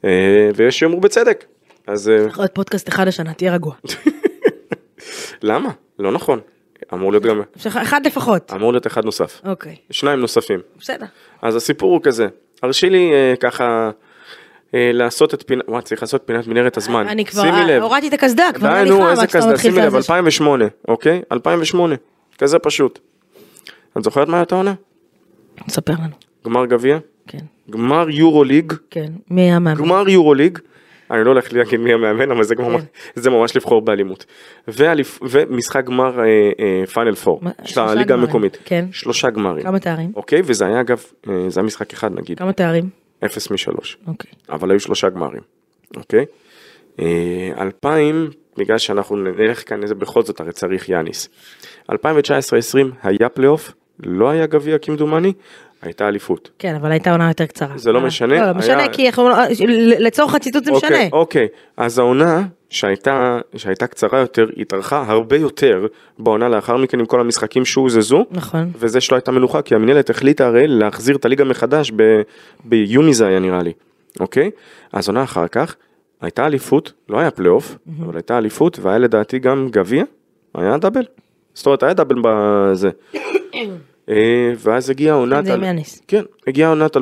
אה, 0.06 0.50
ויש 0.56 0.80
שיאמרו 0.80 1.00
בצדק. 1.00 1.46
אז 1.88 2.10
אה, 2.10 2.16
יכול 2.16 2.44
להיות 2.44 2.56
פודקאסט 2.56 2.90
אחד 2.90 3.08
השנה, 3.08 3.34
תהיה 3.34 3.54
רגוע. 3.54 3.74
למה? 5.44 5.70
לא 6.00 6.12
נכון. 6.12 6.40
אמור 6.94 7.12
להיות 7.12 7.24
גם, 7.24 7.42
אחד 7.68 8.06
לפחות. 8.06 8.54
אמור 8.54 8.72
להיות 8.72 8.88
אחד 8.88 9.06
נוסף. 9.06 9.42
אוקיי, 9.46 9.76
שניים 9.92 10.20
נוספים. 10.20 10.60
בסדר. 10.80 11.06
אז 11.42 11.56
הסיפור 11.56 11.94
הוא 11.94 12.02
כזה, 12.04 12.28
הרשי 12.64 12.90
לי 12.90 13.12
אה, 13.14 13.34
ככה 13.40 13.92
אה, 14.74 14.92
לעשות 14.94 15.34
את 15.34 15.44
פינת, 15.48 15.64
וואי 15.68 15.82
צריך 15.82 16.02
לעשות 16.02 16.22
פינת 16.26 16.48
מנהרת 16.48 16.78
הזמן. 16.78 17.08
אני 17.08 17.26
כבר, 17.26 17.42
שימי 17.42 17.66
לב. 17.68 17.82
הורדתי 17.82 18.08
את 18.08 18.14
הקסדה, 18.14 18.50
כבר 18.54 18.68
נראה 18.70 18.84
לי 18.84 18.90
נו, 18.90 19.10
איזה 19.10 19.28
קסדה, 19.28 19.58
שימי 19.58 19.82
לב, 19.82 19.90
זה. 19.90 19.98
2008, 19.98 20.66
אוקיי? 20.88 21.22
2008, 21.32 21.96
כזה 22.38 22.60
פשוט. 22.60 23.00
את 23.98 24.04
זוכרת 24.04 24.28
מה 24.28 24.38
הייתה 24.38 24.56
העונה? 24.56 24.74
ספר 25.70 25.94
לנו. 25.94 26.16
גמר 26.46 26.66
גביע, 26.66 26.98
כן, 27.28 27.46
גמר 27.70 28.10
יורו 28.10 28.44
ליג, 28.44 28.74
כן. 28.90 29.12
מי 29.30 29.52
המאמן? 29.52 29.82
גמר 29.82 30.10
יורו 30.10 30.34
ליג, 30.34 30.58
אני 31.12 31.24
לא 31.24 31.30
הולך 31.30 31.54
להגיד 31.54 31.80
מי 31.80 31.94
המאמן, 31.94 32.32
אבל 32.32 32.44
זה 32.44 32.56
כן. 32.56 32.64
ממש, 32.64 32.82
זה 33.16 33.30
ממש 33.30 33.56
לבחור 33.56 33.82
באלימות. 33.82 34.26
ואליפ- 34.68 35.20
ומשחק 35.30 35.86
גמר 35.86 36.20
אה, 36.20 36.26
אה, 36.60 37.16
פור, 37.16 37.40
מה- 37.42 37.52
של 37.66 37.82
הליגה 37.82 38.14
המקומית. 38.14 38.58
כן. 38.66 38.86
שלושה 38.92 39.30
גמרים. 39.30 39.64
כמה 39.64 39.80
תארים? 39.80 40.12
אוקיי, 40.16 40.42
וזה 40.46 40.66
היה 40.66 40.80
אגב, 40.82 41.04
אה, 41.30 41.50
זה 41.50 41.60
היה 41.60 41.66
משחק 41.68 41.94
אחד 41.94 42.12
נגיד, 42.20 42.38
כמה 42.40 42.54
תארים? 42.54 42.90
אפס 43.26 43.52
משלוש. 43.52 43.98
אוקיי. 44.08 44.32
אבל 44.50 44.72
היו 44.72 44.80
שלושה 44.80 45.10
גמרים, 45.10 45.42
אוקיי? 45.98 46.26
אה, 47.00 47.06
2000, 47.62 48.30
בגלל 48.58 48.78
שאנחנו 48.78 49.16
נלך 49.16 49.70
כאן 49.70 49.84
איזה 49.84 49.96
בכל 49.96 50.22
זאת 50.24 50.40
הרי 50.40 50.52
צריך 50.52 50.90
יאניס. 50.90 51.30
2019-2020 51.92 51.96
היה 53.04 53.30
פלייאוף, 53.30 53.72
לא 54.04 54.30
היה 54.30 54.46
גביע 54.46 54.78
כמדומני, 54.78 55.34
הייתה 55.82 56.08
אליפות. 56.08 56.50
כן, 56.60 56.76
אבל 56.76 56.92
הייתה 56.92 57.12
עונה 57.12 57.28
יותר 57.28 57.46
קצרה. 57.46 57.78
זה 57.78 57.92
לא 57.92 58.00
אה, 58.00 58.06
משנה, 58.06 58.40
לא, 58.42 58.48
לא 58.48 58.54
משנה, 58.54 58.88
כי 58.88 59.08
אנחנו- 59.10 59.30
לצורך 60.00 60.36
הציטוט 60.36 60.66
זה 60.66 60.72
משנה. 60.72 60.90
אוקיי, 60.90 61.10
אוקיי, 61.12 61.48
אז 61.78 62.00
העונה 62.00 62.44
שהייתה, 62.70 63.40
שהייתה 63.56 63.88
קצרה 63.88 64.20
יותר, 64.20 64.46
התארכה 64.58 65.04
הרבה 65.08 65.36
יותר 65.38 65.86
בעונה 66.20 66.50
לאחר 66.50 66.78
מכן 66.78 67.00
עם 67.00 67.06
כל 67.06 67.20
המשחקים 67.22 67.66
שהוזזו. 67.66 68.26
נכון. 68.32 68.72
וזה 68.76 69.02
שלא 69.02 69.16
הייתה 69.18 69.32
מנוחה, 69.32 69.62
כי 69.62 69.76
המנהלת 69.76 70.10
החליטה 70.10 70.48
הרי 70.48 70.68
להחזיר 70.68 71.16
את 71.16 71.26
הליגה 71.26 71.44
מחדש 71.44 71.92
ב- 71.96 72.22
ביוני 72.66 73.14
זה 73.14 73.28
היה 73.28 73.40
נראה 73.40 73.64
לי, 73.64 73.74
אוקיי? 74.20 74.52
אז 74.94 75.08
עונה 75.08 75.24
אחר 75.24 75.48
כך, 75.48 75.76
הייתה 76.22 76.46
אליפות, 76.46 76.94
לא 77.10 77.20
היה 77.20 77.32
פלייאוף, 77.32 77.78
אבל 78.06 78.16
הייתה 78.16 78.38
אליפות, 78.38 78.80
והיה 78.82 78.98
לדעתי 78.98 79.40
גם 79.40 79.68
גביע, 79.72 80.04
היה 80.56 80.78
דאבל. 80.78 81.04
זאת 81.54 81.66
אומרת, 81.66 81.84
היה 81.84 81.94
דאבל 81.94 82.16
בזה. 82.24 82.90
אה, 84.12 84.54
ואז 84.58 84.90
הגיעה 84.90 85.16
עונת... 85.16 85.46
זה 85.46 85.54
על-. 85.54 85.64
כן, 86.08 86.24
הגיעה 86.48 86.70
עונת 86.70 86.98
2021-2022, 86.98 87.02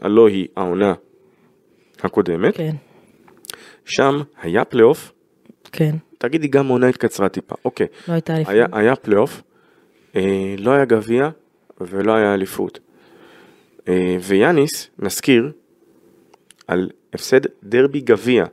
הלא 0.00 0.28
היא 0.28 0.48
העונה 0.56 0.94
הקודמת, 2.02 2.56
כן, 2.56 2.74
שם 3.84 4.20
היה 4.42 4.64
פלייאוף, 4.64 5.12
כן. 5.72 5.96
תגידי 6.18 6.48
גם 6.48 6.66
העונה 6.66 6.88
התקצרה 6.88 7.28
טיפה, 7.28 7.54
אוקיי. 7.64 7.86
לא 8.08 8.12
הייתה 8.12 8.36
אליפות. 8.36 8.54
היה, 8.54 8.66
היה 8.72 8.96
פלייאוף, 8.96 9.42
אה, 10.16 10.54
לא 10.58 10.70
היה 10.70 10.84
גביע 10.84 11.28
ולא 11.80 12.14
היה 12.14 12.34
אליפות. 12.34 12.78
אה, 13.88 14.16
ויאניס, 14.22 14.90
נזכיר, 14.98 15.52
על 16.66 16.90
הפסד 17.12 17.40
דרבי 17.62 18.00
גביע, 18.00 18.44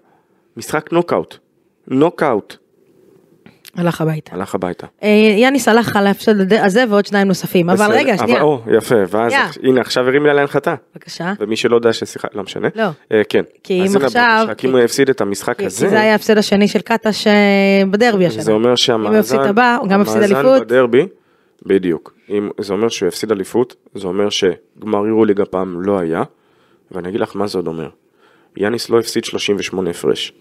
משחק 0.58 0.92
נוקאוט, 0.92 1.38
נוקאוט, 1.88 2.58
הלך 3.78 4.02
הביתה. 4.02 4.36
הלך 4.36 4.56
הביתה. 4.56 4.88
אה, 5.04 5.08
יאניס 5.38 5.68
הלך 5.68 5.96
על 5.96 6.08
ההפסד 6.08 6.54
הזה 6.54 6.84
ועוד 6.90 7.06
שניים 7.06 7.28
נוספים, 7.28 7.70
אבל 7.70 7.92
רגע, 7.92 8.18
שנייה, 8.18 8.42
או, 8.42 8.62
יפה, 8.78 8.96
ואז. 9.10 9.34
הנה 9.64 9.82
עכשיו 9.82 10.08
הרים 10.08 10.24
לי 10.24 10.30
על 10.30 10.38
ההנחתה. 10.38 10.76
בבקשה. 10.96 11.34
ומי 11.40 11.56
שלא 11.56 11.76
יודע 11.76 11.94
ששיחה, 11.94 12.28
לא 12.34 12.44
משנה. 12.44 12.68
לא. 12.76 12.84
אה, 13.12 13.22
כן. 13.30 13.44
כי 13.64 13.82
אם 13.82 14.02
עכשיו- 14.04 14.48
כי 14.58 14.68
אם 14.68 14.72
הוא 14.72 14.80
הפסיד 14.82 15.10
את 15.10 15.22
המשחק 15.22 15.64
הזה, 15.64 15.90
זה 15.90 16.02
היה 16.02 16.12
ההפסד 16.12 16.38
השני 16.38 16.68
של 16.68 16.80
קטש 16.80 17.28
בדרבי 17.92 18.26
השנה. 18.26 18.42
זה 18.42 18.52
אומר 18.52 18.76
שהמאזן, 18.76 19.08
אם 19.08 19.14
הוא 19.14 19.20
הפסיד 19.20 19.40
הבא, 19.40 19.78
הוא 19.82 19.90
גם 19.90 20.02
הפסיד 20.02 20.18
המאזן 20.18 20.36
אליפות. 20.36 20.62
בדרבי, 20.62 21.08
בדיוק. 21.66 22.14
אם, 22.30 22.50
זה 22.60 22.74
אומר 22.74 22.90
שהוא 22.90 23.08
הפסיד 23.08 23.32
אליפות, 23.32 23.76
זה 23.96 24.08
אומר 24.08 24.30
שגמר 24.30 25.08
יורוליג 25.08 25.42
הפעם 25.42 25.82
לא 25.82 26.00
היה, 26.00 26.24
ואני 26.92 27.10
אגיד 27.10 27.20
לך 27.20 27.36
מה 27.36 27.48
זה 27.48 27.58
עוד 27.58 27.68
אומר. 27.68 27.90
יאניס 28.58 28.90
לא 28.90 29.00
הפסיד 29.00 29.26
38 29.26 29.90
הפרש. 29.90 30.34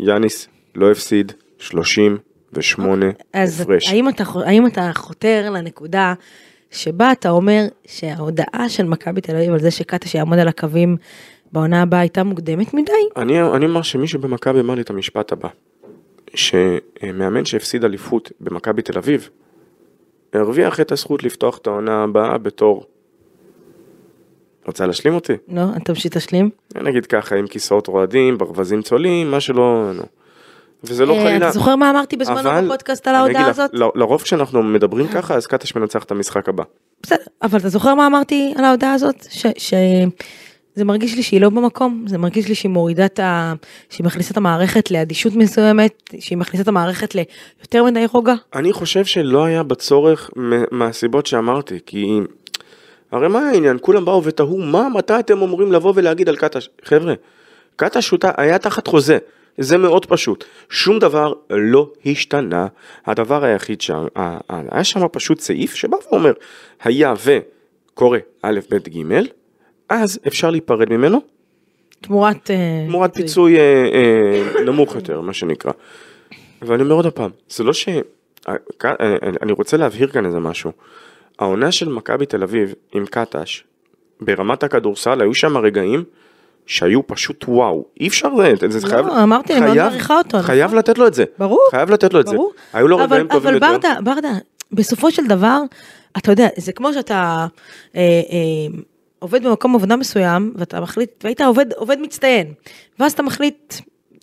יאניס 0.00 0.48
לא 0.74 0.90
הפסיד 0.90 1.32
38 1.58 3.06
אז 3.32 3.60
הפרש. 3.60 3.88
האם 3.88 4.08
אתה, 4.08 4.24
האם 4.46 4.66
אתה 4.66 4.90
חותר 4.94 5.50
לנקודה 5.50 6.14
שבה 6.70 7.12
אתה 7.12 7.30
אומר 7.30 7.64
שההודעה 7.86 8.68
של 8.68 8.86
מכבי 8.86 9.20
תל 9.20 9.36
אביב 9.36 9.52
על 9.52 9.58
זה 9.58 9.70
שקטש 9.70 10.14
יעמוד 10.14 10.38
על 10.38 10.48
הקווים 10.48 10.96
בעונה 11.52 11.82
הבאה 11.82 12.00
הייתה 12.00 12.24
מוקדמת 12.24 12.74
מדי? 12.74 12.92
אני, 13.16 13.42
אני 13.42 13.66
אומר 13.66 13.82
שמישהו 13.82 14.20
במכבי 14.20 14.60
אמר 14.60 14.74
לי 14.74 14.82
את 14.82 14.90
המשפט 14.90 15.32
הבא, 15.32 15.48
שמאמן 16.34 17.44
שהפסיד 17.44 17.84
אליפות 17.84 18.32
במכבי 18.40 18.82
תל 18.82 18.98
אביב, 18.98 19.28
הרוויח 20.32 20.80
את 20.80 20.92
הזכות 20.92 21.24
לפתוח 21.24 21.58
את 21.58 21.66
העונה 21.66 22.02
הבאה 22.02 22.38
בתור... 22.38 22.86
רוצה 24.66 24.86
להשלים 24.86 25.14
אותי? 25.14 25.32
לא, 25.48 25.62
אתה 25.76 25.84
תמשיך 25.84 26.12
תשלים. 26.12 26.50
נגיד 26.82 27.06
ככה, 27.06 27.36
עם 27.36 27.46
כיסאות 27.46 27.86
רועדים, 27.86 28.38
ברווזים 28.38 28.82
צולעים, 28.82 29.30
מה 29.30 29.40
שלא... 29.40 29.90
נו. 29.94 30.02
וזה 30.84 31.06
לא 31.06 31.14
אה, 31.14 31.20
חלילה... 31.22 31.36
אתה 31.36 31.50
זוכר 31.50 31.76
מה 31.76 31.90
אמרתי 31.90 32.16
בזמנו 32.16 32.50
בפודקאסט 32.64 33.08
על 33.08 33.14
ההודעה 33.14 33.46
הזאת? 33.46 33.70
ל- 33.72 33.98
לרוב 33.98 34.22
כשאנחנו 34.22 34.62
מדברים 34.62 35.08
ככה, 35.08 35.34
אז 35.34 35.46
קטש 35.46 35.76
מנצח 35.76 36.04
את 36.04 36.10
המשחק 36.10 36.48
הבא. 36.48 36.64
בסדר, 37.02 37.24
אבל 37.42 37.58
אתה 37.58 37.68
זוכר 37.68 37.94
מה 37.94 38.06
אמרתי 38.06 38.54
על 38.58 38.64
ההודעה 38.64 38.92
הזאת? 38.92 39.26
ש... 39.30 39.46
ש... 39.56 39.74
זה 40.74 40.84
מרגיש 40.84 41.16
לי 41.16 41.22
שהיא 41.22 41.40
לא 41.40 41.48
במקום, 41.48 42.04
זה 42.06 42.18
מרגיש 42.18 42.48
לי 42.48 42.54
שהיא 42.54 42.70
מורידה 42.70 43.04
את 43.04 43.18
ה... 43.18 43.52
שהיא 43.90 44.06
מכניסה 44.06 44.32
את 44.32 44.36
המערכת 44.36 44.90
לאדישות 44.90 45.32
מסוימת, 45.36 46.02
שהיא 46.18 46.38
מכניסה 46.38 46.62
את 46.62 46.68
המערכת 46.68 47.14
ליותר 47.14 47.84
מדי 47.84 48.04
רוגע. 48.12 48.34
אני 48.54 48.72
חושב 48.72 49.04
שלא 49.04 49.44
היה 49.44 49.62
בצורך 49.62 50.30
מהסיבות 50.70 51.26
שאמרתי, 51.26 51.78
כי 51.86 52.20
הרי 53.12 53.28
מה 53.28 53.38
העניין? 53.38 53.78
כולם 53.80 54.04
באו 54.04 54.24
ותהו, 54.24 54.58
מה, 54.58 54.88
מתי 54.88 55.18
אתם 55.18 55.42
אמורים 55.42 55.72
לבוא 55.72 55.92
ולהגיד 55.96 56.28
על 56.28 56.36
קטש? 56.36 56.68
חבר'ה, 56.84 57.14
קטש 57.76 58.14
היה 58.36 58.58
תחת 58.58 58.86
חוזה, 58.86 59.18
זה 59.58 59.78
מאוד 59.78 60.06
פשוט. 60.06 60.44
שום 60.70 60.98
דבר 60.98 61.32
לא 61.50 61.90
השתנה. 62.06 62.66
הדבר 63.06 63.44
היחיד 63.44 63.80
שם, 63.80 64.06
ה- 64.16 64.38
ה- 64.52 64.62
היה 64.70 64.84
שם 64.84 65.08
פשוט 65.12 65.40
סעיף 65.40 65.74
שבא 65.74 65.96
ואומר, 66.10 66.32
היה 66.82 67.14
וקורה 67.24 68.18
א', 68.42 68.60
ב', 68.70 68.76
ג', 68.88 69.22
אז 69.88 70.20
אפשר 70.26 70.50
להיפרד 70.50 70.90
ממנו, 70.92 71.20
תמורת... 72.00 72.50
אה, 72.50 72.56
תמורת 72.88 73.14
פיצוי 73.14 73.58
אה, 73.58 73.62
אה, 73.94 74.64
נמוך 74.64 74.94
יותר, 74.94 75.20
מה 75.20 75.32
שנקרא. 75.32 75.72
ואני 76.62 76.82
אומר 76.82 76.94
עוד 76.94 77.06
פעם, 77.06 77.30
זה 77.48 77.64
לא 77.64 77.72
ש... 77.72 77.88
אני 79.42 79.52
רוצה 79.52 79.76
להבהיר 79.76 80.08
כאן 80.08 80.26
איזה 80.26 80.38
משהו. 80.38 80.72
העונה 81.38 81.72
של 81.72 81.88
מכבי 81.88 82.26
תל 82.26 82.42
אביב 82.42 82.74
עם 82.92 83.06
קטש, 83.06 83.64
ברמת 84.20 84.62
הכדורסל, 84.62 85.20
היו 85.20 85.34
שם 85.34 85.56
רגעים 85.56 86.04
שהיו 86.68 87.06
פשוט 87.06 87.44
וואו. 87.48 87.84
אי 88.00 88.08
אפשר, 88.08 88.28
זה, 88.60 88.80
זה 88.80 88.86
לא, 88.86 88.92
חייב... 88.92 89.06
אמרתי, 89.06 89.52
אני 89.52 89.60
מאוד 89.60 89.76
מעריכה 89.76 90.18
אותו, 90.18 90.38
חייב? 90.42 90.74
לתת 90.74 90.98
לו 90.98 91.06
את 91.06 91.14
זה. 91.14 91.24
ברור. 91.38 91.68
חייב 91.70 91.90
לתת 91.90 92.14
לו 92.14 92.20
את 92.20 92.24
ברור. 92.24 92.52
זה. 92.72 92.78
היו 92.78 92.88
לו 92.88 92.96
רגעים 92.96 93.28
טובים 93.28 93.54
יותר. 93.54 93.66
אבל 93.66 93.78
ברדה, 93.78 94.00
ברדה, 94.04 94.32
בסופו 94.72 95.10
של 95.10 95.26
דבר, 95.26 95.60
אתה 96.16 96.32
יודע, 96.32 96.48
זה 96.56 96.72
כמו 96.72 96.92
שאתה 96.92 97.46
אה, 97.96 98.00
אה, 98.00 98.78
עובד 99.18 99.46
במקום 99.46 99.74
עבודה 99.74 99.96
מסוים, 99.96 100.52
ואתה 100.56 100.80
מחליט, 100.80 101.10
והיית 101.24 101.40
עובד, 101.40 101.72
עובד 101.72 101.96
מצטיין, 102.00 102.52
ואז 102.98 103.12
אתה 103.12 103.22
מחליט 103.22 103.74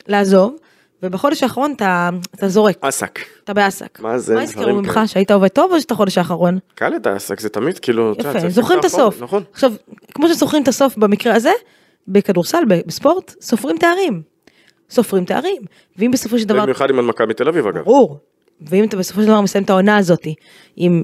לעזוב, 0.08 0.56
ובחודש 1.04 1.44
האחרון 1.44 1.74
אתה, 1.76 2.10
אתה 2.36 2.48
זורק, 2.48 2.78
אסק. 2.82 3.20
אתה 3.44 3.54
באסק. 3.54 4.00
מה 4.00 4.18
זה, 4.18 4.36
מה 4.36 4.44
יזכרו 4.44 4.62
דברים 4.62 4.78
ממך? 4.78 5.00
שהיית 5.06 5.32
עובד 5.32 5.48
טוב 5.48 5.72
או 5.72 5.82
שאתה 5.82 5.96
חודש 5.96 6.18
האחרון? 6.18 6.60
קל 6.76 6.96
את 6.96 7.08
האסק, 7.08 7.40
זה 7.40 7.50
תמיד 7.50 7.80
כאילו... 7.80 8.14
יפה, 8.20 8.50
זוכרים 8.50 8.80
את 8.80 8.86
הסוף. 8.86 9.22
נכון. 9.22 9.44
עכשיו, 9.54 9.74
כמו 10.14 10.28
שזוכרים 10.28 10.64
את 10.64 10.68
הסוף 10.68 10.98
במקרה 10.98 11.36
הזה, 11.36 11.52
בכדורסל, 12.08 12.64
בספורט, 12.66 13.36
סופרים 13.42 13.78
תארים. 13.78 14.22
סופרים 14.90 15.26
תארים. 15.26 15.62
ואם 15.98 16.12
בסופו 16.12 16.40
של 16.40 16.48
דבר... 16.48 16.64
במיוחד 16.64 16.90
עם 16.90 17.08
מכבי 17.08 17.34
תל 17.34 17.48
אביב 17.48 17.68
אגב. 17.68 17.84
ברור. 17.84 18.20
ואם 18.62 18.84
אתה 18.84 18.98
בסופו 18.98 19.22
של 19.22 19.28
דבר 19.28 19.42
מסיים 19.42 19.64
את 19.64 19.70
העונה 19.70 19.98
הזאת 19.98 20.28
עם 20.76 21.04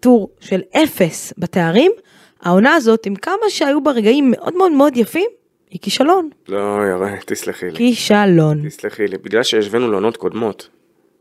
טור 0.00 0.30
של 0.40 0.60
אפס 0.76 1.32
בתארים, 1.38 1.92
העונה 2.40 2.74
הזאת, 2.74 3.06
עם 3.06 3.16
כמה 3.16 3.48
שהיו 3.48 3.82
בה 3.82 3.90
רגעים 3.90 4.30
מאוד 4.30 4.56
מאוד 4.56 4.72
מאוד 4.72 4.96
יפים, 4.96 5.30
היא 5.70 5.80
כישלון. 5.80 6.30
לא, 6.48 6.78
יראה, 6.90 7.16
תסלחי 7.26 7.66
לי. 7.66 7.76
כישלון. 7.76 8.68
תסלחי 8.68 9.06
לי, 9.06 9.18
בגלל 9.18 9.42
שהשווינו 9.42 9.90
לעונות 9.90 10.16
קודמות, 10.16 10.68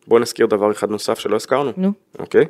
בוא 0.07 0.19
נזכיר 0.19 0.45
דבר 0.45 0.71
אחד 0.71 0.89
נוסף 0.89 1.19
שלא 1.19 1.35
הזכרנו, 1.35 1.71
נו. 1.77 1.91
אוקיי? 2.19 2.45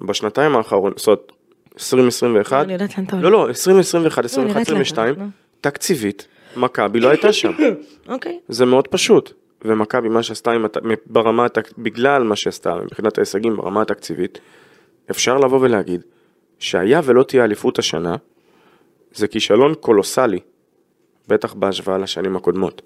בשנתיים 0.00 0.56
האחרונות, 0.56 0.98
זאת 0.98 1.06
אומרת, 1.06 1.32
2021, 1.80 2.64
אני 2.64 2.72
יודעת 2.72 2.98
לאן 2.98 3.06
אתה 3.06 3.16
הולך. 3.16 3.24
לא, 3.24 3.32
לא, 3.32 3.48
2021, 3.48 4.18
אני 4.18 4.42
יודעת 4.42 4.56
2021, 4.56 4.58
לאן 4.58 4.62
אתה 4.62 4.70
2022, 4.70 5.14
הולך, 5.14 5.18
נו. 5.18 5.30
תקציבית, 5.60 6.28
מכבי 6.56 7.00
לא 7.00 7.08
הייתה 7.08 7.32
שם. 7.32 7.52
אוקיי. 8.08 8.38
זה 8.48 8.66
מאוד 8.66 8.88
פשוט. 8.88 9.32
ומכבי, 9.64 10.08
מה 10.08 10.22
שעשתה 10.22 10.52
עם 10.52 10.66
ברמה, 11.06 11.46
בגלל 11.78 12.22
מה 12.22 12.36
שעשתה 12.36 12.74
מבחינת 12.74 13.18
ההישגים 13.18 13.56
ברמה 13.56 13.82
התקציבית, 13.82 14.38
אפשר 15.10 15.38
לבוא 15.38 15.58
ולהגיד 15.60 16.00
שהיה 16.58 17.00
ולא 17.04 17.22
תהיה 17.22 17.44
אליפות 17.44 17.78
השנה, 17.78 18.16
זה 19.12 19.28
כישלון 19.28 19.74
קולוסלי, 19.74 20.38
בטח 21.28 21.54
בהשוואה 21.54 21.98
לשנים 21.98 22.36
הקודמות. 22.36 22.82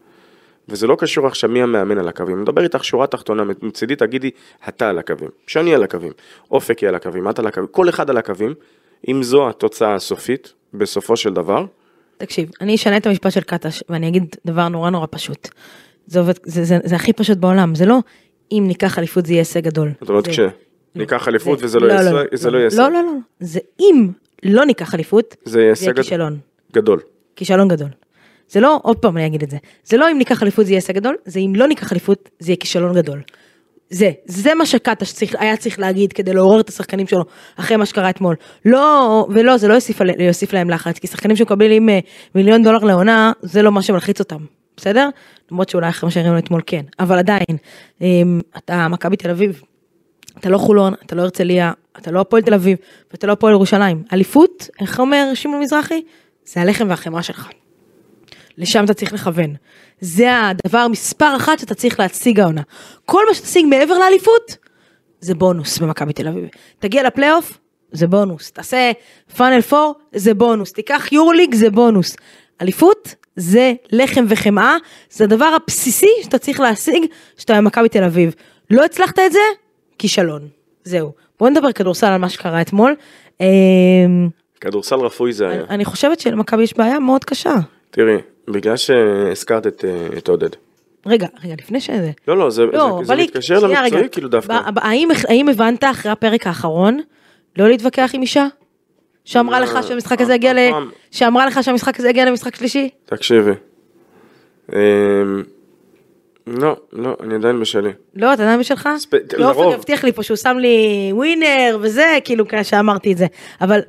וזה 0.68 0.86
לא 0.86 0.96
קשור 0.98 1.26
עכשיו 1.26 1.50
מי 1.50 1.62
המאמן 1.62 1.98
על 1.98 2.08
הקווים, 2.08 2.36
אני 2.36 2.42
מדבר 2.42 2.62
איתך 2.62 2.84
שורה 2.84 3.06
תחתונה, 3.06 3.44
מצידי 3.62 3.96
תגידי, 3.96 4.30
אתה 4.68 4.88
על 4.88 4.98
הקווים, 4.98 5.30
שאני 5.46 5.74
על 5.74 5.82
הקווים, 5.82 6.12
אופק 6.50 6.78
היא 6.78 6.88
על 6.88 6.94
הקווים, 6.94 7.30
את 7.30 7.38
על 7.38 7.46
הקווים, 7.46 7.68
כל 7.70 7.88
אחד 7.88 8.10
על 8.10 8.16
הקווים, 8.16 8.54
אם 9.08 9.22
זו 9.22 9.48
התוצאה 9.48 9.94
הסופית, 9.94 10.52
בסופו 10.74 11.16
של 11.16 11.32
דבר, 11.34 11.64
תקשיב, 12.16 12.50
אני 12.60 12.74
אשנה 12.74 12.96
את 12.96 13.06
המשפט 13.06 13.32
של 13.32 13.40
קטש, 13.40 13.82
ואני 13.88 14.08
אגיד 14.08 14.36
דבר 14.46 14.68
נורא 14.68 14.90
נורא 14.90 15.06
פשוט. 15.10 15.48
זה 16.06 16.18
עובד, 16.20 16.32
זה, 16.44 16.64
זה, 16.64 16.78
זה 16.84 16.96
הכי 16.96 17.12
פשוט 17.12 17.38
בעולם, 17.38 17.74
זה 17.74 17.86
לא 17.86 17.98
אם 18.52 18.64
ניקח 18.66 18.98
אליפות 18.98 19.26
זה 19.26 19.32
יהיה 19.32 19.40
הישג 19.40 19.60
גדול. 19.64 19.90
זאת 20.00 20.08
אומרת, 20.10 20.28
כשניקח 20.28 21.28
אליפות 21.28 21.58
זה- 21.58 21.64
וזה 21.64 21.80
לא 21.80 21.86
יהיה 21.86 22.00
הישג- 22.00 22.34
זה 22.36 22.50
לא 22.50 22.56
יהיה 22.56 22.66
הישג. 22.66 22.78
לא, 22.78 22.90
לא, 22.90 23.02
לא, 23.02 23.12
זה 23.40 23.60
אם 23.80 24.08
לא 24.42 24.64
ניקח 24.64 24.94
אליפות, 24.94 25.36
זה 25.44 25.60
יהיה 25.60 25.70
הישג 25.70 25.96
כישלון. 25.96 26.38
גדול. 26.72 27.00
כישלון 27.36 27.68
גדול. 27.68 27.88
זה 28.48 28.60
לא, 28.60 28.78
עוד 28.82 28.96
פעם 28.96 29.16
אני 29.16 29.26
אגיד 29.26 29.42
את 29.42 29.50
זה, 29.50 29.56
זה 29.84 29.96
לא 29.96 30.10
אם 30.10 30.18
ניקח 30.18 30.42
אליפות 30.42 30.66
זה 30.66 30.72
יהיה 30.72 30.78
הישג 30.78 30.94
גדול, 30.94 31.16
זה 31.24 31.40
אם 31.40 31.52
לא 31.56 31.66
ניקח 31.68 31.92
אליפות 31.92 32.28
זה 32.38 32.50
יהיה 32.50 32.56
כישלון 32.56 32.94
גדול. 32.94 33.22
זה, 33.90 34.10
זה 34.24 34.54
מה 34.54 34.64
צריך, 35.04 35.34
היה 35.38 35.56
צריך 35.56 35.78
להגיד 35.78 36.12
כדי 36.12 36.32
לעורר 36.32 36.60
את 36.60 36.68
השחקנים 36.68 37.06
שלו 37.06 37.24
אחרי 37.56 37.76
מה 37.76 37.86
שקרה 37.86 38.10
אתמול. 38.10 38.36
לא, 38.64 39.26
ולא, 39.30 39.56
זה 39.56 39.68
לא 39.68 39.74
יוסיף, 39.74 40.00
יוסיף 40.18 40.52
להם 40.52 40.70
לחץ, 40.70 40.98
כי 40.98 41.06
שחקנים 41.06 41.36
שמקבלים 41.36 41.88
אה, 41.88 41.98
מיליון 42.34 42.62
דולר 42.62 42.84
לעונה, 42.84 43.32
זה 43.42 43.62
לא 43.62 43.72
מה 43.72 43.82
שמלחיץ 43.82 44.20
אותם, 44.20 44.44
בסדר? 44.76 45.08
למרות 45.50 45.68
שאולי 45.68 45.88
אחרי 45.88 46.06
מה 46.06 46.10
שראינו 46.10 46.38
אתמול 46.38 46.60
כן, 46.66 46.82
אבל 46.98 47.18
עדיין, 47.18 47.56
אה, 48.02 48.22
אתה 48.56 48.88
מכבי 48.88 49.16
תל 49.16 49.30
אביב, 49.30 49.62
אתה 50.38 50.48
לא 50.48 50.58
חולון, 50.58 50.94
אתה 51.06 51.14
לא 51.14 51.22
הרצליה, 51.22 51.72
אתה 51.98 52.10
לא 52.10 52.20
הפועל 52.20 52.42
תל 52.42 52.54
אביב, 52.54 52.78
ואתה 53.10 53.26
לא 53.26 53.32
הפועל 53.32 53.52
ירושלים. 53.52 54.02
אליפות, 54.12 54.68
איך 54.80 55.00
אומר 55.00 55.30
שמעון 55.34 55.60
מזרחי? 55.60 56.02
זה 56.44 56.60
הלחם 56.60 56.86
והחמאה 56.88 57.22
שלך. 57.22 57.48
לשם 58.58 58.84
אתה 58.84 58.94
צריך 58.94 59.12
לכוון. 59.12 59.54
זה 60.00 60.28
הדבר 60.40 60.88
מספר 60.88 61.36
אחת 61.36 61.58
שאתה 61.58 61.74
צריך 61.74 62.00
להציג 62.00 62.40
העונה. 62.40 62.62
כל 63.04 63.22
מה 63.28 63.34
שתשיג 63.34 63.66
מעבר 63.66 63.98
לאליפות, 63.98 64.56
זה 65.20 65.34
בונוס 65.34 65.78
במכבי 65.78 66.12
תל 66.12 66.28
אביב. 66.28 66.44
תגיע 66.78 67.02
לפלייאוף, 67.02 67.58
זה 67.92 68.06
בונוס. 68.06 68.50
תעשה 68.50 68.92
פאנל 69.36 69.60
4, 69.72 69.86
זה 70.14 70.34
בונוס. 70.34 70.72
תיקח 70.72 71.12
יורוליג, 71.12 71.54
זה 71.54 71.70
בונוס. 71.70 72.16
אליפות, 72.62 73.14
זה 73.36 73.72
לחם 73.92 74.24
וחמאה, 74.28 74.76
זה 75.10 75.24
הדבר 75.24 75.56
הבסיסי 75.62 76.06
שאתה 76.22 76.38
צריך 76.38 76.60
להשיג 76.60 77.04
כשאתה 77.36 77.54
במכבי 77.54 77.88
תל 77.88 78.04
אביב. 78.04 78.34
לא 78.70 78.84
הצלחת 78.84 79.18
את 79.18 79.32
זה? 79.32 79.38
כישלון. 79.98 80.48
זהו. 80.84 81.12
בוא 81.40 81.48
נדבר 81.50 81.72
כדורסל 81.72 82.06
על 82.06 82.16
מה 82.20 82.28
שקרה 82.28 82.60
אתמול. 82.60 82.94
אמ, 83.40 83.46
כדורסל 84.60 84.94
רפואי 84.96 85.32
זה 85.32 85.48
היה. 85.48 85.54
אני- 85.60 85.68
אני 85.68 85.84
חושבת 85.84 86.20
שלמכבי 86.20 86.62
יש 86.62 86.76
בעיה 86.76 86.98
מאוד 86.98 87.24
קשה. 87.24 87.54
תראי, 87.94 88.16
בגלל 88.48 88.76
שהזכרת 88.76 89.66
את, 89.66 89.84
אה, 89.84 90.18
את 90.18 90.28
עודד. 90.28 90.48
רגע, 91.06 91.26
רגע, 91.44 91.54
לפני 91.58 91.80
שזה. 91.80 92.10
לא, 92.28 92.36
לא, 92.38 92.50
זה, 92.50 92.64
לא, 92.64 92.98
זה, 93.02 93.04
זה 93.04 93.22
מתקשר 93.22 93.54
למקצועי 93.60 94.00
רגע. 94.00 94.08
כאילו 94.08 94.28
דווקא. 94.28 94.60
האם, 94.76 95.08
האם 95.28 95.48
הבנת 95.48 95.84
אחרי 95.84 96.12
הפרק 96.12 96.46
האחרון 96.46 97.00
לא 97.58 97.68
להתווכח 97.68 98.10
עם 98.14 98.22
אישה? 98.22 98.46
שאמרה 99.24 99.60
לא, 99.60 99.66
לך 99.66 99.78
שהמשחק 99.88 100.20
הזה 100.20 100.34
יגיע 100.34 100.52
ל... 100.52 100.58
שאמרה 101.10 101.46
לך 101.46 101.62
שהמשחק 101.62 101.98
הזה 102.00 102.08
יגיע 102.08 102.24
למשחק 102.24 102.54
שלישי? 102.56 102.88
תקשיבי. 103.04 103.52
אמ, 104.72 104.76
לא, 106.46 106.76
לא, 106.92 107.16
אני 107.22 107.34
עדיין 107.34 107.60
בשלי. 107.60 107.90
לא, 108.14 108.32
אתה 108.32 108.42
יודע 108.42 108.56
מי 108.56 108.64
שלך? 108.64 108.88
ספ- 108.98 109.10
כי 109.28 109.42
עופר 109.42 109.60
לרוב. 109.60 109.74
הבטיח 109.74 110.04
לי 110.04 110.12
פה 110.12 110.22
שהוא 110.22 110.36
שם 110.36 110.56
לי 110.58 111.10
ווינר 111.12 111.78
וזה, 111.80 112.18
כאילו 112.24 112.44
כשאמרתי 112.48 113.12
את 113.12 113.18
זה. 113.18 113.26
אבל... 113.60 113.80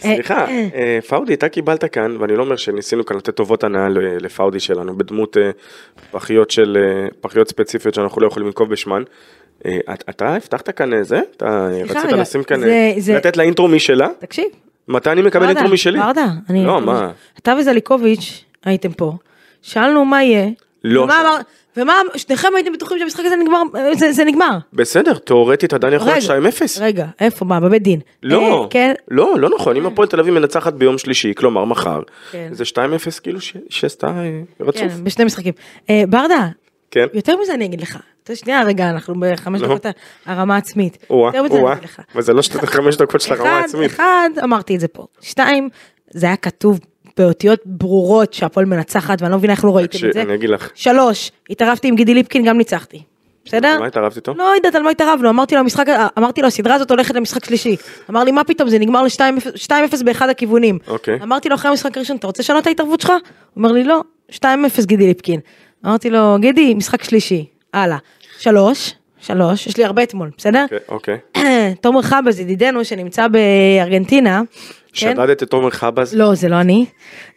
סליחה, 0.00 0.46
אה, 0.48 0.98
פאודי, 1.08 1.34
אתה 1.34 1.48
קיבלת 1.48 1.84
כאן, 1.84 2.16
ואני 2.20 2.36
לא 2.36 2.42
אומר 2.42 2.56
שניסינו 2.56 3.04
כאן 3.06 3.16
לתת 3.16 3.34
טובות 3.34 3.64
הנאה 3.64 3.88
לפאודי 4.20 4.60
שלנו, 4.60 4.98
בדמות 4.98 5.36
אה, 5.36 5.50
פחיות 6.10 6.50
של, 6.50 6.78
אה, 6.80 7.08
פחיות 7.20 7.48
ספציפיות 7.48 7.94
שאנחנו 7.94 8.20
לא 8.20 8.26
יכולים 8.26 8.46
לנקוב 8.46 8.70
בשמן. 8.70 9.02
את- 9.66 10.04
אתה 10.10 10.34
הבטחת 10.34 10.68
כאן 10.70 11.02
זה? 11.02 11.20
אתה 11.36 11.68
רצית 11.84 12.12
לשים 12.12 12.42
כאן, 12.44 12.60
זה- 12.60 12.92
זה- 12.98 13.14
לתת 13.16 13.36
לה 13.36 13.42
אינטרו 13.42 13.68
משלה? 13.68 14.08
תקשיב. 14.18 14.44
מתי 14.88 15.10
אני 15.12 15.22
מקבל 15.22 15.48
אינטרו 15.48 15.68
משלי? 15.68 15.98
ברדה, 16.00 16.26
אני... 16.50 16.64
לא, 16.66 16.80
מה? 16.80 17.10
אתה 17.38 17.54
וזליקוביץ' 17.60 18.44
הייתם 18.64 18.92
פה, 18.92 19.12
שאלנו 19.62 20.04
מה 20.04 20.22
יהיה. 20.24 20.48
לא 20.88 21.00
ומה 21.00 21.20
אמר- 21.20 21.36
ומה, 21.76 21.92
שניכם 22.16 22.48
הייתם 22.56 22.72
בטוחים 22.72 22.98
שהמשחק 22.98 23.22
הזה 23.24 23.36
נגמר, 23.36 23.62
זה, 23.98 24.12
זה 24.12 24.24
נגמר. 24.24 24.58
בסדר, 24.72 25.14
תיאורטית 25.14 25.72
עדיין 25.74 25.94
יכול 25.94 26.08
להיות 26.08 26.24
2-0. 26.24 26.80
רגע, 26.80 27.06
איפה, 27.20 27.44
מה, 27.44 27.60
בבית 27.60 27.82
דין? 27.82 28.00
לא, 28.22 28.62
אה, 28.62 28.68
כן, 28.70 28.92
לא, 29.10 29.34
לא 29.38 29.50
נכון, 29.58 29.76
אם 29.76 29.86
הפועל 29.86 30.08
תל 30.08 30.20
אביב 30.20 30.34
מנצחת 30.34 30.72
ביום 30.72 30.98
שלישי, 30.98 31.34
כלומר 31.36 31.64
מחר, 31.64 32.00
כן. 32.30 32.48
זה 32.52 32.64
2-0 32.64 33.20
כאילו 33.22 33.40
ש- 33.40 33.56
שעשתה 33.70 34.06
רצוף. 34.60 34.82
כן, 34.82 35.04
בשני 35.04 35.24
משחקים. 35.24 35.52
אה, 35.90 36.02
ברדה, 36.08 36.48
כן. 36.90 37.06
יותר 37.14 37.36
מזה 37.42 37.54
אני 37.54 37.64
אגיד 37.64 37.80
לך. 37.80 37.98
שנייה 38.34 38.62
רגע, 38.62 38.90
אנחנו 38.90 39.14
בחמש. 39.20 39.60
דקות 39.60 39.86
הרמה 40.26 40.54
העצמית. 40.54 40.98
או-אה, 41.10 41.30
יותר 41.36 41.42
מזה 41.42 41.58
אני. 41.58 41.72
אגיד 41.72 41.84
לך. 41.84 42.00
אבל 42.14 42.22
זה 42.22 42.32
לא 42.32 42.42
חמש 42.66 42.96
דקות 42.96 43.20
של 43.20 43.32
הרמה 43.34 43.44
אחד, 43.50 43.60
העצמית. 43.62 43.90
אחד, 43.90 44.28
אמרתי 44.44 44.74
את 44.74 44.80
זה 44.80 44.88
פה. 44.88 45.06
שתיים, 45.20 45.68
זה 46.10 46.26
היה 46.26 46.36
כתוב 46.36 46.80
באותיות 47.18 47.60
ברורות 47.64 48.34
שהפועל 48.34 48.66
מנצחת, 48.66 49.22
ואני 49.22 49.32
לא 49.32 49.38
מבינה 49.38 49.52
איך 49.52 49.64
לא 49.64 49.76
ראיתם 49.76 50.08
את 50.08 50.12
זה. 50.12 50.22
אני 50.22 50.34
אגיד 50.34 50.50
לך, 50.50 50.70
שלוש, 50.74 51.32
התערבתי 51.50 51.88
עם 51.88 51.96
גידי 51.96 52.14
ליפקין, 52.14 52.44
גם 52.44 52.58
ניצחתי. 52.58 53.02
בסדר? 53.44 53.78
מה 53.80 53.86
התערבת 53.86 54.16
איתו? 54.16 54.34
לא 54.36 54.52
יודעת 54.56 54.74
על 54.74 54.82
מה 54.82 54.90
התערבנו, 54.90 55.28
אמרתי 55.30 55.54
לו 55.54 55.60
המשחק, 55.60 55.86
אמרתי 56.18 56.40
לו 56.40 56.46
הסדרה 56.46 56.74
הזאת 56.74 56.90
הולכת 56.90 57.14
למשחק 57.14 57.44
שלישי. 57.44 57.76
אמר 58.10 58.24
לי 58.24 58.32
מה 58.32 58.44
פתאום 58.44 58.68
זה 58.68 58.78
נגמר 58.78 59.02
ל-2-0 59.02 60.04
באחד 60.04 60.28
הכיוונים. 60.28 60.78
אוקיי. 60.88 61.18
אמרתי 61.22 61.48
לו 61.48 61.54
אחרי 61.54 61.70
המשחק 61.70 61.96
הראשון 61.96 62.16
אתה 62.16 62.26
רוצה 62.26 62.42
לשנות 62.42 62.62
את 62.62 62.66
ההתערבות 62.66 63.00
שלך? 63.00 63.10
הוא 63.10 63.18
אומר 63.56 63.72
לי 63.72 63.84
לא, 63.84 64.02
2-0 64.32 64.44
גידי 64.82 65.06
ליפקין. 65.06 65.40
אמרתי 65.86 66.10
לו 66.10 66.36
גידי 66.40 66.74
משחק 66.74 67.04
שלישי, 67.04 67.46
הלאה. 67.74 67.98
שלוש, 68.38 68.94
שלוש, 69.20 69.66
יש 69.66 69.76
לי 69.76 69.84
הרבה 69.84 70.02
אתמול, 70.02 70.30
בסדר? 70.38 70.64
אוקיי, 70.88 71.18
אוקיי. 71.34 71.74
תומר 71.82 72.02
חבז 72.02 72.40
ידידנו 72.40 72.84
שנמצא 72.84 73.26
בארגנטינה. 73.28 74.42
כן? 75.00 75.14
שדדת 75.14 75.42
את 75.42 75.52
עומר 75.52 75.70
חבז? 75.70 76.14
לא, 76.14 76.34
זה 76.34 76.48
לא 76.48 76.60
אני. 76.60 76.86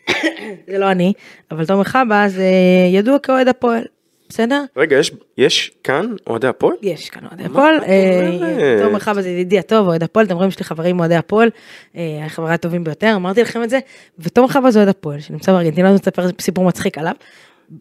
זה 0.72 0.78
לא 0.78 0.92
אני, 0.92 1.14
אבל 1.52 1.66
תומר 1.66 1.84
חבז 1.84 2.40
אה, 2.40 2.46
ידוע 2.94 3.20
כאוהד 3.20 3.48
הפועל, 3.48 3.84
בסדר? 4.30 4.64
רגע, 4.78 4.98
יש- 5.00 5.12
יש 5.38 5.72
כאן 5.84 6.06
אוהדי 6.28 6.48
הפועל? 6.48 6.76
יש 6.82 7.10
כאן 7.10 7.22
אוהדי 7.32 7.44
הפועל, 7.44 7.76
אה? 7.88 8.80
תומר 8.84 9.00
חבז 9.00 9.26
ידידי 9.26 9.60
הטוב, 9.60 9.88
אוהד 9.88 10.04
הפועל, 10.04 10.26
אתם 10.26 10.36
רואים 10.36 10.50
יש 10.50 10.60
לי 10.60 10.66
חברים 10.66 11.00
אוהדי 11.00 11.16
הפועל, 11.16 11.50
אה, 11.96 12.02
החברה 12.26 12.54
הטובים 12.54 12.84
ביותר, 12.84 13.14
אמרתי 13.16 13.42
לכם 13.42 13.64
את 13.64 13.70
זה, 13.70 13.80
ותומר 14.20 14.48
חבז 14.48 14.78
אוהד 14.78 14.88
הפועל, 14.88 15.20
שנמצא 15.20 15.52
בארגנטינה, 15.52 15.88
אני 15.88 15.94
רוצה 15.96 16.10
לספר 16.12 16.42
סיפור 16.42 16.66
מצחיק 16.66 16.98
עליו. 16.98 17.14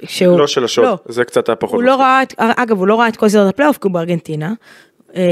שהוא, 0.04 0.38
לא 0.38 0.46
של 0.46 0.64
השוד, 0.64 0.84
זה 1.08 1.24
קצת 1.24 1.48
היה 1.48 1.56
פחות. 1.56 1.74
הוא 1.74 1.82
לא 1.82 1.94
ראה, 2.00 2.22
את- 2.22 2.34
אגב, 2.38 2.78
הוא 2.78 2.86
לא 2.86 3.00
ראה 3.00 3.08
את 3.08 3.16
כל 3.16 3.28
סדרת 3.28 3.48
הפלייאוף, 3.54 3.76
כי 3.78 3.88
הוא 3.88 3.92
בארגנטינה, 3.92 4.52
אה, 5.16 5.22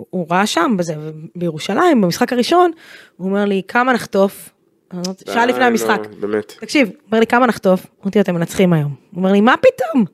והוא 0.00 0.26
ראה 0.30 0.46
שם, 0.46 0.74
בזה, 0.78 0.94
בירושלים, 1.36 2.00
במשחק 2.00 2.32
הראשון, 2.32 2.70
הוא 3.16 3.28
אומר 3.28 3.44
לי, 3.44 3.62
כמה 3.68 3.92
נחטוף? 3.92 4.50
שעה 5.26 5.46
לפני 5.46 5.64
המשחק. 5.64 6.00
נו, 6.10 6.16
באמת. 6.20 6.52
תקשיב, 6.60 6.88
הוא 6.88 6.96
אומר 7.06 7.20
לי 7.20 7.26
כמה 7.26 7.46
נחטוף? 7.46 7.86
אמרתי 8.02 8.18
לו 8.18 8.22
אתם 8.22 8.34
מנצחים 8.34 8.72
היום. 8.72 8.94
הוא 9.10 9.18
אומר 9.18 9.32
לי 9.32 9.40
מה 9.40 9.54
פתאום? 9.56 10.04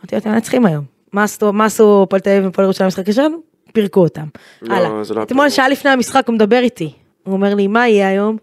אמרתי 0.00 0.14
לו 0.14 0.18
אתם 0.18 0.30
מנצחים 0.30 0.66
היום. 0.66 0.84
מה 1.12 1.64
עשו 1.64 2.02
הפועל 2.02 2.20
תל 2.20 2.30
אביב 2.30 2.44
והפועל 2.44 2.64
ירושלים 2.64 2.86
במשחק 2.86 3.08
ראשון? 3.08 3.40
פירקו 3.72 4.00
אותם. 4.00 4.26
לא, 4.62 4.74
הלאה. 4.74 5.02
לא 5.14 5.22
אתמול. 5.22 5.48
שעה 5.50 5.68
לפני 5.68 5.90
המשחק 5.90 6.22
הוא 6.26 6.34
מדבר 6.34 6.58
איתי. 6.58 6.92
הוא 7.24 7.34
אומר 7.34 7.54
לי 7.54 7.66
מה 7.66 7.88
יהיה 7.88 8.08
היום? 8.08 8.36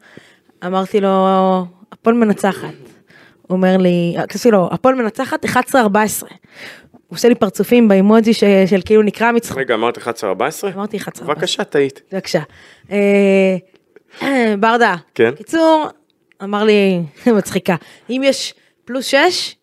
אמרתי 0.65 1.01
לו 1.01 1.27
הפועל 1.91 2.15
מנצחת. 2.15 2.73
הוא 3.41 3.55
אומר 3.55 3.77
לי, 3.77 4.15
כתבתי 4.29 4.51
לו 4.51 4.69
הפועל 4.71 4.95
מנצחת 4.95 5.45
11-14. 5.45 5.47
הוא 7.11 7.17
עושה 7.17 7.29
לי 7.29 7.35
פרצופים 7.35 7.87
באימוג'י 7.87 8.33
ש- 8.33 8.43
של 8.65 8.79
כאילו 8.85 9.01
נקרא 9.01 9.31
מצחוק. 9.31 9.57
רגע, 9.57 9.73
אמרת 9.73 9.97
11-14? 9.97 10.01
אמרתי 10.75 10.97
11-14. 10.97 11.23
בבקשה, 11.25 11.63
טעית. 11.63 12.01
בבקשה. 12.13 12.39
אה, 12.91 13.55
ברדה. 14.59 14.95
כן. 15.15 15.31
קיצור, 15.37 15.87
אמר 16.43 16.63
לי, 16.63 17.01
מצחיקה, 17.37 17.75
אם 18.09 18.21
יש 18.25 18.53
פלוס 18.85 19.05
6, 19.05 19.55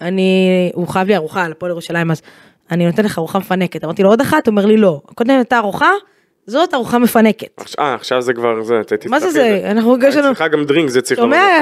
אני, 0.00 0.48
הוא 0.74 0.88
חייב 0.88 1.08
לי 1.08 1.16
ארוחה 1.16 1.44
על 1.44 1.52
הפועל 1.52 1.70
ירושלים, 1.70 2.10
אז 2.10 2.22
אני 2.70 2.86
נותן 2.86 3.04
לך 3.04 3.18
ארוחה 3.18 3.38
מפנקת. 3.38 3.84
אמרתי 3.84 4.02
לו 4.02 4.08
עוד 4.08 4.20
אחת? 4.20 4.46
הוא 4.46 4.52
אומר 4.52 4.66
לי 4.66 4.76
לא. 4.76 5.00
קודם 5.14 5.30
הייתה 5.30 5.58
ארוחה, 5.58 5.90
זאת 6.46 6.74
ארוחה 6.74 6.98
מפנקת. 6.98 7.62
אה, 7.78 7.94
עכשיו 7.94 8.22
זה 8.22 8.32
כבר 8.32 8.62
זה, 8.62 8.80
ת- 8.86 9.06
מה 9.06 9.20
זה 9.20 9.30
זה? 9.30 9.60
אנחנו 9.70 9.96
יש 10.08 10.16
לנו, 10.16 10.28
צריכה 10.28 10.48
גם 10.48 10.64
דרינק, 10.64 10.88
זה 10.90 11.00
צריך 11.02 11.20
שומע? 11.20 11.60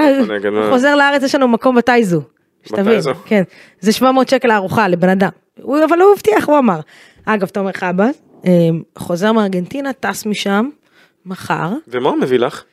מה? 0.53 0.71
חוזר 0.71 0.95
לארץ, 0.97 1.23
יש 1.23 1.35
לנו 1.35 1.49
מקום 1.49 1.77
בטייזו. 1.77 2.21
שתבין? 2.65 3.01
כן. 3.25 3.43
זה 3.81 3.93
700 3.93 4.29
שקל 4.29 4.51
הארוחה 4.51 4.89
לבן 4.89 5.09
אדם. 5.09 5.31
הוא- 5.63 5.85
אבל 5.89 5.99
הוא 6.01 6.13
הבטיח, 6.13 6.49
הוא 6.49 6.59
אמר. 6.59 6.81
אגב, 7.25 7.49
תומר 7.49 7.73
חבאס, 7.73 8.23
אה, 8.47 8.51
חוזר 8.99 9.33
מארגנטינה, 9.33 9.93
טס 9.93 10.27
משם, 10.27 10.69
מחר. 11.27 11.71
ומה 11.89 12.09
הוא 12.09 12.19
מביא 12.21 12.39
לך? 12.39 12.65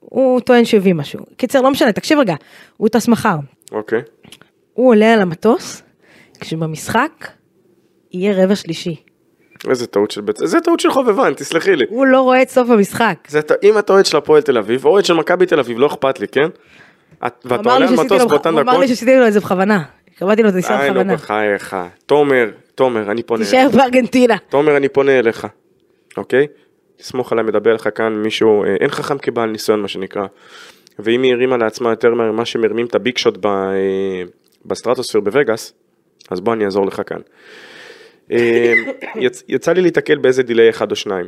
הוא 0.00 0.40
טוען 0.40 0.64
שהביא 0.64 0.94
משהו. 0.94 1.20
קיצר, 1.36 1.60
לא 1.60 1.70
משנה, 1.70 1.92
תקשיב 1.92 2.18
רגע, 2.18 2.34
הוא 2.76 2.88
טס 2.88 3.08
מחר. 3.08 3.36
אוקיי. 3.72 4.00
הוא 4.74 4.88
עולה 4.90 5.12
על 5.14 5.20
המטוס, 5.20 5.82
כשבמשחק 6.40 7.28
יהיה 8.12 8.44
רבע 8.44 8.56
שלישי. 8.56 8.96
איזה 9.70 9.86
טעות 9.86 10.10
של 10.10 10.20
בית... 10.20 10.36
זה 10.44 10.60
טעות 10.60 10.80
של 10.80 10.90
חובבן, 10.90 11.34
תסלחי 11.34 11.76
לי. 11.76 11.84
הוא 11.88 12.06
לא 12.06 12.20
רואה 12.20 12.42
את 12.42 12.50
סוף 12.50 12.70
המשחק. 12.70 13.14
זה 13.28 13.40
אם 13.62 13.78
אתה 13.78 13.92
אוהד 13.92 14.06
של 14.06 14.16
הפועל 14.16 14.42
תל 14.42 14.58
אביב, 14.58 14.84
או 14.84 14.90
אוהד 14.90 15.04
של 15.04 15.14
מכבי 15.14 15.46
תל 15.46 15.58
אביב, 15.60 15.78
לא 15.78 15.86
אכפת 15.86 16.20
לי, 16.20 16.28
כן? 16.28 16.48
ואתה 17.22 17.72
עולה 17.72 17.88
על 17.88 17.94
מטוס 17.94 18.24
באותן 18.24 18.52
הוא 18.52 18.60
אמר 18.60 18.72
דקות? 18.72 18.80
לי 18.82 18.88
שעשיתי 18.88 19.16
לו 19.16 19.26
את 19.26 19.32
זה 19.32 19.40
בכוונה. 19.40 19.82
קבעתי 20.18 20.42
לו 20.42 20.48
את 20.48 20.54
הניסיון 20.54 20.78
נו, 20.80 20.86
בכוונה. 20.90 21.14
בחייך. 21.14 21.76
תומר, 22.06 22.50
תומר, 22.74 23.10
אני 23.10 23.22
פונה 23.22 23.44
תישאר 23.44 23.66
בארגנטינה. 23.76 24.36
תומר, 24.48 24.76
אני 24.76 24.88
פונה 24.88 25.18
אליך, 25.18 25.46
אוקיי? 26.16 26.46
תסמוך 26.96 27.32
עליי, 27.32 27.44
מדבר 27.44 27.74
לך 27.74 27.88
כאן 27.94 28.12
מישהו, 28.12 28.64
אה, 28.64 28.74
אין 28.80 28.88
חכם 28.90 29.18
כבעל 29.18 29.50
ניסיון, 29.50 29.80
מה 29.82 29.88
שנקרא. 29.88 30.26
ואם 30.98 31.22
היא 31.22 31.32
הרימה 31.32 31.56
לעצמה 31.56 31.90
יותר 31.90 32.08
ממה 32.14 32.44
שמרימים 32.44 32.86
את 32.86 32.94
ה 32.94 33.00
big 33.00 33.18
shot 33.18 33.46
אה, 33.46 33.50
בסטרטוספיר 34.66 35.20
בווגאס, 35.20 35.72
אז 36.30 36.40
בוא 36.40 36.52
אני 36.54 36.64
אעזור 36.64 36.86
לך 36.86 37.02
כאן. 37.06 37.18
אה, 38.32 38.72
יצ- 39.14 39.42
יצא 39.48 39.72
לי 39.72 39.80
להתקל 39.80 40.18
באיזה 40.18 40.42
delay 40.42 40.70
אחד 40.70 40.90
או 40.90 40.96
שניים. 40.96 41.26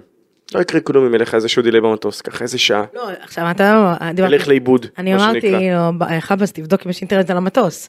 לא 0.54 0.60
יקרה 0.60 0.80
כלום 0.80 1.06
אם 1.06 1.14
ילך 1.14 1.34
איזשהו 1.34 1.62
delay 1.62 1.80
במטוס, 1.80 2.20
ככה 2.20 2.44
איזה 2.44 2.58
שעה, 2.58 2.84
לא, 2.94 3.02
עכשיו 3.22 3.50
אתה... 3.50 3.94
דיברתי- 4.14 4.34
ילך 4.34 4.48
לאיבוד, 4.48 4.86
אני 4.98 5.14
מה 5.14 5.24
אמרתי 5.24 5.40
שנקרא. 5.40 5.58
לו, 5.60 5.98
"ב- 5.98 6.20
חבאס 6.20 6.52
תבדוק 6.52 6.80
אם 6.86 6.90
יש 6.90 7.00
אינטרנט 7.00 7.30
על 7.30 7.36
המטוס. 7.36 7.88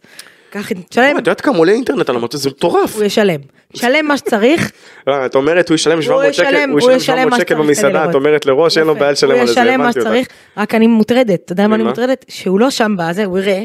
קח, 0.50 0.72
תשלם, 0.90 1.12
את 1.12 1.28
יודעת 1.28 1.42
כמה 1.42 1.58
עולה 1.58 1.72
אינטרנט 1.72 2.10
על 2.10 2.16
המטוס? 2.16 2.42
זה 2.42 2.50
מטורף. 2.50 2.96
הוא 2.96 3.04
ישלם. 3.04 3.40
שלם 3.74 4.06
מה 4.06 4.18
שצריך, 4.18 4.72
לא, 5.08 5.26
את 5.26 5.36
אומרת 5.36 5.70
הוא 5.70 5.76
ישלם 5.76 6.02
700 6.02 6.34
שקל, 6.34 6.46
הוא 6.56 6.72
הוא 6.72 6.80
ישלם 6.80 6.96
ישלם 6.98 7.16
700 7.18 7.32
מה 7.32 7.38
שקל 7.40 7.56
במסעדה, 7.56 8.10
את. 8.10 8.16
אומרת 8.16 8.46
לראש 8.46 8.78
אין 8.78 8.88
לו. 8.88 8.96
בעיה 8.96 9.12
לשלם 9.12 9.32
על 9.32 9.38
הוא 9.38 9.46
זה, 9.46 9.52
ישלם 9.52 9.80
מה. 9.82 9.92
שצריך, 9.92 10.28
רק 10.58 10.76
אני 10.76 10.88
מוטרדת, 10.88 11.42
אתה 11.46 11.54
יודע 11.54 11.68
מה 11.68 11.76
אני? 11.76 11.84
מוטרדת? 11.84 12.26
שהוא 12.30 12.60
לא 12.60 12.70
שם 12.70 12.96
בזה, 12.98 13.26
הוא 13.26 13.40
יראה, 13.40 13.64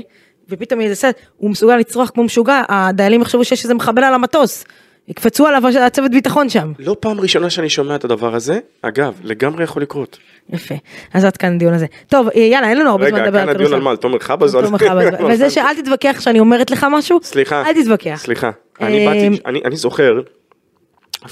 ופתאום 0.48 0.80
יהיה 0.80 0.94
הוא 1.36 1.50
מסוגל 1.50 1.76
לצרוח 1.76 2.10
כמו 2.14 2.24
משוגע, 2.24 2.62
הדיילים 2.68 3.22
יחשבו 3.22 3.44
שיש 3.44 3.64
איזה 3.64 3.74
מחבל 3.74 4.04
על 4.04 4.14
המטוס. 4.14 4.64
יקפצו 5.08 5.46
עליו 5.46 5.62
הצוות 5.80 6.10
ביטחון 6.10 6.48
שם. 6.48 6.72
לא 6.78 6.96
פעם 7.00 7.20
ראשונה 7.20 7.50
שאני 7.50 7.68
שומע 7.68 7.94
את 7.94 8.04
הדבר 8.04 8.34
הזה, 8.34 8.58
אגב, 8.82 9.20
לגמרי 9.24 9.64
יכול 9.64 9.82
לקרות. 9.82 10.18
יפה. 10.48 10.74
אז 11.12 11.24
עד 11.24 11.36
כאן 11.36 11.54
הדיון 11.54 11.74
הזה. 11.74 11.86
טוב, 12.08 12.28
יאללה, 12.34 12.68
אין 12.68 12.78
לנו 12.78 12.90
הרבה 12.90 13.08
זמן 13.08 13.18
רגע, 13.18 13.26
לדבר 13.26 13.38
כאן 13.38 13.48
על 13.48 13.54
הדיון 13.54 13.62
על 13.62 13.68
כדורסל. 13.68 13.84
מה? 13.84 13.90
על 13.90 13.96
תומר 13.96 14.18
חבז? 14.18 14.52
תומר 14.52 14.78
חבז. 14.78 15.08
וזה 15.32 15.50
שאל 15.50 15.82
תתווכח 15.82 16.16
שאני 16.20 16.40
אומרת 16.40 16.70
לך 16.70 16.86
משהו, 16.90 17.18
סליחה, 17.22 17.62
אל 17.68 17.82
תתווכח. 17.82 18.16
סליחה, 18.16 18.50
אני 18.80 19.06
אה, 19.06 19.12
באתי, 19.12 19.40
אני- 19.64 19.76
זוכר, 19.76 20.20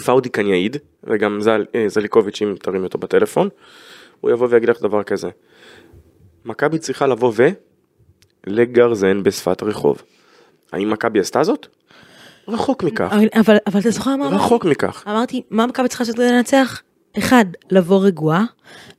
פאודי 0.04 0.30
כאן 0.30 0.46
יעיד, 0.46 0.76
וגם 1.04 1.38
אה, 1.74 1.88
זליקוביץ' 1.88 2.42
אם 2.42 2.54
תרים 2.62 2.84
אותו 2.84 2.98
בטלפון, 2.98 3.48
הוא 4.20 4.30
יבוא 4.30 4.48
ויגיד 4.50 4.68
לך 4.68 4.82
דבר 4.82 5.02
כזה. 5.02 5.28
מכבי 6.44 6.78
צריכה 6.78 7.06
לבוא 7.06 7.32
ולגרזן 8.46 9.22
בשפת 9.22 9.62
הרחוב. 9.62 10.02
האם 10.72 10.90
מכבי 10.90 11.20
עשתה 11.20 11.42
זאת? 11.42 11.66
רחוק 12.48 12.82
מכך, 12.82 13.08
אבל- 13.12 13.28
אבל 13.36 13.56
אבל 13.66 13.80
אתה 13.80 13.90
זוכר 13.90 14.16
מה 14.16 14.26
אמרתי? 14.26 14.34
רחוק 14.34 14.64
מכך. 14.64 15.04
אמרתי, 15.08 15.42
מה 15.50 15.66
מכבי 15.66 15.88
צריכה 15.88 16.04
לעשות 16.04 16.16
כדי 16.16 16.32
לנצח? 16.32 16.82
אחד, 17.18 17.44
לבוא 17.70 18.04
רגועה, 18.04 18.44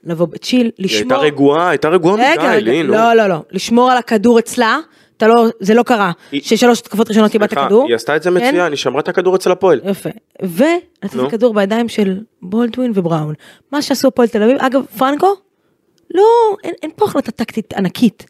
לבוא 0.04 0.26
בצ'יל, 0.28 0.72
היא 0.78 0.88
הייתה 0.90 1.06
לשמור... 1.06 1.26
רגועה, 1.26 1.70
הייתה 1.70 1.90
רגועה 1.90 2.16
מדי, 2.16 2.62
לי, 2.62 2.84
נו. 2.84 2.94
לא, 2.94 3.14
לא, 3.14 3.28
לא, 3.28 3.36
לשמור 3.52 3.92
על 3.92 3.98
הכדור 3.98 4.40
אצלה, 4.40 4.78
אתה 5.18 5.28
לא, 5.28 5.46
זה 5.60 5.74
לא 5.74 5.84
קרה, 5.84 6.12
היא- 6.32 6.42
ששלוש 6.44 6.82
תקופות 6.82 7.10
ראשונות 7.10 7.32
קיבלת 7.32 7.54
כדור. 7.54 7.86
היא 7.88 7.96
עשתה 7.96 8.16
את 8.16 8.24
זה 8.24 8.30
כן? 8.30 8.36
מצוין, 8.48 8.72
היא 8.72 8.78
שמרה 8.78 9.00
את 9.00 9.08
הכדור 9.08 9.36
אצל 9.36 9.52
הפועל. 9.52 9.82
יפה, 9.84 10.10
ולתת 10.42 11.16
נו. 11.16 11.30
כדור 11.30 11.54
בידיים 11.54 11.90
של 11.90 12.20
בולדווין 12.42 12.92
ובראון. 12.96 13.34
מה 13.72 13.82
שעשו 13.82 14.08
הפועל 14.08 14.28
תל 14.28 14.44
אביב, 14.44 14.58
אגב, 14.60 14.82
פרנקו, 14.98 15.36
לא, 16.16 16.58
אין, 16.64 16.74
אין 16.84 16.92
פה 16.96 17.06
החלטה 17.06 17.32
טקטית 17.32 17.74
ענקית. 17.74 18.26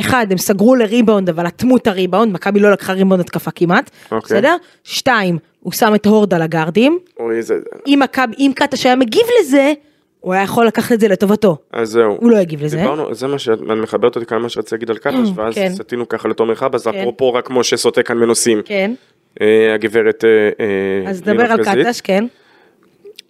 אחד, 0.00 0.26
הם 0.30 0.38
סגרו 0.38 0.74
לריבאונד, 0.74 1.28
אבל 1.28 1.46
אטמו 1.46 1.76
את 1.76 1.86
הריבאונד, 1.86 2.32
מכבי 2.32 2.60
לא 2.60 2.72
לקחה 2.72 2.92
ריבאונד 2.92 3.20
התקפה 3.20 3.50
כמעט, 3.50 3.90
אוקיי. 4.04 4.18
בסדר? 4.36 4.56
שתיים, 4.84 5.38
הוא 5.60 5.72
שם 5.72 5.94
את 5.94 6.06
הורד 6.06 6.34
על 6.34 6.42
הגארדים. 6.42 6.98
אוי, 7.18 7.42
זה... 7.42 7.54
אם 7.86 8.00
מכבי, 8.02 8.34
אם 8.38 8.52
קטש 8.54 8.86
היה 8.86 8.96
מגיב 8.96 9.26
לזה, 9.40 9.72
הוא 10.20 10.34
היה 10.34 10.42
יכול 10.42 10.66
לקחת 10.66 10.92
את 10.92 11.00
זה 11.00 11.08
לטובתו. 11.08 11.56
אז 11.72 11.88
זהו. 11.88 12.16
הוא 12.20 12.30
לא 12.30 12.36
הגיב 12.36 12.64
לזה. 12.64 12.76
דיברנו, 12.76 13.14
זה 13.14 13.26
מה 13.26 13.38
שאת 13.38 13.60
מחברת 13.60 14.16
אותי 14.16 14.26
כמה 14.26 14.48
שרציתי 14.48 14.74
להגיד 14.74 14.90
על 14.90 14.98
קטש, 14.98 15.30
ואז 15.34 15.54
כן. 15.54 15.72
סטינו 15.74 16.08
ככה 16.08 16.28
לתומר 16.28 16.54
חבאז, 16.54 16.86
כן. 16.88 17.00
אפרופו 17.00 17.34
רק 17.34 17.50
משה 17.50 17.76
סוטה 17.76 18.02
כאן 18.02 18.18
מנוסים. 18.18 18.62
כן, 18.64 18.92
אה, 19.40 19.74
הגברת... 19.74 20.24
אה, 20.24 20.64
אה, 20.64 21.10
אז 21.10 21.22
דבר 21.22 21.52
על. 21.52 21.64
קטש, 21.64 22.00
כן. 22.00 22.26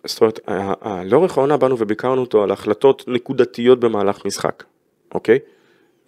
זאת 0.05 0.21
אומרת, 0.21 0.41
לאורך 1.05 1.39
העונה 1.39 1.57
באנו 1.57 1.77
וביקרנו 1.79 2.21
אותו 2.21 2.43
על 2.43 2.51
החלטות 2.51 3.05
נקודתיות 3.09 3.81
במהלך 3.81 4.27
משחק, 4.27 4.65
אוקיי? 5.15 5.39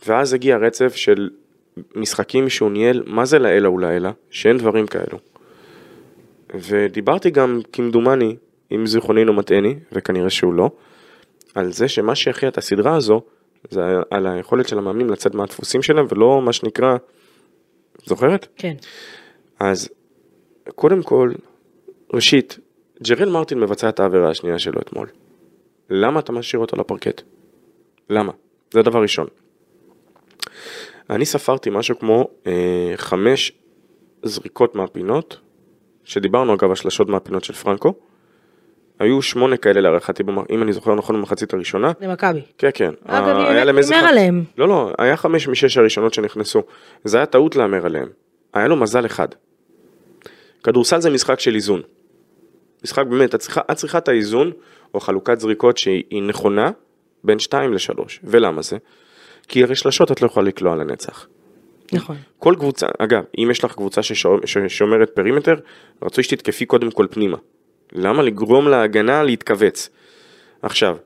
ואז 0.06 0.32
הגיע 0.32 0.56
רצף 0.56 0.96
של 0.96 1.30
משחקים 1.96 2.48
שהוא 2.48 2.70
ניהל, 2.70 3.02
מה 3.06 3.24
זה 3.24 3.38
לעילא 3.38 3.68
ולעילא, 3.68 4.10
שאין 4.30 4.58
דברים 4.58 4.86
כאלו. 4.86 5.18
ודיברתי 6.54 7.30
גם, 7.30 7.60
כמדומני, 7.72 8.36
אם 8.72 8.86
זיכרוני 8.86 9.24
לא 9.24 9.32
מטעני, 9.32 9.74
וכנראה 9.92 10.30
שהוא 10.30 10.54
לא, 10.54 10.70
על 11.54 11.72
זה 11.72 11.88
שמה 11.88 12.14
שהכריע 12.14 12.50
את 12.50 12.58
הסדרה 12.58 12.96
הזו, 12.96 13.22
זה 13.70 13.80
על 14.10 14.26
היכולת 14.26 14.68
של 14.68 14.78
המאמנים 14.78 15.10
לצאת 15.10 15.34
מהדפוסים 15.34 15.82
שלהם, 15.82 16.06
ולא 16.08 16.42
מה 16.42 16.52
שנקרא, 16.52 16.96
זוכרת? 18.04 18.46
כן. 18.56 18.74
אז 19.60 19.88
קודם 20.74 21.02
כל, 21.02 21.32
ראשית, 22.12 22.58
ג'רל 23.02 23.30
מרטין 23.30 23.60
מבצע 23.60 23.88
את 23.88 24.00
העבירה 24.00 24.30
השנייה 24.30 24.58
שלו 24.58 24.80
אתמול. 24.80 25.08
למה 25.90 26.20
אתה 26.20 26.32
משאיר 26.32 26.60
אותו 26.60 26.76
לפרקט? 26.76 27.22
למה? 28.10 28.32
זה 28.70 28.82
דבר 28.82 29.02
ראשון. 29.02 29.26
אני 31.10 31.24
ספרתי 31.24 31.70
משהו 31.70 31.98
כמו 31.98 32.28
אה, 32.46 32.92
חמש 32.96 33.52
זריקות 34.22 34.74
מהפינות, 34.74 35.40
שדיברנו 36.04 36.54
אגב 36.54 36.72
השלשות 36.72 37.08
מהפינות 37.08 37.44
של 37.44 37.52
פרנקו. 37.52 37.94
היו 38.98 39.22
שמונה 39.22 39.56
כאלה 39.56 39.80
להערכתי, 39.80 40.22
אם 40.50 40.62
אני 40.62 40.72
זוכר 40.72 40.94
נכון 40.94 41.16
במחצית 41.16 41.54
הראשונה. 41.54 41.92
למכבי. 42.00 42.40
כן, 42.58 42.70
כן. 42.74 42.92
אגב, 43.06 43.36
אה, 43.36 43.50
היה 43.50 43.64
להם 43.64 43.78
איזה 43.78 43.96
עליהם. 43.96 44.44
לא, 44.58 44.68
לא, 44.68 44.92
היה 44.98 45.16
חמש 45.16 45.48
משש 45.48 45.76
הראשונות 45.76 46.14
שנכנסו. 46.14 46.62
זה 47.04 47.16
היה 47.16 47.26
טעות 47.26 47.56
להמר 47.56 47.86
עליהם. 47.86 48.08
היה 48.54 48.68
לו 48.68 48.76
מזל 48.76 49.06
אחד. 49.06 49.28
כדורסל 50.64 51.00
זה 51.00 51.10
משחק 51.10 51.40
של 51.40 51.54
איזון. 51.54 51.82
משחק 52.84 53.06
באמת, 53.06 53.34
את 53.34 53.40
צריכה, 53.40 53.60
את 53.70 53.76
צריכה 53.76 53.98
את 53.98 54.08
האיזון, 54.08 54.50
או 54.94 55.00
חלוקת 55.00 55.40
זריקות 55.40 55.78
שהיא 55.78 56.22
נכונה, 56.22 56.70
בין 57.24 57.38
2 57.38 57.72
ל-3. 57.72 58.02
ולמה 58.24 58.62
זה? 58.62 58.76
כי 59.48 59.62
הרי 59.62 59.76
שלשות 59.76 60.12
את 60.12 60.22
לא 60.22 60.26
יכולה 60.26 60.48
לקלוע 60.48 60.76
לנצח. 60.76 61.26
נכון. 61.92 62.16
כל 62.38 62.54
קבוצה, 62.58 62.86
אגב, 62.98 63.24
אם 63.38 63.48
יש 63.50 63.64
לך 63.64 63.74
קבוצה 63.74 64.02
ששומר, 64.02 64.46
ששומרת 64.46 65.10
פרימטר, 65.10 65.54
רצוי 66.02 66.24
שתתקפי 66.24 66.66
קודם 66.66 66.90
כל 66.90 67.06
פנימה. 67.10 67.36
למה 67.92 68.22
לגרום 68.22 68.68
להגנה 68.68 69.22
להתכווץ? 69.22 69.88
עכשיו, 70.62 70.96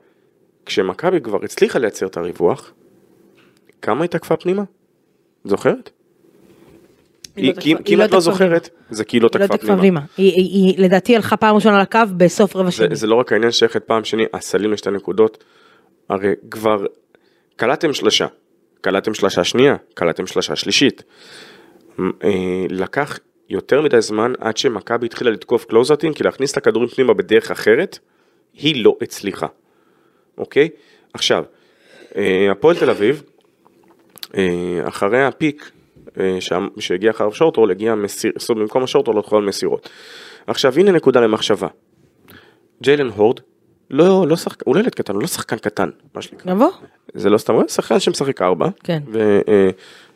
כשמכבי 0.65 1.21
כבר 1.21 1.39
הצליחה 1.43 1.79
לייצר 1.79 2.05
את 2.05 2.17
הריווח, 2.17 2.73
כמה 3.81 4.01
היא 4.01 4.09
תקפה 4.09 4.35
פנימה? 4.35 4.63
זוכרת? 5.43 5.89
היא 7.37 7.53
לא 7.55 7.61
כי 7.61 7.71
אם 7.71 7.77
היא 7.85 8.05
את 8.05 8.11
לא 8.11 8.15
לא 8.15 8.19
זוכרת, 8.19 8.69
זה 8.89 9.03
כי 9.03 9.17
היא 9.17 9.21
לא 9.21 9.29
היא 9.33 9.41
לא 9.41 9.47
תקפה 9.47 9.77
פנימה. 9.77 10.01
היא- 10.17 10.75
לדעתי 10.77 11.15
הלכה 11.15 11.37
פעם 11.37 11.55
ראשונה 11.55 11.81
לקו 11.81 11.99
בסוף 12.17 12.55
רבע 12.55 12.71
שני. 12.71 12.95
זה 12.95 13.07
לא 13.07 13.15
רק 13.15 13.31
העניין 13.31 13.51
שייכת 13.51 13.83
פעם 13.83 14.03
שני, 14.03 14.25
הסלים 14.33 14.71
לשתי 14.71 14.91
נקודות, 14.91 15.43
הרי 16.09 16.33
כבר 16.51 16.85
קלעתם 17.55 17.93
שלושה, 17.93 18.25
קלעתם 18.81 19.13
שלושה 19.13 19.43
שנייה, 19.43 19.75
קלעתם 19.93 20.27
שלושה 20.27 20.55
שלישית. 20.55 21.03
אה, 21.99 22.05
לקח 22.69 23.19
יותר 23.49 23.81
מדי 23.81 24.01
זמן 24.01 24.33
עד 24.39 24.57
שמכבי 24.57 25.05
התחילה 25.05 25.31
לתקוף 25.31 25.65
קלוזאטים, 25.65 26.13
כי 26.13 26.23
להכניס 26.23 26.51
את 26.51 26.57
הכדורים 26.57 26.89
פנימה 26.89 27.13
בדרך 27.13 27.51
אחרת, 27.51 27.99
היא 28.53 28.83
לא 28.83 28.95
הצליחה, 29.01 29.47
אוקיי? 30.37 30.69
עכשיו, 31.13 31.43
אה, 32.15 32.47
הפועל 32.51 32.75
תל 32.75 32.89
אביב, 32.89 33.23
אה, 34.37 34.43
אחרי 34.87 35.23
הפיק 35.25 35.61
אה, 35.63 35.76
שהגיע 36.79 37.11
אחריו 37.11 37.33
שורטרול, 37.33 37.71
הגיע 37.71 37.95
מסיר, 37.95 38.31
זאת 38.37 38.49
אומרת, 38.49 38.63
במקום 38.63 38.83
השורטרול 38.83 39.17
הלכו 39.17 39.37
על 39.37 39.43
מסירות. 39.43 39.89
עכשיו 40.47 40.73
הנה 40.79 40.91
נקודה 40.91 41.19
למחשבה. 41.19 41.67
ג'יילן 42.83 43.09
הורד, 43.09 43.39
לא, 43.89 44.25
לא 44.27 44.35
שחקן, 44.35 44.63
הוא 44.65 44.75
לא 44.75 44.79
ילד 44.79 44.95
קטן, 44.95 45.13
הוא 45.13 45.21
לא 45.21 45.27
שחקן 45.27 45.57
קטן, 45.57 45.89
מה 46.15 46.21
שנקרא. 46.21 46.53
נבוא? 46.53 46.69
זה 47.13 47.29
לא 47.29 47.37
סתם, 47.37 47.53
הוא 47.53 47.63
שחקן 47.67 47.99
שמשחק 47.99 48.41
ארבע. 48.41 48.67
כן. 48.83 48.99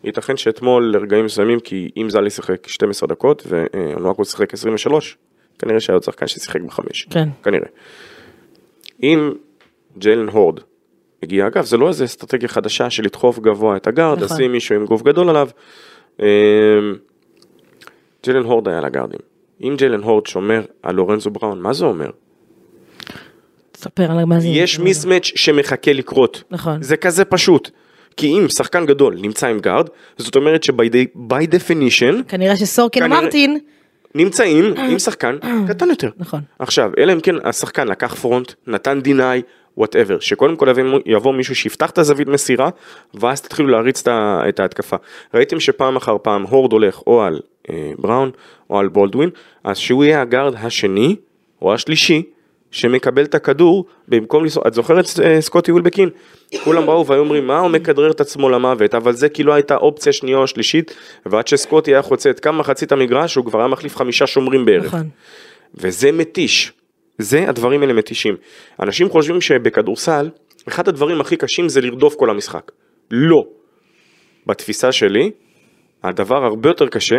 וייתכן 0.04 0.38
שאתמול 0.38 0.92
לרגעים 0.94 1.26
מסוימים, 1.26 1.60
כי 1.60 1.90
אם 1.98 2.10
זלי 2.10 2.30
שיחק 2.30 2.68
12 2.68 3.08
דקות 3.08 3.44
ואנואקו 3.48 4.26
שיחק 4.26 4.54
23, 4.54 5.18
כנראה 5.60 5.80
שהיה 5.80 5.96
עוד 5.96 6.04
שחקן 6.04 6.28
ששיחק 6.28 6.62
בחמש. 6.62 7.08
כן. 7.10 7.30
כנראה. 7.44 7.68
אם 9.04 9.32
ג'יילן 9.98 10.30
הורד 10.30 10.60
הגיע, 11.24 11.48
אגב, 11.48 11.66
זה 11.66 11.78
לא 11.78 11.88
איזה 11.88 12.06
אסטרטגיה 12.06 12.50
חדשה 12.50 12.90
של 12.90 13.04
לדחוף 13.04 13.40
גבוה 13.40 13.76
את 13.76 13.88
הגארד, 13.88 14.24
נכון. 14.24 14.38
לשים 14.38 14.52
מישהו 14.52 14.76
עם 14.76 14.86
גוף 14.86 15.02
גדול 15.02 15.30
עליו. 15.30 15.50
אמ, 16.22 16.28
ג'יילן 18.24 18.44
הורד 18.44 18.68
היה 18.68 18.82
לגארדים. 18.82 19.20
אם 19.64 19.76
ג'יילן 19.78 20.04
הורד 20.04 20.28
שומר 20.28 20.62
על 20.84 20.96
לורנזו 20.96 21.30
בראון, 21.30 21.62
מה 21.62 21.74
זה 21.74 21.86
אומר? 21.86 22.10
תספר 23.72 24.12
על 24.12 24.26
מה 24.26 24.40
זה. 24.40 24.48
יש 24.48 24.80
מיסמץ' 24.80 25.32
שמחכה 25.36 25.94
לקרות. 25.94 26.44
נכון. 26.52 26.84
זה 26.84 26.98
כזה 26.98 27.26
פשוט. 27.26 27.70
כי 28.18 28.28
אם 28.28 28.50
שחקן 28.50 28.86
גדול 28.86 29.16
נמצא 29.22 29.48
עם 29.48 29.60
גארד, 29.60 29.88
זאת 30.18 30.36
אומרת 30.36 30.64
שבי 30.64 30.90
definition 31.48 32.22
כנראה 32.28 32.56
שסורקין 32.58 33.04
כנראה- 33.04 33.22
מרטין, 33.22 33.60
נמצאים 34.16 34.66
עם 34.78 35.00
שחקן 35.00 35.38
קטן 35.70 35.90
יותר. 35.90 36.10
נכון. 36.18 36.40
עכשיו, 36.60 36.92
אלא 36.98 37.14
אם 37.14 37.20
כן 37.20 37.36
השחקן 37.44 37.88
לקח 37.88 38.14
front, 38.16 38.52
נתן 38.68 39.02
deny, 39.02 39.42
whatever, 39.78 40.20
שקודם 40.20 40.56
כל 40.56 40.68
יבוא, 40.70 41.00
יבוא 41.06 41.34
מישהו 41.34 41.56
שיפתח 41.56 41.90
את 41.90 41.98
הזווית 41.98 42.28
מסירה, 42.28 42.70
ואז 43.14 43.42
תתחילו 43.42 43.68
להריץ 43.68 44.04
את 44.08 44.60
ההתקפה. 44.60 44.96
ראיתם 45.34 45.60
שפעם 45.60 45.96
אחר 45.96 46.18
פעם 46.22 46.44
הורד 46.44 46.72
הולך 46.72 47.02
או 47.08 47.22
על 47.22 47.40
אה, 47.70 47.92
בראון 47.98 48.32
או 48.70 48.80
על 48.80 48.88
בולדווין, 48.88 49.30
אז 49.64 49.78
שהוא 49.78 50.04
יהיה 50.04 50.22
הגארד 50.22 50.54
השני 50.56 51.16
או 51.62 51.74
השלישי, 51.74 52.24
שמקבל 52.72 53.24
את 53.24 53.36
הכדור 53.36 53.86
במקום 54.08 54.44
לנסוע, 54.44 54.64
את 54.68 54.74
זוכרת 54.74 55.06
אה, 55.24 55.42
סקוטי 55.42 55.72
ווילבקין? 55.72 56.10
כולם 56.64 56.86
באו 56.86 57.08
והיו 57.08 57.22
אומרים 57.22 57.48
מה 57.48 57.60
הוא 57.60 57.70
מכדרר 57.70 58.12
את 58.12 58.22
עצמו 58.22 58.50
למוות, 58.50 58.96
אבל 58.96 59.14
זה 59.14 59.30
כאילו 59.30 59.54
הייתה 59.54 59.76
אופציה 59.76 60.14
שנייה 60.14 60.38
או 60.38 60.48
שלישית, 60.48 60.96
ועד 61.26 61.48
שסקוטי 61.48 61.92
היה 61.92 62.02
חוצה 62.02 62.30
את 62.30 62.40
כמה 62.40 62.58
מחצית 62.58 62.92
המגרש, 62.92 63.36
הוא 63.36 63.46
כבר 63.46 63.60
היה 63.60 63.68
מחליף 63.68 63.96
חמישה 63.96 64.28
שומרים 64.28 64.66
בערך. 64.66 64.86
נכון. 64.86 65.10
וזה 65.76 66.12
מתיש. 66.12 66.74
זה 67.22 67.50
הדברים 67.50 67.82
האלה 67.82 67.94
מתישים. 67.94 68.36
אנשים 68.80 69.10
חושבים 69.10 69.42
שבכדורסל, 69.42 70.30
אחד 70.68 70.88
הדברים 70.88 71.22
הכי 71.22 71.38
קשים 71.38 71.70
זה 71.70 71.82
לרדוף 71.82 72.16
כל 72.16 72.30
המשחק. 72.30 72.72
לא. 73.12 73.44
בתפיסה 74.46 74.92
שלי, 74.92 75.32
הדבר 76.04 76.46
הרבה 76.46 76.70
יותר 76.70 76.88
קשה 76.88 77.16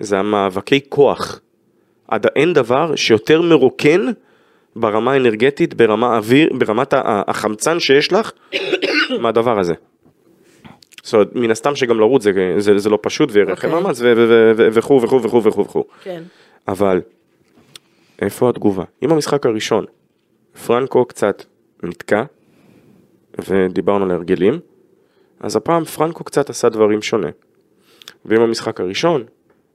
זה 0.00 0.18
המאבקי 0.18 0.80
כוח. 0.88 1.40
עד, 2.08 2.26
אין 2.36 2.52
דבר 2.52 2.96
שיותר 2.96 3.42
מרוקן 3.42 4.00
ברמה 4.76 5.12
האנרגטית, 5.12 5.74
ברמה 5.74 6.16
אוויר, 6.16 6.48
ברמת 6.58 6.94
החמצן 7.06 7.80
שיש 7.80 8.12
לך, 8.12 8.32
מהדבר 9.22 9.58
הזה. 9.60 9.74
זאת 11.02 11.14
אומרת, 11.14 11.28
מן 11.34 11.50
הסתם 11.50 11.74
שגם 11.74 12.00
לרוץ 12.00 12.22
זה, 12.22 12.30
זה, 12.58 12.78
זה 12.78 12.90
לא 12.90 12.98
פשוט 13.02 13.28
וירחם 13.32 13.68
אוקיי. 13.68 13.82
מאמץ 13.82 14.00
וכו' 14.72 15.00
וכו' 15.02 15.22
וכו' 15.22 15.44
וכו'. 15.44 15.84
כן. 16.02 16.22
אבל 16.68 17.00
איפה 18.24 18.48
התגובה? 18.48 18.84
אם 19.02 19.12
המשחק 19.12 19.46
הראשון 19.46 19.84
פרנקו 20.66 21.04
קצת 21.04 21.42
נתקע 21.82 22.22
ודיברנו 23.48 24.04
על 24.04 24.10
הרגלים, 24.10 24.60
אז 25.40 25.56
הפעם 25.56 25.84
פרנקו 25.84 26.24
קצת 26.24 26.50
עשה 26.50 26.68
דברים 26.68 27.02
שונה. 27.02 27.28
ואם 28.24 28.40
המשחק 28.40 28.80
הראשון, 28.80 29.24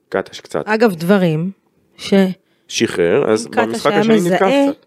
קטש 0.09 0.39
קצת 0.39 0.63
אגב, 0.65 0.95
דברים 0.95 1.51
ש... 1.97 2.13
שחרר, 2.67 3.31
אז 3.31 3.47
במשחק 3.47 3.91
השני 3.91 4.21
נתקע 4.21 4.35
קצת. 4.35 4.85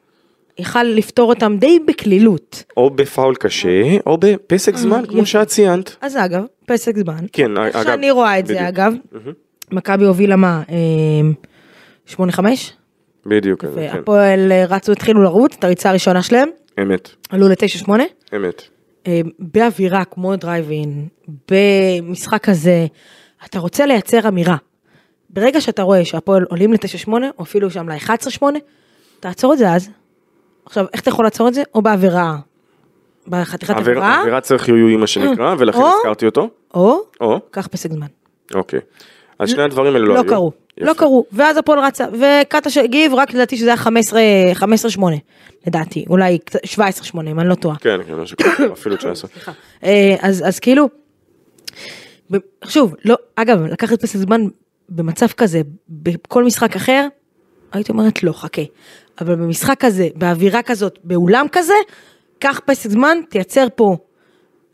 יכל 0.59 0.83
לפתור 0.83 1.29
אותם 1.31 1.57
די 1.59 1.79
בקלילות. 1.87 2.65
או 2.77 2.91
בפאול 2.91 3.35
קשה, 3.35 3.97
או 4.07 4.19
בפסק 4.21 4.77
זמן, 4.77 5.03
כמו. 5.09 5.27
שאת 5.27 5.47
ציינת. 5.47 5.97
אז 6.01 6.17
אגב, 6.17 6.45
פסק 6.67 6.97
זמן. 6.97 7.25
כן, 7.33 7.59
איך 7.59 7.77
אגב, 7.77 7.85
שאני 7.85 8.11
רואה 8.11 8.39
את. 8.39 8.47
זה, 8.47 8.69
אגב, 8.69 8.95
מכבי 9.71 10.05
הובילה 10.05 10.37
מה? 10.37 10.63
אמ, 10.69 11.33
שמונה 12.07 12.33
חמש? 12.33 12.73
בדיוק, 13.27 13.61
כן, 13.61 13.69
והפועל 13.75 14.53
אה, 14.53 14.65
רצו, 14.69 14.93
התחילו 14.93 15.23
לרוץ, 15.23 15.55
את 15.59 15.65
הריצה 15.65 15.91
הראשונה 15.91 16.23
שלהם, 16.23 16.49
אמת, 16.83 17.09
עלו 17.31 17.49
לתשע 17.49 17.79
שמונה. 17.79 18.05
אמת. 18.37 18.63
אה, 19.07 19.21
באווירה 19.39 20.05
כמו 20.05 20.37
דרייבין, 20.37 21.09
במשחק 21.51 22.45
כזה, 22.45 22.87
אתה 23.45 23.59
רוצה 23.59 23.87
לייצר 23.87 24.29
אמירה. 24.29 24.57
ברגע 25.31 25.61
שאתה 25.61 25.83
רואה 25.83 26.05
שהפועל 26.05 26.45
עולים 26.51 26.73
ל-9-8, 26.73 27.09
או 27.39 27.43
אפילו 27.45 27.71
שם 27.71 27.89
ל-11-8, 27.89 28.43
תעצור 29.21 29.53
את 29.53 29.59
זה 29.59 29.71
אז. 29.73 29.89
עכשיו, 30.67 30.87
איך 30.93 31.01
אתה 31.01 31.09
יכול 31.11 31.25
לעצור 31.25 31.49
את 31.49 31.55
זה? 31.55 31.63
או 31.75 31.83
באווירה 31.83 32.37
בחתיכת 33.29 33.71
עביר- 33.77 33.91
עבירה, 33.99 34.21
עבירת 34.21 34.43
צריך 34.43 34.69
יהיו 34.69 34.99
מה 34.99 35.07
שנקרא, 35.07 35.55
ולכן 35.59 35.79
או- 35.79 35.89
הזכרתי 35.97 36.27
אותו. 36.27 36.49
או 36.75 36.99
או, 37.21 37.41
קח 37.51 37.67
פסק 37.67 37.93
זמן. 37.93 38.07
אוקיי. 38.55 38.81
אז 39.43 39.51
שני 39.51 39.63
הדברים 39.63 39.95
האלה 39.95 40.05
לא 40.07 40.15
לא 40.15 40.21
היו. 40.21 40.29
קרו, 40.29 40.53
לא 40.79 40.91
יפה. 40.91 40.99
קרו, 41.01 41.25
ואז 41.33 41.57
הפועל 41.57 41.79
רצה, 41.79 42.05
וקטש 42.13 42.77
הגיב, 42.77 43.15
רק 43.15 43.35
לדעתי 43.35 43.57
שזה 43.57 43.67
היה 43.67 43.77
15 43.77 44.21
15-8, 44.55 45.01
לדעתי, 45.67 46.05
אולי 46.11 46.39
קצת- 46.39 46.61
17-8, 46.65 46.79
אם 47.31 47.41
אני 47.41 47.49
לא 47.49 47.55
טועה. 47.55 47.77
כן, 47.77 47.99
כן, 48.07 48.15
משהו 48.15 48.37
כזה, 48.37 48.67
אפילו 48.73 48.97
19. 48.97 49.31
סליחה. 49.31 49.53
אה, 49.85 50.17
אז 50.21 50.43
אז 50.49 50.59
כאילו, 50.59 50.89
שוב, 52.65 52.95
לא, 53.05 53.17
אגב, 53.37 53.63
לקחת 53.67 54.01
פסק 54.03 54.19
זמן 54.19 54.47
במצב 54.89 55.27
כזה, 55.27 55.61
בכל 55.89 56.45
משחק 56.45 56.77
אחר, 56.77 57.07
הייתי 57.73 57.93
אומרת 57.93 58.23
לא, 58.23 58.33
חכה. 58.33 58.63
אבל 59.21 59.35
במשחק 59.35 59.77
כזה, 59.81 60.09
באווירה 60.15 60.63
כזאת, 60.63 60.99
באולם 61.05 61.47
כזה, 61.53 61.75
קח 62.39 62.61
פסק 62.67 62.91
זמן, 62.91 63.19
תייצר 63.29 63.67
פה, 63.75 63.97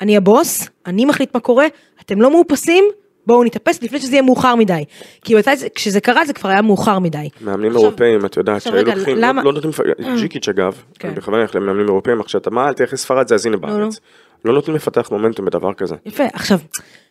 אני 0.00 0.16
הבוס, 0.16 0.68
אני 0.86 1.04
מחליט 1.04 1.34
מה 1.34 1.40
קורה, 1.40 1.66
אתם 2.00 2.20
לא 2.20 2.30
מאופסים, 2.30 2.84
בואו 3.28 3.44
נתאפס 3.44 3.82
לפני 3.82 4.00
שזה 4.00 4.12
יהיה 4.12 4.22
מאוחר 4.22 4.54
מדי. 4.54 4.84
כי 5.24 5.34
מתי 5.34 5.56
זה- 5.56 5.68
כשזה 5.74 6.00
קרה 6.00 6.24
זה 6.24 6.32
כבר 6.32 6.48
היה 6.48 6.62
מאוחר 6.62 6.98
מדי. 6.98 7.28
מאמנים 7.40 7.70
עכשיו- 7.70 7.84
אירופאים, 7.86 8.26
את 8.26 8.36
יודעת, 8.36 8.62
שהיו 8.62 8.84
לוקחים, 8.84 9.16
למה- 9.16 9.42
לא 9.42 9.52
לא 9.54 9.60
נותנים, 9.60 9.72
ג'יקיץ' 10.20 10.48
אגב, 10.48 10.82
כן. 10.98 11.08
אני 11.08 11.16
בכוונה 11.16 11.38
הולך 11.38 11.54
למאמנים 11.54 11.86
אירופאים, 11.86 12.20
עכשיו 12.20 12.40
אתה 12.40 12.50
מה, 12.50 12.68
אל 12.68 12.72
תלך 12.72 12.92
לספרד 12.92 13.28
זה 13.28 13.34
אז 13.34 13.46
הנה 13.46 13.56
בארץ. 13.56 14.00
לא 14.44 14.52
נותנים 14.52 14.76
לפתח 14.76 15.08
מומנטום 15.12 15.46
בדבר 15.46 15.72
כזה. 15.74 15.94
יפה, 16.06 16.24
עכשיו, 16.32 16.58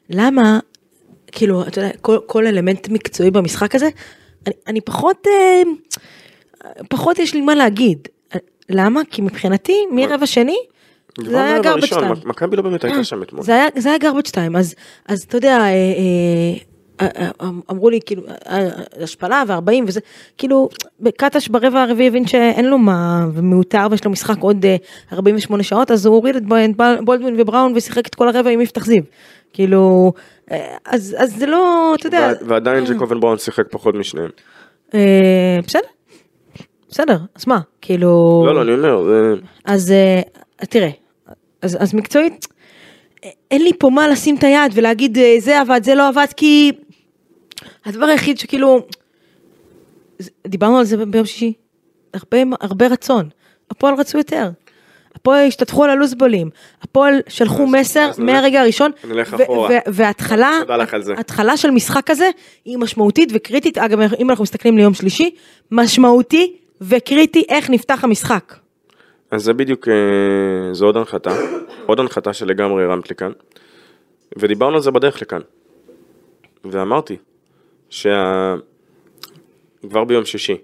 למה, 0.09 0.59
כאילו, 1.32 1.61
אתה 1.68 1.80
יודע, 1.80 1.91
כל, 2.01 2.18
כל 2.26 2.47
אלמנט 2.47 2.89
מקצועי 2.89 3.32
במשחק 3.32 3.76
הזה, 3.76 3.89
אני, 4.47 4.53
אני 4.68 4.82
פחות, 4.82 5.28
אה, 5.28 5.61
פחות 6.89 7.20
יש 7.20 7.34
לי 7.34 7.41
מה 7.41 7.55
להגיד. 7.55 8.07
למה? 8.70 9.01
כי 9.09 9.22
מבחינתי, 9.22 9.86
מרבע 9.91 10.26
שני, 10.26 10.57
זה 11.26 11.43
היה 11.43 11.59
גרבג' 11.61 11.80
בראשון, 11.80 12.03
2. 12.15 12.30
מכבי 12.30 12.55
לא 12.55 12.61
באמת 12.61 12.84
הייתה 12.84 13.03
שם 13.03 13.24
אתמול. 13.24 13.43
זה 13.43 13.53
היה, 13.86 13.97
גרבג' 13.97 14.26
2, 14.26 14.55
אז, 14.55 14.76
אתה 15.28 15.38
יודע, 15.38 15.57
אה, 15.59 15.68
אה, 17.01 17.07
אה, 17.22 17.30
אמרו 17.72 17.89
לי 17.89 17.99
כאילו, 18.05 18.22
השפלה 19.01 19.43
ו-40 19.47 19.84
וזה, 19.88 19.99
כאילו, 20.38 20.70
קטש 21.18 21.47
ברבע 21.47 21.82
הרביעי 21.82 22.07
הבין 22.07 22.28
שאין 22.28 22.65
לו 22.65 22.78
מה, 22.78 23.26
ומיותר 23.34 23.88
ויש 23.91 24.05
לו 24.05 24.11
משחק 24.11 24.38
עוד 24.39 24.65
אה, 24.65 24.76
48 25.13 25.63
שעות, 25.63 25.91
אז 25.91 26.05
הוא 26.05 26.15
הוריד 26.15 26.36
את 26.36 26.43
בולדווין 27.05 27.36
ובראון 27.39 27.74
ושיחק 27.76 28.07
את 28.07 28.15
כל 28.15 28.28
הרבע 28.28 28.49
עם 28.49 28.61
יפתח 28.61 28.86
זיו. 28.86 29.03
כאילו, 29.53 30.13
אז, 30.86 31.15
אז 31.20 31.36
זה 31.38 31.45
לא, 31.45 31.93
אתה 31.99 32.07
יודע, 32.07 32.32
ועדיין 32.47 32.86
ג'קובן 32.86 33.20
בראון 33.20 33.38
שיחק 33.38 33.63
פחות 33.72 33.95
משניהם. 33.95 34.30
בסדר, 35.68 35.88
בסדר, 36.89 37.18
אז 37.36 37.47
מה, 37.47 37.59
כאילו, 37.82 38.43
לא, 38.47 38.55
לא, 38.55 38.61
אני 38.61 38.72
אומר, 38.74 39.03
זה- 39.03 39.34
אז 39.65 39.91
אה, 39.91 40.22
תראה, 40.70 40.89
אז, 41.62 41.78
אז 41.80 41.93
מקצועית, 41.93 42.47
אין 43.51 43.64
לי 43.64 43.72
פה 43.80 43.89
מה 43.89 44.08
לשים 44.08 44.36
את 44.36 44.43
היד 44.43 44.72
ולהגיד 44.74 45.18
אה, 45.18 45.36
זה 45.39 45.62
עבד, 45.62 45.82
זה 45.84 45.95
לא 45.95 46.08
עבד, 46.08 46.28
כי 46.38 46.72
הדבר 47.86 48.05
היחיד 48.05 48.38
שכאילו, 48.38 48.86
דיברנו 50.47 50.78
על 50.78 50.86
זה 50.86 51.05
ביום 51.05 51.26
שישי, 51.26 51.53
הרבה, 52.14 52.38
הרבה 52.62 52.88
רצון, 52.88 53.30
הפועל 53.72 53.93
רצו 53.95 54.18
יותר. 54.18 54.49
הפועל 55.16 55.47
השתתפו 55.47 55.84
על 55.84 55.89
הלוזבולים, 55.89 56.49
הפועל 56.82 57.22
שלחו 57.28 57.64
אז- 57.64 57.70
מסר 57.72 58.08
אז 58.10 58.20
מהרגע 58.20 58.62
הראשון, 58.62 58.91
וההתחלה. 59.88 60.60
התחלה 61.18 61.58
של 61.58 61.72
משחק 61.72 62.01
כזה 62.05 62.30
היא 62.66 62.78
משמעותית 62.78 63.30
וקריטית, 63.34 63.78
אגב 63.78 63.99
אם 64.20 64.30
אנחנו 64.30 64.43
מסתכלים 64.43 64.78
ליום 64.78 64.93
שלישי, 64.93 65.32
משמעותי 65.72 66.55
וקריטי 66.82 67.43
איך 67.49 67.70
נפתח 67.70 68.03
המשחק. 68.03 68.53
אז 69.32 69.43
זה 69.43 69.53
בדיוק, 69.53 69.88
אה, 69.88 70.73
זו 70.73 70.86
עוד 70.86 70.97
הנחתה, 70.97 71.32
עוד 71.88 71.99
הנחתה 71.99 72.34
שלגמרי 72.34 72.84
הרמת 72.84 73.09
לי 73.09 73.15
כאן, 73.15 73.32
ודיברנו 74.38 74.75
על 74.75 74.82
זה 74.82 74.91
בדרך 74.91 75.21
לכאן, 75.21 75.41
ואמרתי, 76.65 77.17
שה... 77.89 78.55
כבר 79.89 80.03
ביום 80.03 80.25
שישי, 80.25 80.57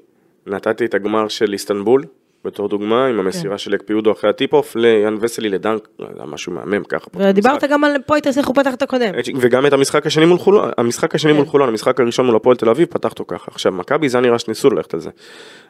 נתתי 0.47 0.85
את 0.85 0.93
הגמר 0.93 1.27
של 1.27 1.53
איסטנבול, 1.53 2.03
בתור 2.45 2.69
דוגמה, 2.69 3.05
עם 3.05 3.19
המסירה 3.19 3.57
של 3.57 3.75
אקפה 3.75 3.93
יודו 3.93 4.11
אחרי 4.11 4.29
ה 4.29 4.34
tip-off, 4.34 4.75
ליאן 4.75 5.17
וסלי 5.19 5.49
ל 5.49 5.55
dunk, 5.55 5.87
לא 5.99 6.07
יודע, 6.11 6.25
משהו 6.25 6.51
מהמם 6.51 6.83
ככה. 6.83 7.07
ודיברת. 7.15 7.63
גם 7.63 7.83
על 7.83 7.91
פויטרס 8.05 8.37
איך 8.37 8.47
הוא 8.47 8.55
פתח 8.55 8.73
את 8.73 8.81
הקודם. 8.81 9.13
וגם 9.39 9.65
את 9.65 9.73
המשחק 9.73 10.05
השני 10.05 10.25
מול 10.25 10.37
חולון, 10.37 10.69
המשחק 10.77 11.15
השני 11.15 11.31
כן. 11.31 11.37
מול 11.37 11.45
חולון, 11.45 11.69
המשחק 11.69 11.99
הראשון 11.99 12.25
מול 12.25 12.35
הפועל 12.35 12.57
תל 12.57 12.69
אביב, 12.69 12.87
פתח 12.87 13.09
אותו 13.09 13.25
ככה. 13.27 13.51
עכשיו, 13.51 13.71
מכבי 13.71 14.09
זה 14.09 14.19
נראה 14.19 14.39
שניסו 14.39 14.69
ללכת 14.69 14.93
על 14.93 14.99
זה. 14.99 15.09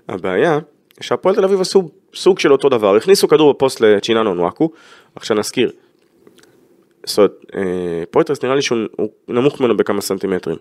הבעיה, 0.10 0.60
שהפועל 1.02 1.36
תל 1.36 1.44
אביב 1.44 1.62
עשו 1.62 1.90
סוג 2.16 2.40
של 2.40 2.52
אותו 2.52 2.70
דבר, 2.70 2.96
הכניסו 2.96 3.28
כדור 3.28 3.54
בפוסט 3.54 3.82
לצ'יננו 3.82 4.34
אונואקו, 4.34 4.72
עכשיו 5.16 5.38
נזכיר, 5.38 5.72
זאת 7.06 7.18
אומרת, 7.18 7.32
אה, 7.56 8.04
פויטרס 8.12 8.44
נראה 8.44 8.56
לי 8.56 8.62
שהוא 8.62 8.80
הוא 8.96 9.10
נמוך 9.28 9.62
ממנו 9.62 9.78
בכמה 9.78 10.02
סנטימטרים. 10.02 10.58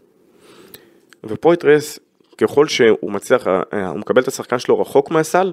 ופויטרס, 1.24 1.98
ככל 2.38 2.68
שהוא 2.68 3.12
מצליח, 3.12 3.46
אה, 3.46 3.88
הוא 3.88 3.98
מקבל 3.98 4.22
את 4.22 4.28
השחקן 4.28 4.58
שלו 4.58 4.80
רחוק 4.80 5.10
מהסל, 5.10 5.52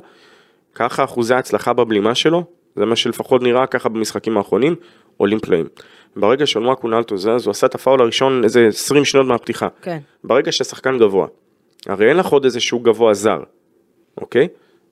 ככה 0.76 1.04
אחוזי 1.04 1.34
ההצלחה 1.34 1.74
בבלימה 1.74 2.16
שלו, 2.16 2.44
זה 2.76 2.86
מה 2.86 2.96
שלפחות 2.96 3.42
נראה 3.42 3.68
ככה 3.68 3.90
במשחקים 3.90 4.38
האחרונים, 4.38 4.76
עולים 5.18 5.40
פלאים. 5.40 5.68
ברגע 6.16 6.46
שאונואקו 6.46 6.88
נלטו 6.88 7.18
זה, 7.18 7.32
אז 7.32 7.46
הוא 7.46 7.52
עשה 7.52 7.68
את 7.68 7.76
הפאול 7.76 8.02
הראשון 8.02 8.44
איזה 8.44 8.68
20 8.68 9.06
שניות 9.06 9.28
מהפתיחה. 9.28 9.68
כן. 9.82 9.98
ברגע 10.24 10.52
שהשחקן 10.52 10.98
גבוה, 10.98 11.28
הרי 11.88 12.10
אין 12.10 12.18
לך 12.18 12.28
עוד 12.28 12.46
איזשהו 12.46 12.80
גבוה 12.80 13.14
זר, 13.14 13.40
אוקיי? 14.18 14.48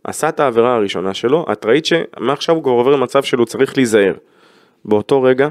עשה 0.07 0.29
את 0.29 0.39
העבירה 0.39 0.75
הראשונה 0.75 1.13
שלו, 1.13 1.45
את 1.51 1.65
ראית 1.65 1.85
שמעכשיו 1.85 2.55
הוא 2.55 2.63
כבר 2.63 2.71
עובר 2.71 2.91
למצב 2.91 3.23
שלו 3.23 3.45
צריך 3.45 3.77
להיזהר. 3.77 4.13
באותו 4.85 5.21
רגע, 5.23 5.47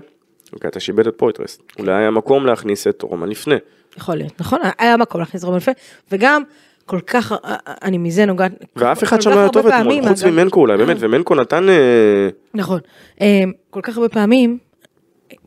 אוקיי, 0.52 0.68
אתה 0.68 0.80
איבד 0.80 1.06
את 1.06 1.14
פויטרס. 1.16 1.58
אולי 1.78 1.92
היה 1.92 2.10
מקום 2.10 2.46
להכניס 2.46 2.86
את 2.86 3.02
רומן 3.02 3.28
לפני. 3.28 3.54
יכול 3.98 4.14
להיות, 4.14 4.40
נכון? 4.40 4.60
היה 4.78 4.96
מקום 4.96 5.20
להכניס 5.20 5.44
רומן 5.44 5.58
יפה, 5.58 5.72
וגם 6.12 6.42
כל 6.86 7.00
כך, 7.00 7.32
אה, 7.32 7.38
אה, 7.44 7.74
אני 7.82 7.98
מזה 7.98 8.26
נוגעת, 8.26 8.52
ואף 8.76 9.02
אחד 9.04 9.20
שם 9.20 9.30
לא 9.30 9.38
היה 9.38 9.48
טוב 9.48 9.66
אתמול, 9.66 10.08
חוץ. 10.08 10.24
ממנקו 10.24 10.60
אולי, 10.60 10.76
באמת, 10.76 10.96
ומנקו 11.00 11.34
נתן... 11.34 11.68
אה, 11.68 12.28
נכון. 12.54 12.80
אה, 13.20 13.42
כל 13.70 13.80
כך 13.82 13.96
הרבה 13.96 14.08
פעמים, 14.08 14.58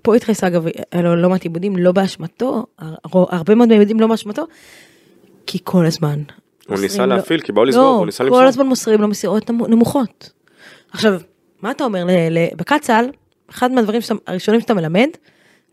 פויטרס 0.02 0.44
אגב, 0.44 0.66
לא 1.04 1.30
מעט 1.30 1.44
איבודים, 1.44 1.76
לא 1.78 1.92
באשמתו, 1.92 2.66
הר- 2.80 2.96
הרבה 3.30 3.56
מאוד 3.56 3.68
מהעיבודים 3.70 4.00
לא 4.00 4.08
באשמתו, 4.08 4.46
כי 5.48 5.58
כל 5.64 5.86
הזמן. 5.86 6.20
הוא 6.70 6.80
ניסה 6.80 7.06
להפעיל, 7.06 7.42
כי 7.42 7.52
באו 7.52 7.66
לסגור, 7.66 7.84
לא, 7.84 7.90
הוא 7.98 8.06
ניסה 8.06 8.24
כל 8.24 8.28
למסור. 8.30 8.42
הזמן 8.44 8.66
מוסרים 8.68 9.02
לו 9.02 9.08
מסירות 9.08 9.50
נמו- 9.50 9.68
נמוכות. 9.68 10.30
עכשיו, 10.92 11.14
מה 11.62 11.72
אתה 11.72 11.84
אומר, 11.84 12.06
בקצ"ל, 12.56 13.06
אחד 13.52 13.72
מהדברים 13.72 14.02
שאתה- 14.02 14.16
הראשונים 14.28 14.62
שאתה 14.62 14.74
מלמד, 14.74 15.08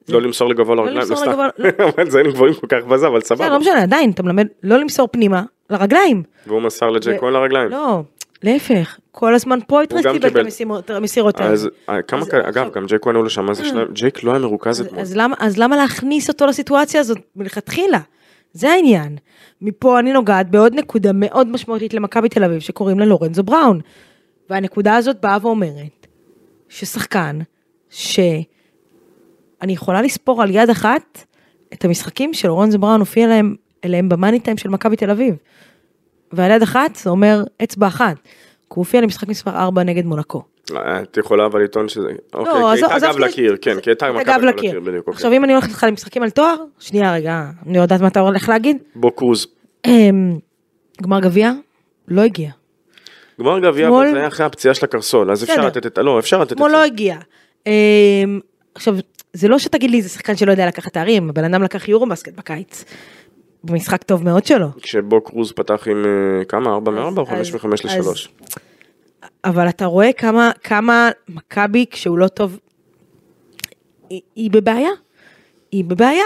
לא 0.09 0.23
למסור 0.23 0.49
לגבוה 0.49 0.75
לרגליים, 0.75 0.99
למסור 0.99 1.27
לא 1.27 1.33
סתם. 1.33 1.65
אבל 1.97 2.11
זה 2.11 2.19
היינו 2.19 2.33
גבוהים 2.33 2.55
כל 2.55 2.67
כך 2.67 2.85
בזה, 2.85 3.07
אבל 3.07 3.21
סבבה. 3.21 3.49
לא 3.49 3.59
משנה, 3.61 3.83
עדיין, 3.83 4.11
אתה 4.11 4.23
מלמד 4.23 4.47
לא 4.63 4.77
למסור 4.79 5.09
פנימה, 5.13 5.43
לרגליים. 5.71 6.23
והוא 6.47 6.63
מסר 6.63 6.91
לג'ק 6.91 7.21
כהן 7.21 7.33
לרגליים. 7.33 7.69
לא, 7.71 8.01
להפך, 8.43 8.97
כל 9.13 9.35
הזמן 9.35 9.59
פויטרס 9.67 10.03
גם 10.05 10.19
קיבל 10.19 10.47
את 10.79 10.91
המסירות 10.91 11.41
האלה. 11.41 11.53
אז 11.53 11.69
אה, 11.89 12.03
כמה 12.03 12.23
אגב, 12.49 12.71
גם 12.75 12.87
ג'ק 12.87 13.03
כהן 13.03 13.15
היו 13.17 13.23
לו 13.23 13.31
שם, 13.31 13.55
שניים, 13.55 13.87
ג'ק 13.93 14.23
לא 14.23 14.31
היה 14.31 14.41
מרוכז 14.41 14.81
אתמול. 14.81 15.01
אז 15.39 15.59
למה 15.59 15.77
להכניס 15.77 16.29
אותו 16.29 16.47
לסיטואציה 16.47 17.01
הזאת 17.01 17.19
מלכתחילה? 17.37 17.99
זה 18.57 18.71
העניין. 18.71 19.17
מפה 19.63 19.99
אני 19.99 20.13
נוגעת 20.13 20.51
בעוד 20.51 20.75
נקודה 20.75 21.11
מאוד 21.15 21.49
משמעותית 21.49 21.95
למכבי 21.95 22.29
תל 22.29 22.45
אביב 22.45 22.59
שקוראים 22.59 22.99
לה 22.99 23.07
לורנזו 23.07 23.43
בראון. 23.43 23.81
והנקודה 24.51 24.97
הזאת 24.97 25.21
באה 25.21 25.39
ואומרת 25.43 26.07
ששחקן 26.69 27.39
שאני 27.91 28.45
יכולה 29.73 30.03
לספור 30.03 30.43
על 30.43 30.51
יד 30.51 30.71
אחת 30.71 31.25
את 31.73 31.85
המשחקים 31.85 32.35
שלורנזו 32.35 32.79
בראון 32.79 33.01
הופיע 33.01 33.27
להם, 33.27 33.55
אליהם 33.85 34.09
במאני 34.09 34.41
טיים 34.41 34.57
של 34.57 34.69
מכבי 34.69 34.97
תל 34.97 35.11
אביב. 35.11 35.35
ועל 36.33 36.51
יד 36.51 36.63
אחת 36.63 36.97
זה 36.97 37.11
אומר 37.11 37.45
אצבע 37.63 37.87
אחת. 37.87 38.17
כי 38.69 38.75
הוא 38.75 38.83
הופיע 38.83 39.01
למשחק 39.01 39.29
מספר 39.29 39.51
4 39.51 39.83
נגד 39.83 40.05
מונקו. 40.05 40.43
אה, 40.77 41.03
את 41.03 41.17
יכולה 41.17 41.47
אבל 41.47 41.63
לטעון 41.65 41.89
שזה, 41.89 42.09
אוקיי, 42.35 42.53
לא, 42.53 42.59
כי 42.59 42.73
עזוב- 42.79 42.91
הייתה 42.91 42.95
עזוב 42.95 43.11
גב 43.11 43.19
לקיר, 43.19 43.57
כן, 43.63 43.81
כי 43.81 43.91
הייתה 43.91 44.07
גב 44.13 44.21
גב 44.27 44.41
לקיר. 44.43 44.81
בדיוק, 44.81 44.97
אוקיי. 44.99 45.13
עכשיו 45.15 45.33
אם 45.33 45.45
אני 45.45 45.53
הולכת 45.53 45.69
איתך 45.69 45.85
למשחקים 45.89 46.23
על 46.23 46.31
תואר, 46.31 46.57
שנייה 46.79 47.15
רגע, 47.15 47.45
אני 47.67 47.79
יודעת 47.79 48.01
מה 48.01 48.09
אתה 48.09 48.21
הולך 48.21 48.49
להגיד. 48.49 48.77
בוא 48.95 49.11
קרוז. 49.17 49.47
אמ, 49.87 50.39
גמר 51.03 51.21
גביע, 51.21 51.53
לא 52.09 52.23
הגיע. 52.23 52.51
גמר 53.41 53.59
גביע, 53.59 53.89
אבל 53.89 54.11
זה 54.11 54.19
היה 54.19 54.29
אחרי 54.29 54.47
הפציעה 54.47 54.75
של 54.75 54.85
הקרסול, 54.85 55.31
אז 55.31 55.45
אפשר. 55.45 55.67
לתת 55.67 55.87
את, 55.87 55.99
לא, 55.99 56.19
אפשר 56.19 56.39
לתת 56.41 56.53
את 56.53 56.59
זה. 56.59 56.65
לא 56.69 56.85
הגיע. 56.85 57.17
אמ, 57.67 57.73
עכשיו, 58.75 58.97
זה 59.33 59.49
לא 59.49 59.59
שתגיד 59.59 59.91
לי 59.91 60.03
זה 60.03 60.09
שחקן 60.09 60.37
שלא 60.37 60.51
יודע 60.51 60.67
לקחת 60.67 60.93
תארים, 60.93 61.29
הבן 61.31 61.45
אדם 61.45 61.63
לקח 61.63 61.89
יורו 61.89 62.07
בסקט 62.07 62.33
בקיץ. 62.35 62.85
במשחק 63.65 64.03
טוב 64.03 64.25
מאוד 64.25 64.47
שלו. 64.47 64.69
כשבו 64.83 65.21
קרוז 65.21 65.53
פתח 65.53 65.89
עם 65.91 66.05
אה, 66.05 66.45
כמה, 66.45 66.71
4 66.75 66.93
מ-4 66.93 66.99
או 67.19 67.23
אז- 67.23 67.29
5 67.29 67.55
מ-5 67.85 67.99
אז- 67.99 68.09
ל-3? 68.09 68.47
אבל 69.45 69.69
אתה 69.69 69.87
רואה 69.87 70.13
כמה, 70.13 70.51
כמה 70.65 71.11
מכבי 71.29 71.87
כשהוא 71.91 72.19
לא 72.19 72.29
טוב, 72.29 72.59
היא, 74.11 74.21
היא 74.37 74.51
בבעיה. 74.51 74.91
היא 75.73 75.85
בבעיה. 75.85 76.25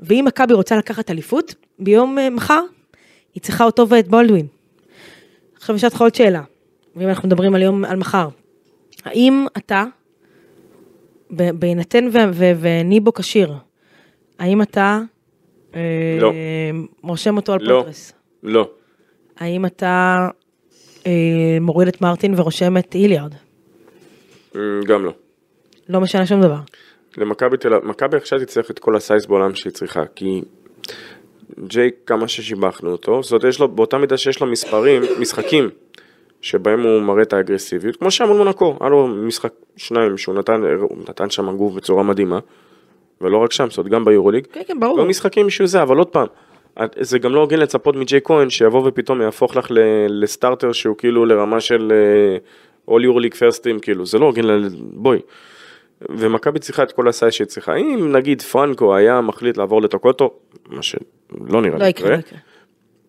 ואם 0.00 0.24
מכבי 0.28 0.54
רוצה 0.54 0.76
לקחת 0.76 1.10
אליפות 1.10 1.54
ביום 1.78 2.18
אה, 2.18 2.30
מחר, 2.30 2.62
היא 3.34 3.42
צריכה 3.42 3.64
אותו 3.64 3.88
ואת 3.88 4.08
בולדווין. 4.08 4.46
עכשיו 5.56 5.76
יש 5.76 5.84
לך 5.84 6.00
עוד 6.00 6.14
שאלה, 6.14 6.42
ואם 6.96 7.08
אנחנו 7.08 7.28
מדברים 7.28 7.54
על 7.54 7.62
יום, 7.62 7.84
על 7.84 7.96
מחר. 7.96 8.28
האם 9.04 9.46
אתה 9.56 9.84
בהינתן 11.30 12.08
וניבו 12.60 13.12
כשיר, 13.14 13.54
האם 14.38 14.62
אתה 14.62 15.00
לא. 16.20 16.32
רושם 17.02 17.36
אותו 17.36 17.52
על 17.52 17.58
לא. 17.62 17.78
פוטרס? 17.78 18.12
לא. 18.42 18.70
האם 19.36 19.66
אתה 19.66 20.16
אה, 21.06 21.58
מוריד 21.60 21.88
את 21.88 22.00
מרטין 22.00 22.34
ורושם 22.36 22.76
את 22.76 22.94
היליארד? 22.94 23.34
אמ, 24.54 24.60
גם 24.86 25.04
לא. 25.04 25.12
לא 25.88 26.00
משנה 26.00 26.26
שום 26.26 26.40
דבר. 26.40 26.58
למכבי 27.16 27.56
תל 27.56 27.74
אביב, 27.74 27.88
מכבי 27.88 28.16
עכשיו 28.16 28.38
תצטרך 28.38 28.70
את 28.70 28.78
כל 28.78 28.96
ה 28.96 29.02
size 29.02 29.26
בעולם 29.26 29.54
שהיא 29.54 29.72
צריכה, 29.72 30.02
כי 30.14 30.42
ג'ייק, 31.66 31.94
כמה 32.06 32.28
ששיבחנו 32.28 32.92
אותו, 32.92 33.22
זאת 33.22 33.32
אומרת, 33.32 33.44
יש 33.44 33.60
לו, 33.60 33.68
באותה 33.68 33.98
מידה 33.98 34.16
שיש 34.16 34.40
לו 34.40 34.46
מספרים, 34.46 35.02
משחקים, 35.18 35.70
שבהם 36.40 36.82
הוא 36.82 37.02
מראה 37.02 37.22
את 37.22 37.32
האגרסיביות, 37.32 37.96
כמו 37.96 38.10
שהיה 38.10 38.30
מול 38.30 38.38
מונקו, 38.38 38.76
היה 38.80 38.90
לו 38.90 39.06
משחק 39.06 39.52
שניים 39.76 40.18
שהוא 40.18 40.34
נתן, 40.34 40.62
הוא 40.80 40.98
נתן 41.08 41.30
שם 41.30 41.56
גוף 41.56 41.74
בצורה 41.74 42.02
מדהימה, 42.02 42.38
ולא 43.20 43.38
רק 43.38 43.52
שם, 43.52 43.70
זאת 43.70 43.78
אומרת, 43.78 43.92
גם 43.92 44.04
ביורוליג. 44.04 44.46
כן, 44.52 44.60
כן, 44.66 44.80
ברור. 44.80 44.98
לא 44.98 45.04
משחקים 45.04 45.46
בשביל 45.46 45.68
זה, 45.68 45.82
אבל 45.82 45.96
עוד 45.96 46.08
פעם, 46.08 46.26
זה 47.00 47.18
גם 47.18 47.34
לא 47.34 47.40
הוגן 47.40 47.58
לצפות 47.58 47.96
מג'ייק 47.96 48.20
כהן 48.24 48.50
שיבוא 48.50 48.88
ופתאום 48.88 49.22
יהפוך 49.22 49.56
לך 49.56 49.66
ל 50.08 50.16
starter 50.16 50.72
שהוא 50.72 50.96
כאילו 50.96 51.26
לרמה 51.26 51.60
של 51.60 51.92
All-EuroLeague 52.88 53.34
First 53.34 53.62
Team, 53.62 53.78
כאילו, 53.78 54.06
זה 54.06 54.18
לא 54.18 54.26
הוגן, 54.26 54.44
בואי. 54.80 55.18
ומכבי 56.08 56.58
צריכה 56.58 56.82
את 56.82 56.92
כל 56.92 57.08
ה 57.08 57.13
size 57.13 57.32
שהיא 57.32 57.46
צריכה. 57.46 57.76
אם 57.76 58.12
נגיד 58.12 58.42
פרנקו 58.42 58.96
היה 58.96 59.20
מחליט 59.20 59.56
לעבור 59.56 59.82
לטוקוטו, 59.82 60.34
מה 60.68 60.82
שלא 60.82 61.62
נראה 61.62 61.78
לא 61.78 61.84
לי 61.84 61.88
יקרה, 61.88 62.10
לא 62.10 62.16
יקרה. 62.16 62.38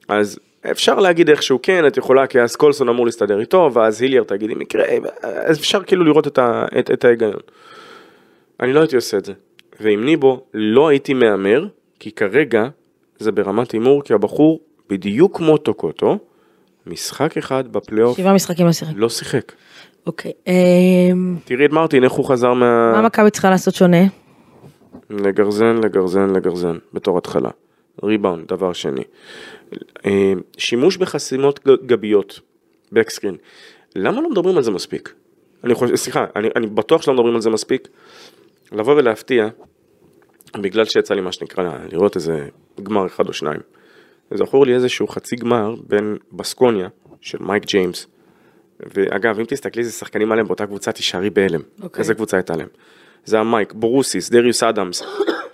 אז 0.08 0.40
אפשר 0.72 1.00
להגיד 1.00 1.30
איכשהו 1.30 1.60
כן, 1.64 1.88
את 1.88 1.98
יכולה, 1.98 2.28
כי 2.28 2.42
אז 2.42 2.56
קולסון 2.56 2.90
אמור 2.90 3.06
להסתדר 3.06 3.40
איתו, 3.40 3.70
ואז 3.74 4.02
היליארד 4.02 4.24
תגיד 4.24 4.52
אם 4.52 4.62
יקרה, 4.62 4.86
אז 5.22 5.60
אפשר 5.60 5.84
כאילו 5.84 6.06
לראות 6.06 6.28
את, 6.28 6.38
ה, 6.38 6.66
את, 6.80 6.92
את 6.92 7.06
ההיגיון. 7.06 7.34
אני 8.60 8.74
לא 8.74 8.80
הייתי 8.80 8.96
עושה 8.96 9.18
את 9.18 9.26
זה. 9.26 9.34
ועם 9.82 10.06
ניבו 10.06 10.46
לא 10.54 10.88
הייתי 10.88 11.14
מהמר, 11.14 11.68
כי 12.00 12.12
כרגע 12.12 12.68
זה 13.20 13.32
ברמת 13.32 13.72
הימור, 13.72 14.04
כי 14.04 14.14
הבחור, 14.14 14.60
בדיוק 14.90 15.38
כמו 15.38 15.58
טוקוטו, 15.58 16.18
משחק 16.88 17.38
אחד 17.38 17.68
בפלייאוף 17.68 18.18
שבעה 18.18 18.34
משחקים 18.34 18.66
לא 18.66 18.72
שיחק. 18.72 18.94
לא 18.96 19.10
שיחק. 19.10 19.52
אוקיי. 20.06 20.32
אמ, 20.48 21.36
תראי 21.46 21.66
את 21.66 21.72
מרטין, 21.72 22.04
איך 22.04 22.12
הוא 22.12 22.26
חזר 22.26 22.54
מה... 22.54 22.92
מה 22.92 23.02
מכבי 23.02 23.32
צריכה 23.32 23.50
לעשות 23.50 23.76
שונה? 23.76 23.98
לגרזן, 25.10 25.78
לגרזן, 25.84 26.30
לגרזן, 26.30 26.78
בתור 26.94 27.18
התחלה. 27.18 27.50
ריבאונד, 28.04 28.48
דבר 28.48 28.74
שני. 28.74 29.04
אה, 30.06 30.34
שימוש 30.58 30.98
בחסימות 30.98 31.60
גביות, 31.86 32.40
back 32.92 33.08
screen. 33.08 33.36
למה 33.96 34.22
לא 34.22 34.30
מדברים 34.30 34.58
על 34.58 34.64
זה 34.64 34.72
מספיק? 34.72 35.14
אני 35.64 35.74
חושב, 35.74 35.96
סליחה, 35.96 36.26
אני, 36.36 36.50
אני 36.56 36.68
בטוח 36.68 37.02
שלא 37.02 37.14
מדברים 37.14 37.36
על 37.36 37.42
זה 37.42 37.50
מספיק. 37.50 37.88
לבוא 38.72 38.96
ולהפתיע, 38.96 39.48
בגלל 40.56 40.86
שיצא 40.86 41.14
לי 41.14 41.22
מה 41.22 41.32
שנקרא 41.32 41.78
לראות 41.92 42.16
איזה 42.16 42.48
גמר 42.84 43.06
אחד 43.06 43.28
או 43.28 43.34
שניים. 43.34 43.60
זכור 44.34 44.66
לי 44.66 44.76
איזשהו 44.76 45.08
חצי 45.08 45.36
גמר 45.36 45.76
בין 45.88 46.18
בסקוניה 46.34 46.88
של 47.22 47.38
מייק 47.42 47.66
ג'יימס. 47.66 48.08
ואגב, 48.80 49.40
אם 49.40 49.46
תסתכלי 49.46 49.82
איזה 49.82 49.92
שחקנים 49.92 50.32
עליהם 50.32 50.48
באותה 50.48 50.66
קבוצה, 50.66 50.92
תישארי 50.92 51.30
בהלם. 51.30 51.62
אוקיי. 51.84 52.00
איזה 52.00 52.14
קבוצה 52.14 52.38
הייתה 52.38 52.56
להם. 52.56 52.68
זה 53.26 53.40
המייק, 53.40 53.74
בורוסיס, 53.74 54.30
דריוס 54.30 54.64
אדמס, 54.64 55.04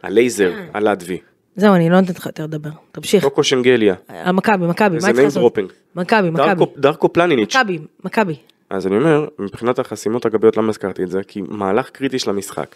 הלייזר, 0.03 0.53
הלדבי, 0.73 1.19
זהו, 1.57 1.75
אני 1.75 1.89
לא 1.89 1.99
נותנת 1.99 2.19
לך 2.19 2.25
יותר 2.25 2.43
לדבר. 2.43 2.69
תמשיך. 2.91 3.23
קוקו 3.23 3.43
שנגליה, 3.43 3.95
על 4.07 4.31
מכבי, 4.31 4.65
מה 4.65 4.71
name 4.71 5.21
לעשות? 5.21 5.57
מכבי, 5.95 6.29
מכבי. 6.29 6.65
דרקו 6.77 7.13
פלניניץ'. 7.13 7.55
מכבי, 7.55 7.79
מכבי. 8.03 8.35
אז 8.69 8.87
אני 8.87 8.97
אומר, 8.97 9.27
מבחינת 9.39 9.79
החסימות 9.79 10.25
הגביות, 10.25 10.57
למה 10.57 10.69
הזכרתי 10.69 11.03
את 11.03 11.09
זה? 11.09 11.21
כי 11.27 11.41
מהלך 11.47 11.89
קריטי 11.89 12.19
של 12.19 12.29
המשחק. 12.29 12.75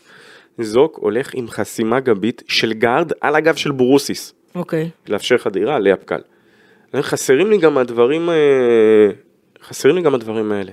זוק 0.58 0.98
הולך 1.02 1.34
עם 1.34 1.48
חסימה 1.48 2.00
גבית 2.00 2.44
של 2.48 2.74
גארד 2.74 3.12
על 3.22 3.36
הגב 3.36 3.56
של 3.56 3.72
בורוסיס. 3.72 4.34
אוקיי. 4.56 4.90
לאפשר 5.08 5.38
חדירה 5.38 5.80
לאפ 5.80 6.04
קל. 6.04 6.16
אני 6.16 6.24
אומר, 6.94 7.04
חסרים 7.04 7.52
לי 7.52 7.58
גם 7.58 7.78
הדברים, 7.78 8.30
אה, 8.30 8.36
חסרים 9.64 9.96
לי 9.96 10.02
גם 10.02 10.16
הדברים 10.16 10.52
האלה. 10.52 10.72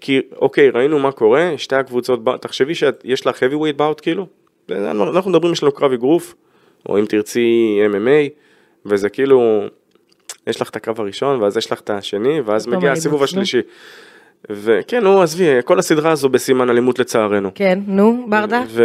כי 0.00 0.20
אוקיי, 0.36 0.70
ראינו 0.70 0.98
מה 0.98 1.12
קורה, 1.12 1.52
שתי 1.56 1.76
הקבוצות, 1.76 2.20
תחשבי 2.40 2.74
שיש 2.74 3.26
לך 3.26 3.42
heavy 3.42 3.54
weight 3.54 3.80
bout 3.80 4.00
כאילו, 4.02 4.26
אנחנו 4.70 5.30
מדברים, 5.30 5.52
יש 5.52 5.62
לנו 5.62 5.72
קרב 5.72 5.92
אגרוף, 5.92 6.34
או 6.88 6.98
אם 6.98 7.06
תרצי 7.06 7.78
MMA, 7.90 8.30
וזה 8.86 9.08
כאילו, 9.08 9.64
יש 10.46 10.60
לך 10.60 10.70
את 10.70 10.76
הקרב 10.76 11.00
הראשון, 11.00 11.42
ואז 11.42 11.56
יש 11.56 11.72
לך 11.72 11.80
את 11.80 11.90
השני, 11.90 12.40
ואז 12.40 12.66
מגיע 12.66 12.92
הסיבוב 12.92 13.18
נו. 13.18 13.24
השלישי. 13.24 13.60
וכן, 14.50 15.04
נו, 15.04 15.22
עזבי, 15.22 15.46
כל 15.64 15.78
הסדרה 15.78 16.10
הזו 16.10 16.28
בסימן 16.28 16.70
אלימות 16.70 16.98
לצערנו. 16.98 17.50
כן, 17.54 17.78
נו, 17.86 18.26
ברדה. 18.28 18.62
ו... 18.68 18.82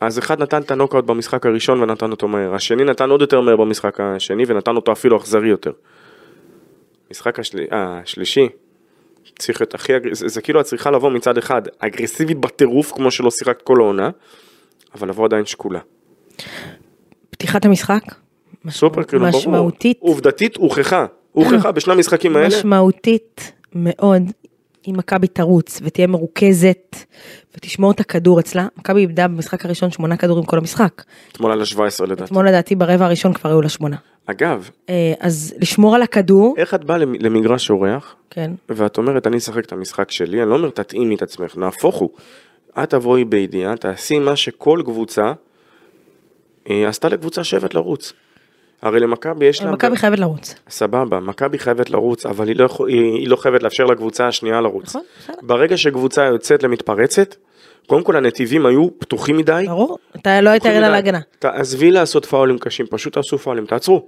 אז 0.00 0.18
אחד 0.18 0.42
נתן 0.42 0.62
את 0.62 0.70
הנוקאוט 0.70 1.04
במשחק 1.04 1.46
הראשון 1.46 1.82
ונתן 1.82 2.10
אותו 2.10 2.28
מהר, 2.28 2.54
השני 2.54 2.84
נתן 2.84 3.10
עוד 3.10 3.20
יותר 3.20 3.40
מהר 3.40 3.56
במשחק 3.56 4.00
השני 4.00 4.44
ונתן 4.46 4.76
אותו 4.76 4.92
אפילו 4.92 5.16
אכזרי 5.16 5.48
יותר. 5.48 5.72
משחק 7.10 7.38
השל... 7.38 7.58
אה, 7.72 8.00
השלישי, 8.02 8.48
צריך 9.38 9.60
להיות 9.60 9.74
הכי, 9.74 9.96
אגר... 9.96 10.14
זה, 10.14 10.28
זה 10.28 10.42
כאילו 10.42 10.60
את 10.60 10.64
צריכה 10.64 10.90
לבוא 10.90 11.10
מצד 11.10 11.38
אחד 11.38 11.62
אגרסיבית 11.78 12.38
בטירוף 12.38 12.92
כמו 12.92 13.10
שלא 13.10 13.30
שיחקת 13.30 13.62
כל 13.62 13.80
העונה, 13.80 14.10
אבל 14.94 15.08
לבוא 15.08 15.24
עדיין 15.24 15.46
שקולה. 15.46 15.80
פתיחת 17.30 17.64
המשחק. 17.64 18.02
סופר 18.70 19.02
כאילו 19.02 19.22
ברור. 19.22 19.40
משמעותית. 19.40 19.98
עובדתית 20.00 20.56
הוכחה, 20.56 21.06
הוכחה 21.32 21.72
בשני 21.72 21.92
המשחקים 21.92 22.36
האלה. 22.36 22.48
משמעותית 22.48 23.52
מאוד. 23.74 24.22
אם 24.88 24.94
מכבי 24.96 25.26
תרוץ 25.26 25.80
ותהיה 25.84 26.06
מרוכזת 26.06 26.96
ותשמור 27.56 27.90
את 27.90 28.00
הכדור 28.00 28.40
אצלה, 28.40 28.66
מכבי 28.76 29.00
איבדה 29.00 29.28
במשחק 29.28 29.64
הראשון 29.64 29.90
שמונה 29.90 30.16
כדורים 30.16 30.44
כל 30.44 30.58
המשחק. 30.58 31.02
אתמול 31.32 31.52
על 31.52 31.60
ה-17 31.60 32.04
לדעתי. 32.04 32.24
אתמול 32.24 32.48
לדעתי 32.48 32.74
ברבע 32.74 33.04
הראשון 33.04 33.32
כבר 33.32 33.50
היו 33.50 33.62
לה 33.62 33.68
שמונה. 33.68 33.96
אגב, 34.26 34.70
אה, 34.88 35.12
אז 35.20 35.54
לשמור 35.60 35.94
על 35.94 36.02
הכדור, 36.02 36.54
איך 36.58 36.74
את 36.74 36.84
באה 36.84 36.98
למ- 36.98 37.14
למגרש 37.20 37.70
אורח 37.70 38.16
כן, 38.30 38.50
ואת 38.68 38.98
אומרת 38.98 39.26
אני 39.26 39.36
אשחק 39.36 39.64
את 39.64 39.72
המשחק 39.72 40.10
שלי, 40.10 40.42
אני 40.42 40.50
לא 40.50 40.54
אומר 40.56 40.70
תתאימי 40.70 41.14
את 41.14 41.22
עצמך, 41.22 41.56
נהפוך 41.56 41.96
הוא. 41.96 42.10
את 42.82 42.90
תבואי 42.90 43.24
בידיעה, 43.24 43.76
תעשי 43.76 44.18
מה 44.18 44.36
שכל 44.36 44.82
קבוצה 44.84 45.32
אה, 46.70 46.88
עשתה 46.88 47.08
לקבוצה 47.08 47.44
שאוהבת 47.44 47.74
לרוץ. 47.74 48.12
הרי 48.84 49.00
למכבי 49.00 49.44
יש 49.44 49.62
לה... 49.62 49.72
מכבי 49.72 49.96
חייבת 49.96 50.18
לרוץ. 50.18 50.54
סבבה, 50.68 51.20
מכבי 51.20 51.58
חייבת 51.58 51.90
לרוץ, 51.90 52.26
אבל 52.26 52.48
היא 52.48 52.56
לא, 52.56 52.68
היא, 52.88 53.00
היא 53.14 53.28
לא 53.28 53.36
חייבת 53.36 53.62
לאפשר 53.62 53.84
לקבוצה 53.84 54.28
השנייה 54.28 54.60
לרוץ. 54.60 54.88
נכון, 54.88 55.02
בסדר. 55.20 55.36
ברגע 55.42 55.76
שקבוצה 55.76 56.24
יוצאת 56.24 56.62
למתפרצת, 56.62 57.34
קודם 57.86 58.04
כל 58.04 58.16
הנתיבים 58.16 58.66
היו 58.66 58.88
פתוחים 58.98 59.36
מדי. 59.36 59.64
ברור, 59.68 59.98
אתה 60.16 60.40
לא 60.40 60.50
היית 60.50 60.66
מדי. 60.66 60.76
ההגנה. 60.76 61.20
תעזבי 61.38 61.90
לעשות 61.90 62.24
פאולים 62.24 62.58
קשים, 62.58 62.86
פשוט 62.90 63.12
תעשו 63.12 63.38
פאולים, 63.38 63.66
תעצרו. 63.66 64.06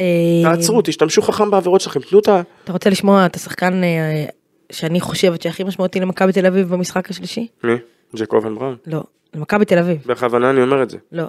אה, 0.00 0.04
תעצרו, 0.42 0.82
תשתמשו 0.84 1.22
חכם 1.22 1.50
בעבירות 1.50 1.80
שלכם, 1.80 2.00
תנו 2.00 2.18
את 2.18 2.28
ה... 2.28 2.42
אתה 2.64 2.72
רוצה 2.72 2.90
לשמוע 2.90 3.26
את 3.26 3.36
השחקן 3.36 3.84
אה, 3.84 4.24
שאני 4.72 5.00
חושבת 5.00 5.42
שהכי 5.42 5.64
משמעותי 5.64 6.00
למכבי 6.00 6.32
תל 6.32 6.46
אביב 6.46 6.68
במשחק 6.68 7.10
השלישי? 7.10 7.46
מי? 7.64 7.74
ג'קובן 8.16 8.54
בראון. 8.54 8.76
לא, 8.86 9.02
למכבי 9.34 9.64
תל 9.64 9.78
אביב, 9.78 9.98
בכוונה 10.06 10.50
אני 10.50 10.62
אומר 10.62 10.82
את 10.82 10.90
זה. 10.90 10.98
לא. 11.12 11.24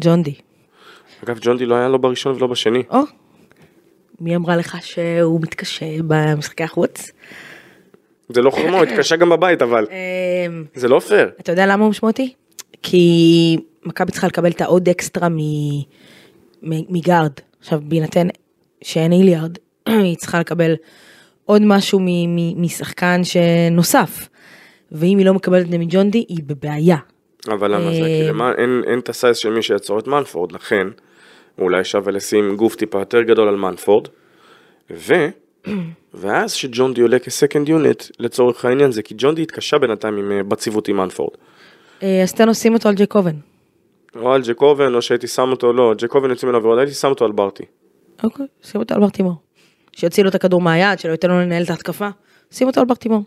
ג'ון 0.00 0.22
די. 0.22 0.34
אגב, 1.24 1.38
ג'ון 1.40 1.58
די 1.58 1.66
לא 1.66 1.74
היה 1.74 1.88
לא 1.88 1.98
בראשון 1.98 2.34
ולא 2.36 2.46
בשני. 2.46 2.82
או, 2.90 3.00
מי 4.20 4.36
אמרה 4.36 4.56
לך 4.56 4.76
שהוא 4.80 5.40
מתקשה 5.40 5.86
במשחקי 6.06 6.64
החוץ? 6.64 7.10
זה 8.28 8.42
לא 8.42 8.50
חרמו, 8.50 8.82
התקשה 8.82 9.16
גם 9.16 9.28
בבית, 9.28 9.62
אבל 9.62 9.86
אה, 9.90 10.46
זה 10.74 10.88
לא 10.88 11.00
פייר. 11.00 11.30
אתה 11.40 11.52
יודע 11.52 11.66
למה 11.66 11.84
הוא 11.84 11.90
משמעותי? 11.90 12.34
כי 12.82 13.56
מכבי 13.84 14.12
צריכה 14.12 14.26
לקבל 14.26 14.50
את 14.50 14.60
העוד 14.60 14.88
אקסטרה 14.88 15.28
מגארד. 16.62 17.32
עכשיו, 17.60 17.80
בהינתן 17.84 18.28
שאין 18.82 19.12
היליארד, 19.12 19.58
היא 19.86 20.16
צריכה 20.16 20.40
לקבל 20.40 20.74
עוד 21.44 21.62
משהו 21.64 22.00
משחקן 22.56 23.20
שנוסף. 23.24 24.28
ואם 24.92 25.18
היא 25.18 25.26
לא 25.26 25.34
מקבלת 25.34 25.66
את 25.66 25.70
זה 25.70 25.78
מג'ון 25.78 26.10
די, 26.10 26.24
היא 26.28 26.42
בבעיה. 26.46 26.96
אבל 27.48 27.74
למה 27.74 27.90
זה? 27.90 28.00
כי 28.00 28.30
אין 28.58 28.82
אין 28.86 28.98
את 28.98 29.08
ה 29.08 29.14
size 29.14 29.36
של 29.36 29.50
מי 29.50 29.62
שיעצור 29.62 29.98
את 29.98 30.06
מנפורד, 30.06 30.52
לכן 30.52 30.86
אולי 31.58 31.84
שווה 31.84 32.12
לשים 32.12 32.56
גוף 32.56 32.76
טיפה 32.76 32.98
יותר 32.98 33.22
גדול 33.22 33.48
על 33.48 33.56
מנפורד, 33.56 34.08
ו... 34.90 35.14
ואז 36.14 36.52
שג'ון 36.52 36.94
די 36.94 37.00
עולה 37.00 37.18
כ 37.18 37.30
second 37.30 37.68
unit 37.68 38.04
לצורך 38.18 38.64
העניין 38.64 38.92
זה 38.92 39.02
כי 39.02 39.14
ג'ון 39.18 39.34
די 39.34 39.42
התקשה 39.42 39.78
בינתיים 39.78 40.16
עם, 40.16 40.32
אה, 40.32 40.42
בציוות 40.42 40.88
עם 40.88 40.96
מנפורד. 40.96 41.32
אה, 42.02 42.22
אז 42.22 42.32
תן 42.32 42.48
עושים 42.48 42.74
אותו 42.74 42.88
על 42.88 42.94
ג'קובן. 42.94 43.34
או 44.16 44.32
על 44.32 44.42
ג'קובן 44.42 44.94
או 44.94 45.02
שהייתי 45.02 45.26
שם 45.26 45.50
אותו, 45.50 45.72
לא, 45.72 45.94
ג'קובן 45.98 46.30
יוצא 46.30 46.46
ממנו 46.46 46.62
ועוד 46.62 46.78
הייתי 46.78 46.94
שם 46.94 47.08
אותו 47.08 47.24
על 47.24 47.32
ברטי. 47.32 47.64
אוקיי, 48.24 48.46
שים 48.62 48.80
אותו 48.80 48.94
על 48.94 49.00
ברטימור. 49.00 49.34
שיוציא 49.92 50.22
לו 50.22 50.28
את 50.28 50.34
הכדור 50.34 50.60
מהיד, 50.60 50.98
שלא 50.98 51.12
ייתן 51.12 51.28
לו 51.28 51.40
לנהל 51.40 51.62
את 51.62 51.70
ההתקפה. 51.70 52.08
שים 52.50 52.66
אותו 52.66 52.80
על 52.80 52.86
ברטימור. 52.86 53.22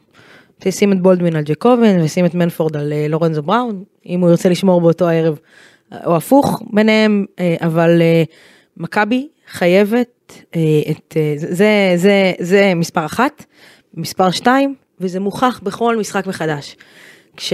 תשים 0.60 0.94
את 0.94 1.02
בולדווין 1.02 1.36
על 1.36 1.44
ג'קובן 1.44 2.02
ושים 2.04 2.26
את 2.26 2.36
מנפורד 2.36 2.78
על 2.78 2.94
אה, 2.94 3.08
לורנזו 3.10 3.44
בראון, 3.44 3.84
אם 4.06 4.20
הוא 4.20 4.30
ירצה 4.30 4.50
לשמור 4.50 4.82
באותו 4.82 5.08
הערב, 5.08 5.40
או 6.06 6.16
הפוך 6.16 6.62
ביניהם, 6.74 7.26
אה, 7.40 7.56
אבל 7.62 8.02
אה, 8.02 8.24
מכבי 8.78 9.28
חייבת 9.52 10.44
אה, 10.56 10.62
את, 10.92 11.18
זה, 11.38 11.48
זה, 11.56 11.94
זה, 11.96 12.32
זה 12.40 12.74
מספר 12.76 13.06
אחת, 13.06 13.46
מספר 13.94 14.32
שתיים, 14.32 14.76
וזה 15.00 15.20
מוכח 15.20 15.60
בכל 15.64 15.98
משחק 15.98 16.28
מחדש. 16.28 16.76
כש... 17.38 17.54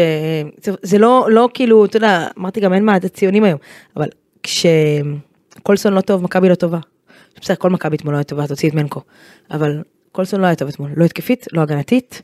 זה, 0.63 0.71
זה 0.81 0.97
לא, 0.97 1.27
לא 1.31 1.49
כאילו, 1.53 1.85
אתה 1.85 1.97
יודע, 1.97 2.27
אמרתי 2.39 2.59
גם 2.59 2.73
אין 2.73 2.85
מה 2.85 2.95
לתת 2.95 3.13
ציונים 3.13 3.43
היום, 3.43 3.59
אבל 3.97 4.07
כשקולסון 4.43 5.93
לא 5.93 6.01
טוב, 6.01 6.23
מכבי 6.23 6.49
לא 6.49 6.55
טובה. 6.55 6.79
בסדר, 7.41 7.55
כל 7.55 7.69
מכבי 7.69 7.95
אתמול 7.95 8.13
לא 8.13 8.17
הייתה 8.17 8.29
טובה, 8.29 8.47
תוציא 8.47 8.69
את 8.69 8.73
מנקו. 8.73 9.01
אבל 9.51 9.81
קולסון 10.11 10.41
לא 10.41 10.45
היה 10.45 10.55
טוב 10.55 10.67
אתמול, 10.67 10.89
לא 10.95 11.05
התקפית, 11.05 11.47
לא 11.53 11.61
הגנתית, 11.61 12.21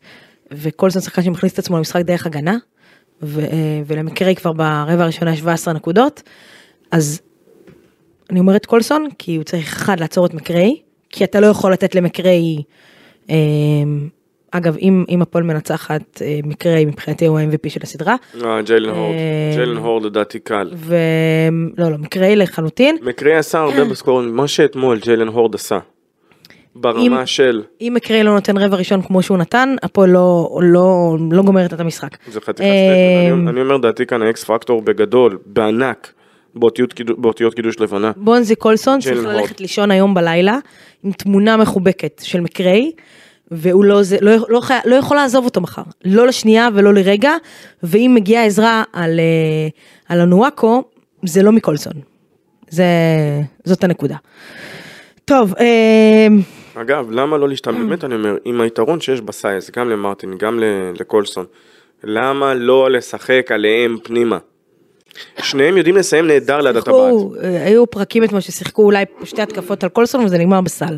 וקולסון 0.51 1.01
שחקן 1.01 1.22
שמכניס 1.22 1.53
את 1.53 1.59
עצמו 1.59 1.78
למשחק 1.78 2.01
דרך 2.01 2.26
הגנה, 2.26 2.57
ו, 3.24 3.41
ולמקרי 3.88 4.36
כבר 4.36 4.53
ברבע 4.53 5.03
הראשונה 5.03 5.34
יש 5.34 5.39
17 5.39 5.74
נקודות, 5.74 6.24
אז 6.91 7.22
אני 8.30 8.39
אומרת 8.39 8.65
קולסון, 8.65 9.07
כי 9.17 9.36
הוא 9.36 9.43
צריך 9.43 9.74
אחד 9.76 9.99
לעצור 9.99 10.26
את 10.26 10.34
מקרי, 10.34 10.82
כי 11.09 11.24
אתה 11.24 11.39
לא 11.39 11.47
יכול 11.47 11.74
לתת 11.74 11.95
למקרי, 11.95 12.63
אה, 13.30 13.36
אגב, 14.51 14.78
אם, 14.78 15.05
אם 15.09 15.22
הפועל 15.22 15.43
מנצחת, 15.43 16.22
אה, 16.22 16.39
מקרי 16.43 16.86
מבחינתי 16.86 17.26
הוא 17.26 17.39
ה-MVP 17.39 17.69
של 17.69 17.80
הסדרה, 17.84 18.15
אה, 18.43 18.61
ג'יילן 18.61 18.89
הורד, 18.89 19.15
אה, 19.15 19.51
ג'יילן 19.55 19.78
הורד 19.78 20.05
לדעתי 20.05 20.39
קל. 20.39 20.72
ולא, 20.76 21.91
לא, 21.91 21.97
מקרי 21.97 22.36
לחלוטין. 22.36 22.97
מקרי 23.01 23.36
עשה 23.36 23.59
הרבה 23.59 23.86
ב 23.86 23.91
scoring, 23.91 24.34
מה 24.34 24.47
שאתמול 24.47 24.99
ג'יילן 24.99 25.28
הורד 25.28 25.55
עשה. 25.55 25.80
ברמה 26.76 27.01
אם- 27.22 27.26
של, 27.26 27.61
אם 27.82 27.91
מקרי 27.95 28.24
לא 28.24 28.34
נותן 28.34 28.57
רבע 28.57 28.78
ראשון 28.78 29.01
כמו 29.01 29.22
שהוא 29.24 29.38
נתן, 29.38 29.76
הפועל 29.84 30.09
לא, 30.09 30.59
לא, 30.61 31.17
לא 31.32 31.43
גומרת 31.43 31.74
את 31.74 31.80
המשחק. 31.80 32.17
זה 32.32 32.41
חתיכת 32.41 32.53
statement, 32.55 33.41
אני- 33.41 33.49
אני 33.49 33.61
אומר 33.61 33.78
דעתי 33.78 34.05
כאן 34.05 34.22
ה 34.21 34.32
X 34.32 34.43
factor 34.43 34.82
בגדול, 34.82 35.38
בענק, 35.45 36.13
באותיות 36.55 36.93
באותיות 37.17 37.53
קידוש 37.53 37.80
לבנה. 37.80 38.11
בונזי 38.15 38.55
קולסון 38.55 38.99
צריך 38.99 39.26
ללכת. 39.26 39.61
לישון 39.61 39.91
היום 39.91 40.13
בלילה 40.13 40.57
עם 41.03 41.11
תמונה 41.11 41.57
מחובקת 41.57 42.22
של 42.26 42.39
מקרי, 42.41 42.91
והוא 43.51 43.86
לא, 43.86 44.03
זה, 44.03 44.17
לא, 44.22 44.32
לא, 44.49 44.59
חי, 44.61 44.78
לא 44.86 44.95
יכול 44.95 45.17
לעזוב 45.17 45.45
אותו 45.45 45.61
מחר, 45.61 45.82
לא 46.05 46.28
לשנייה 46.28 46.67
ולא 46.74 46.93
לרגע, 46.93 47.32
ואם 47.84 48.11
מגיעה 48.15 48.45
עזרה 48.45 48.84
על, 48.93 49.19
אה, 49.19 49.67
על 50.09 50.22
הנואקו, 50.22 50.84
זה 51.26 51.43
לא 51.43 51.51
מקולסון. 51.51 51.93
זה, 52.69 52.86
זאת 53.63 53.84
הנקודה. 53.84 54.15
טוב, 55.26 55.53
אה, 55.59 56.28
אגב, 56.76 57.11
למה 57.11 57.38
לא 57.38 57.49
להשתמש, 57.49 57.78
באמת 57.88 58.03
אני 58.03 58.15
אומר, 58.15 58.38
עם 58.45 58.61
היתרון 58.61 59.01
שיש 59.01 59.22
בסייז, 59.22 59.69
גם 59.69 59.89
למרטין, 59.89 60.38
גם 60.38 60.59
לקולסון, 60.99 61.45
למה 62.03 62.53
לא 62.53 62.91
לשחק 62.91 63.51
עליהם 63.51 63.97
פנימה? 64.03 64.38
שניהם 65.38 65.78
יודעים 65.78 65.95
לסיים 65.95 66.28
נהדר 66.28 66.61
ליד 66.61 66.76
הטבעת. 66.76 67.13
אה, 67.43 67.65
היו 67.65 67.88
פרקים 67.88 68.24
אתמול 68.24 68.41
ששיחקו 68.41 68.84
אולי 68.84 69.05
שתי 69.24 69.41
התקפות 69.41 69.84
על 69.84 69.89
קולסון 69.89 70.26
וזה 70.26 70.38
נגמר 70.38 70.61
בסל. 70.61 70.97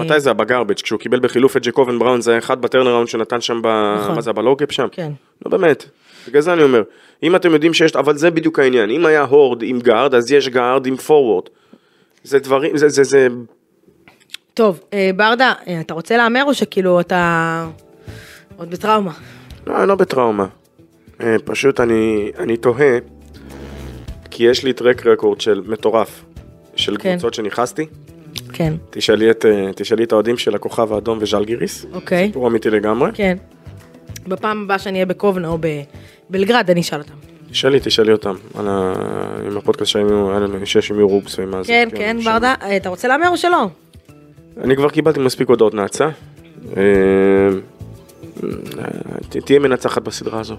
מתי 0.00 0.20
זה 0.20 0.28
היה 0.28 0.34
ב 0.34 0.39
garbage 0.39 0.74
כשהוא 0.74 1.00
קיבל 1.00 1.20
בחילוף 1.20 1.56
את 1.56 1.62
ג'קובן 1.66 1.98
בראון 1.98 2.20
זה 2.20 2.30
היה 2.30 2.38
אחד 2.38 2.60
ב 2.60 2.64
turnaround 2.64 3.08
שנתן 3.08 3.40
שם 3.40 3.62
ב... 3.62 3.96
נכון. 4.00 4.14
מה 4.14 4.20
זה 4.20 4.32
בלוגאפ 4.32 4.72
שם? 4.72 4.86
כן. 4.92 5.12
לא 5.46 5.50
באמת. 5.50 5.84
בגלל 6.28 6.42
זה 6.42 6.52
אני 6.52 6.62
אומר, 6.62 6.82
אם 7.22 7.36
אתם 7.36 7.52
יודעים 7.52 7.74
שיש, 7.74 7.96
אבל 7.96 8.16
זה 8.16 8.30
בדיוק 8.30 8.58
העניין, 8.58 8.90
אם 8.90 9.06
היה 9.06 9.22
forward 9.22 9.62
עם 9.62 9.80
guard 9.80 10.14
אז 10.14 10.32
יש 10.32 10.48
guard 10.48 10.86
עם 10.86 10.96
forward. 10.96 11.44
זה 12.24 12.38
דברים, 12.38 12.76
זה, 12.76 12.88
זה, 12.88 13.04
זה, 13.04 13.28
טוב, 14.58 14.80
אה, 14.92 15.10
ברדה, 15.16 15.52
אה, 15.68 15.80
אתה 15.80 15.94
רוצה 15.94 16.16
להמר 16.16 16.44
או 16.44 16.54
שכאילו 16.54 17.00
אתה 17.00 17.66
עוד 18.56 18.70
בטראומה? 18.70 19.12
לא, 19.66 19.78
אני 19.80 19.88
לא 19.88 19.94
בטראומה. 19.94 20.46
אה, 21.20 21.36
פשוט 21.44 21.80
אני, 21.80 22.30
אני 22.38 22.56
תוהה, 22.56 22.98
כי 24.30 24.44
יש 24.44 24.64
לי 24.64 24.72
טרק 24.72 25.06
רקורד 25.06 25.40
של 25.40 25.62
מטורף, 25.66 26.24
של 26.76 26.96
כן. 26.98 27.12
קבוצות 27.12 27.34
שנכנסתי. 27.34 27.86
כן, 28.52 28.72
תשאלי 28.90 29.30
את, 29.30 29.44
תשאלי 29.76 30.04
את 30.04 30.12
האוהדים 30.12 30.38
של 30.38 30.54
הכוכב 30.54 30.92
האדום 30.92 31.18
וז'לגיריס, 31.20 31.86
אוקיי. 31.92 32.26
סיפור 32.26 32.48
אמיתי 32.48 32.70
לגמרי. 32.70 33.10
כן. 33.14 33.36
בפעם 34.28 34.62
הבאה 34.64 34.78
שאני 34.78 34.94
אהיה 34.94 35.06
בקובנה 35.06 35.48
או 35.48 35.58
בבלגרד 36.30 36.70
אני 36.70 36.80
אשאל 36.80 36.98
אותם. 36.98 37.14
תשאלי, 37.50 37.78
תשאלי 37.82 38.12
אותם, 38.12 38.34
על 38.54 38.68
ה... 38.68 38.94
עם 39.46 39.56
הפודקאסט 39.56 39.96
שיש 40.64 40.90
עם 40.90 40.98
יורובס 40.98 41.38
ועם 41.38 41.54
הזה. 41.54 41.68
כן, 41.68 41.88
כן, 41.96 42.16
ברדה, 42.24 42.54
אה, 42.62 42.76
אתה 42.76 42.88
רוצה 42.88 43.08
להמר 43.08 43.28
או 43.28 43.36
שלא? 43.36 43.68
אני 44.64 44.76
כבר 44.76 44.90
קיבלתי 44.90 45.20
מספיק 45.20 45.48
הודעות 45.48 45.74
נאצה. 45.74 46.08
אה, 46.76 46.82
תהיה 49.28 49.58
מנצחת 49.58 50.02
בסדרה 50.02 50.40
הזו. 50.40 50.56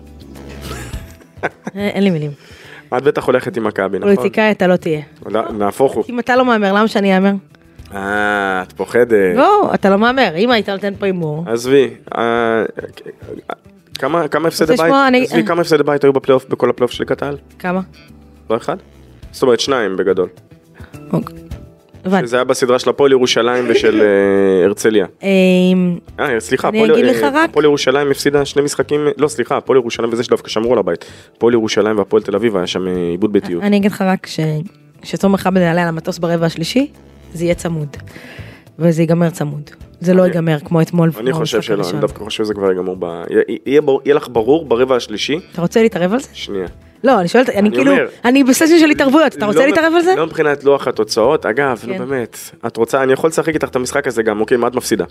אה, 1.43 1.50
אין 1.76 2.04
לי 2.04 2.10
מילים. 2.10 2.32
את 2.97 3.04
בטח 3.04 3.26
הולכת 3.26 3.58
עם 3.58 3.64
מכבי, 3.64 4.00
נכון? 4.00 4.16
פוליטיקאי 4.16 4.52
אתה 4.52 4.68
לא 4.68 4.76
תהיה. 4.76 5.02
לא, 5.26 5.52
נהפוך 5.52 5.93
הוא. 5.93 6.04
אם 6.10 6.20
אתה 6.20 6.36
לא 6.36 6.45
מהמר, 6.45 6.74
למה 6.74 6.88
שאני 6.88 7.16
אהמר? 7.16 7.32
אה, 7.93 8.62
את 8.62 8.74
פוחדת. 8.74 9.36
לא, 9.36 9.72
אתה 9.74 9.89
לא 9.89 9.97
מהמר. 9.97 10.36
אם 10.36 10.52
היית 10.52 10.70
נותן 10.70 10.93
פה 11.00 11.06
הימור. 11.06 11.43
עזבי, 11.47 11.89
אה, 12.18 12.64
כמה 14.30 14.47
הפסדי 14.47 14.76
בית, 14.76 14.93
עזבי 15.24 15.43
כמה 15.43 15.62
הפסדי 15.62 15.84
בית 15.84 16.04
היו 16.04 16.14
בפלייאוף, 16.14 16.45
בכל 16.50 16.70
הפלייאוף 16.70 16.91
של 16.91 17.04
העל? 17.22 17.38
כמה? 17.60 17.82
לא 18.50 18.58
אחד? 18.58 18.78
זאת 19.32 19.43
אומרת 19.43 19.60
שניים 19.60 19.97
בגדול. 19.97 20.30
אוקיי. 21.14 21.49
הבנתי. 22.06 22.28
זה 22.28 22.36
היה 22.36 22.43
בסדרה 22.43 22.80
של 22.80 22.89
הפועל 22.89 23.12
ירושלים 23.12 23.66
ושל 23.70 24.02
אה, 24.02 24.66
הרצליה. 24.66 25.06
אמ, 25.24 25.97
אה, 26.20 26.39
סליחה, 26.39 26.68
הפועל- 26.68 26.91
אה, 26.91 27.43
הפועל 27.43 27.66
ירושלים 27.66 28.12
הפסידה 28.12 28.45
שני 28.45 28.62
משחקים, 28.62 29.08
לא 29.18 29.28
סליחה, 29.28 29.58
הפועל 29.58 29.80
ירושלים 29.80 30.10
וזה 30.14 30.24
שדווקא 30.24 30.50
שמרו 30.50 30.74
על 30.74 30.80
הבית. 30.80 31.06
הפועל 31.38 31.54
ירושלים 31.54 31.97
והפועל 31.97 32.24
תל 32.24 32.36
אביב 32.36 32.58
היה 32.58 32.68
שם 32.68 32.88
אה, 32.88 32.93
עיבוד 33.12 33.34
ביתיות. 33.34 33.64
אני 33.64 33.78
אגיד 33.78 33.91
לך 33.91 34.02
רק 34.02 34.26
ש- 34.28 34.39
כשתומר 35.02 35.38
חבד 35.38 35.62
יעלה 35.62 35.82
על 35.82 35.88
המטוס 35.88 36.18
ברבע 36.18 36.45
השלישי, 36.45 36.88
זה 37.34 37.43
יהיה 37.43 37.56
צמוד. 37.56 37.97
וזה 38.80 39.02
ייגמר 39.02 39.30
צמוד. 39.30 39.70
זה 40.02 40.14
לא 40.14 40.24
ייגמר 40.24 40.60
כמו 40.60 40.82
אתמול. 40.82 41.12
אני 41.20 41.34
חושב 41.34 41.62
שלא, 41.62 41.84
אני. 41.94 42.00
דווקא 42.00 42.24
חושב 42.24 42.44
שזה 42.44 42.54
כבר 42.54 42.72
יגמר 42.72 42.94
ב... 43.00 43.24
יה- 43.30 43.82
יהיה 44.06 44.16
לך 44.16 44.28
ברור 44.32 44.66
ברבע 44.66 44.96
השלישי, 44.96 45.40
אתה 45.54 45.62
רוצה 45.62 45.82
להתערב 45.82 46.14
על 46.14 46.20
זה? 46.20 46.28
שנייה. 46.34 46.68
לא, 47.04 47.20
אני 47.20 47.28
שואלת, 47.28 47.50
אני 47.50 47.72
כאילו, 47.72 47.92
אני 48.26 48.44
בסשן 48.44 48.80
של 48.80 48.90
התערבויות, 48.90 49.36
אתה 49.36 49.46
רוצה 49.46 49.60
לא 49.60 49.66
להתערב 49.66 49.94
על 49.96 50.02
זה? 50.02 50.14
לא 50.18 50.26
מבחינת 50.26 50.64
לוח 50.64 50.88
התוצאות, 50.88 51.46
אגב, 51.46 51.82
נו 51.88 51.94
כן. 51.94 52.00
באמת, 52.06 52.38
את 52.68 52.78
רוצה, 52.78 53.04
אני 53.04 53.14
יכול 53.14 53.28
לשחק 53.30 53.54
איתך 53.54 53.68
את 53.68 53.76
המשחק 53.76 54.08
הזה 54.08 54.24
גם, 54.24 54.42
אוקיי, 54.42 54.58
מה 54.58 54.68
את 54.68 54.76
מפסידה? 54.76 55.06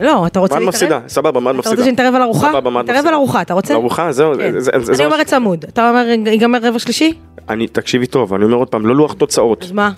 לא, 0.00 0.26
אתה 0.26 0.40
רוצה 0.40 0.54
מה 0.54 0.60
את 0.60 0.64
להתערב? 0.66 0.68
מפסידה? 0.68 1.00
סבבה, 1.08 1.40
מה 1.40 1.50
את 1.50 1.54
אתה 1.54 1.58
מפסידה? 1.58 1.76
רוצה 1.76 1.90
שנתערב 1.90 2.14
על 2.14 2.22
ארוחה? 2.22 2.48
סבבה, 2.52 2.70
מה 2.70 2.80
את 2.80 2.84
מפסידה? 2.90 3.08
על 3.08 3.14
ארוחה, 3.14 3.42
אתה 3.42 3.54
רוצה? 3.54 3.74
ארוחה, 3.74 4.12
זהו, 4.12 4.32
כן. 4.34 4.40
אני 4.40 4.96
מה 4.98 5.04
אומרת 5.04 5.26
צמוד, 5.26 5.64
אתה 5.64 5.90
אומר 5.90 6.04
ייגמר 6.26 6.58
רבע 6.62 6.78
שלישי? 6.78 7.12
אני, 7.48 7.66
תקשיבי 7.68 8.06
טוב, 8.06 8.34
אני 8.34 8.44
אומר 8.44 8.56
עוד 8.56 8.68
פעם, 8.68 8.86
לא 8.86 8.96
לוח 8.96 9.12
תוצאות. 9.12 9.62
אז 9.62 9.72
מה? 9.72 9.90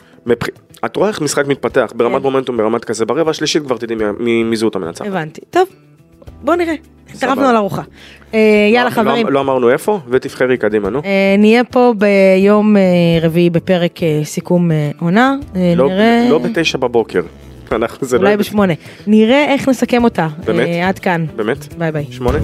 את 0.87 0.97
רואה 0.97 1.09
איך 1.09 1.20
משחק 1.20 1.47
מתפתח 1.47 1.93
ברמת 1.97 2.16
כן. 2.16 2.22
מומנטום, 2.22 2.57
ברמת 2.57 2.85
כזה, 2.85 3.05
ברבע 3.05 3.30
השלישית 3.30 3.62
כבר 3.62 3.76
תדעי 3.76 3.97
מי 4.45 4.57
זהות 4.57 4.76
המנצחת. 4.76 5.07
הבנתי, 5.07 5.41
טוב, 5.51 5.68
בוא 6.43 6.55
נראה, 6.55 6.74
התערבנו 7.14 7.47
על 7.47 7.57
ארוחה. 7.57 7.82
אה, 8.35 8.41
יאללה 8.72 8.91
לא, 8.91 8.95
חברים. 8.95 9.26
לא, 9.26 9.32
לא 9.32 9.41
אמרנו 9.41 9.70
איפה, 9.70 10.01
ותבחרי 10.09 10.57
קדימה, 10.57 10.91
נו. 10.91 11.01
אה, 11.05 11.35
נהיה 11.39 11.64
פה 11.64 11.95
ביום 11.99 12.76
אה, 12.76 12.82
רביעי 13.22 13.51
בפרק 13.51 14.01
סיכום 14.24 14.70
עונה, 15.01 15.37
לא 15.76 15.89
נראה... 15.89 16.26
לא 16.30 16.39
בתשע 16.39 16.78
בבוקר. 16.78 17.22
אולי 18.18 18.37
בשמונה. 18.37 18.72
נראה 19.07 19.45
איך 19.45 19.68
נסכם 19.68 20.05
אותה. 20.05 20.28
באמת? 20.45 20.68
עד 20.85 20.99
כאן. 20.99 21.26
באמת? 21.37 21.74
ביי 21.74 21.93
ביי. 21.93 22.07
שמונה? 22.11 22.39